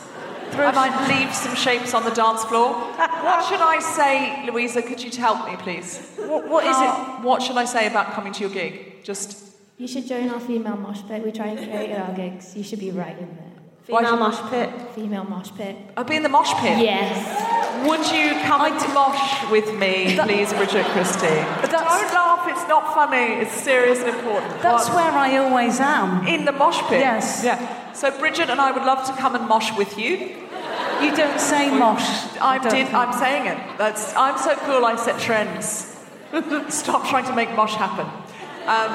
[0.55, 2.73] I might leave some shapes on the dance floor.
[2.73, 4.83] what should I say, Louisa?
[4.83, 5.99] Could you help me, please?
[6.19, 7.25] What, what is it?
[7.25, 9.03] What should I say about coming to your gig?
[9.05, 11.25] Just You should join our female mosh pit.
[11.25, 12.57] We try and create at our gigs.
[12.57, 13.49] You should be right in there.
[13.85, 14.71] Female mosh pit.
[14.95, 15.77] Female mosh pit.
[15.97, 16.79] I'll be in the mosh pit.
[16.79, 17.89] Yes.
[17.89, 21.27] Would you come and mosh with me, please, Bridget Christie?
[21.69, 22.47] Don't laugh.
[22.49, 23.41] It's not funny.
[23.43, 24.63] It's serious and important.
[24.63, 24.97] That's What?
[24.97, 26.27] where I always am.
[26.29, 27.01] In the mosh pit.
[27.01, 27.43] Yes.
[27.45, 27.93] Yeah.
[27.93, 30.42] So Bridget and I would love to come and mosh with you.
[31.03, 32.07] You don't say mosh.
[32.41, 33.79] I did, I'm saying it.
[33.79, 34.15] That's.
[34.15, 34.85] I'm so cool.
[34.85, 35.89] I set trends.
[36.69, 38.07] Stop trying to make mosh happen.
[38.67, 38.91] Um,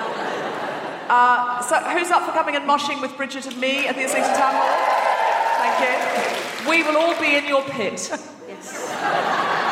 [1.09, 4.33] uh, so who's up for coming and moshing with Bridget and me at the Islington
[4.33, 5.07] Town Hall?
[5.61, 6.69] Thank you.
[6.69, 8.09] We will all be in your pit.
[8.47, 8.93] Yes.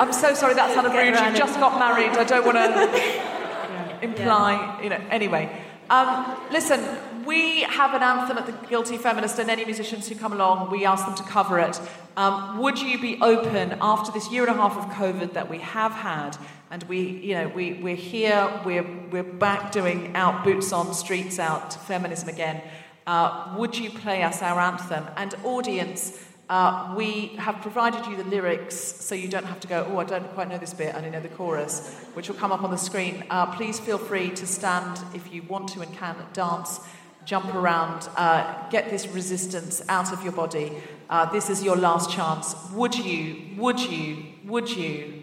[0.00, 1.08] I'm so sorry that sounded rude.
[1.08, 2.16] You just got married.
[2.16, 5.00] I don't want to imply, you know.
[5.10, 5.50] Anyway,
[5.90, 6.80] um, listen.
[7.26, 10.86] We have an anthem at the Guilty Feminist, and any musicians who come along, we
[10.86, 11.78] ask them to cover it.
[12.16, 15.58] Um, would you be open after this year and a half of COVID that we
[15.58, 16.38] have had,
[16.70, 21.38] and we, you know, we we're here, we're we're back doing out boots on streets
[21.38, 22.62] out feminism again.
[23.06, 25.04] Uh, would you play us our anthem?
[25.16, 26.18] And audience,
[26.50, 30.04] uh, we have provided you the lyrics so you don't have to go, oh, I
[30.04, 32.72] don't quite know this bit, and I know the chorus, which will come up on
[32.72, 33.24] the screen.
[33.30, 36.80] Uh, please feel free to stand if you want to and can, dance,
[37.24, 40.72] jump around, uh, get this resistance out of your body.
[41.08, 42.56] Uh, this is your last chance.
[42.72, 45.22] Would you, would you, would you,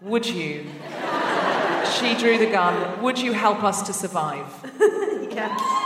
[0.00, 0.64] would you?
[2.00, 3.02] she drew the gun.
[3.02, 4.46] Would you help us to survive?
[5.38, 5.77] Yeah.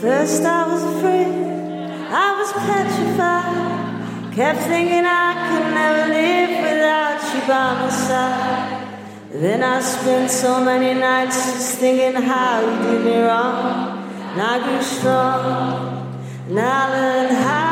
[0.00, 4.34] First I was afraid, I was petrified.
[4.34, 8.98] Kept thinking I could never live without you by my side.
[9.30, 13.98] Then I spent so many nights just thinking how you did me wrong.
[14.32, 17.69] And I grew strong, and I learned how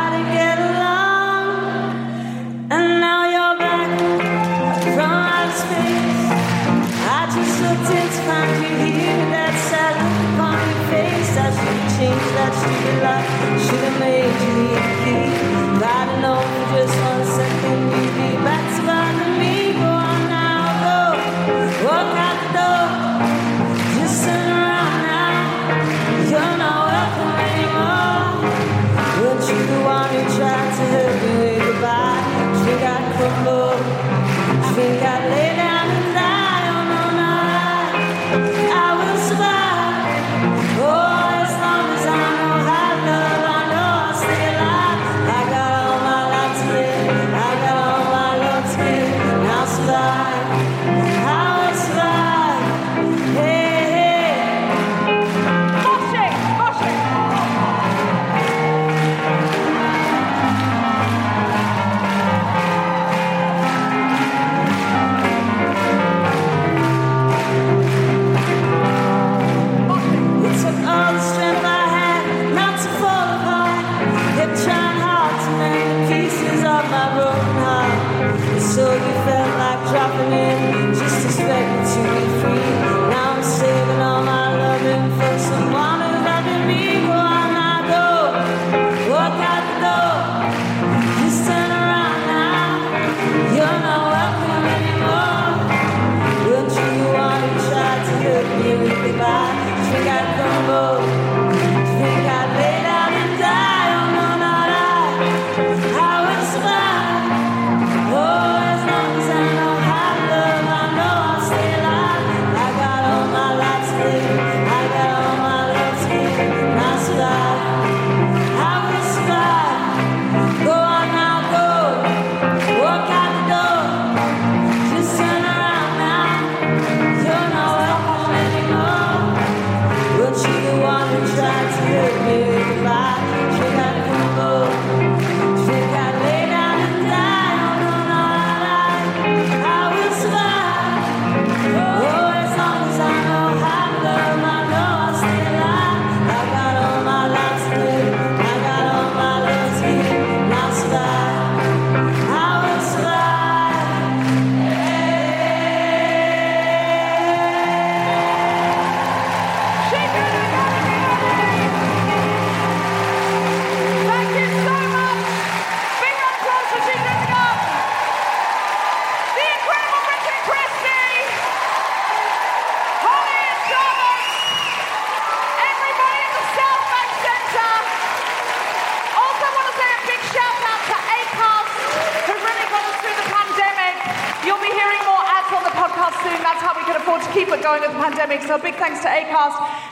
[12.81, 17.08] Should have made you leave the have known for just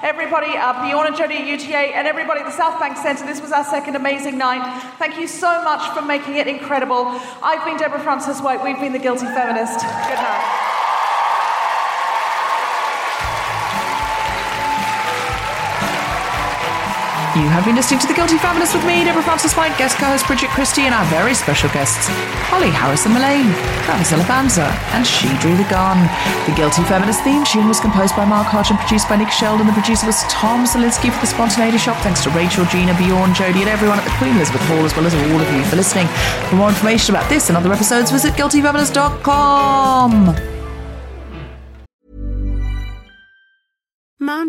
[0.06, 3.26] everybody, uh, Bjorn and Jodie at UTA, and everybody at the South Bank Centre.
[3.26, 4.62] This was our second amazing night.
[5.00, 7.06] Thank you so much for making it incredible.
[7.42, 8.62] I've been Deborah Frances-White.
[8.62, 9.80] We've been the Guilty Feminist.
[9.80, 10.62] Good night.
[17.34, 20.48] You have been listening to The Guilty Feminist with me, Deborah Frances-White, guest co-host Bridget
[20.56, 22.08] Christie, and our very special guests,
[22.48, 23.52] Holly Harrison Mullane,
[23.84, 26.08] Travis Alabanza, and She Drew the Gun.
[26.46, 29.66] The Guilty Feminist theme tune was composed by Mark Hodge and produced by Nick Sheldon.
[29.66, 31.96] The producer was Tom Zielinski for the Spontaneity Shop.
[32.02, 35.06] Thanks to Rachel, Gina, Bjorn, Jodie, and everyone at the Queen Elizabeth Hall, as well
[35.06, 36.06] as all of you for listening.
[36.48, 40.55] For more information about this and other episodes, visit guiltyfeminist.com.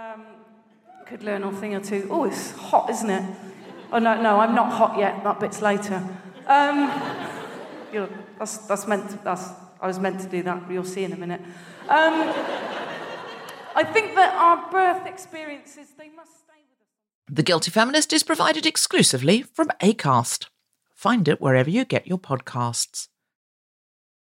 [0.00, 0.24] Um,
[1.06, 2.08] could learn a thing or two.
[2.10, 3.34] Oh, it's hot, isn't it?
[3.92, 5.22] Oh no, no, I'm not hot yet.
[5.24, 6.02] That bit's later.
[6.46, 6.90] Um,
[7.92, 8.08] you know,
[8.38, 9.10] that's that's meant.
[9.10, 10.66] To, that's I was meant to do that.
[10.66, 11.42] but You'll see in a minute.
[11.88, 12.14] Um,
[13.76, 17.36] I think that our birth experiences they must stay with us.
[17.36, 20.46] The Guilty Feminist is provided exclusively from ACAST.
[20.94, 23.08] Find it wherever you get your podcasts.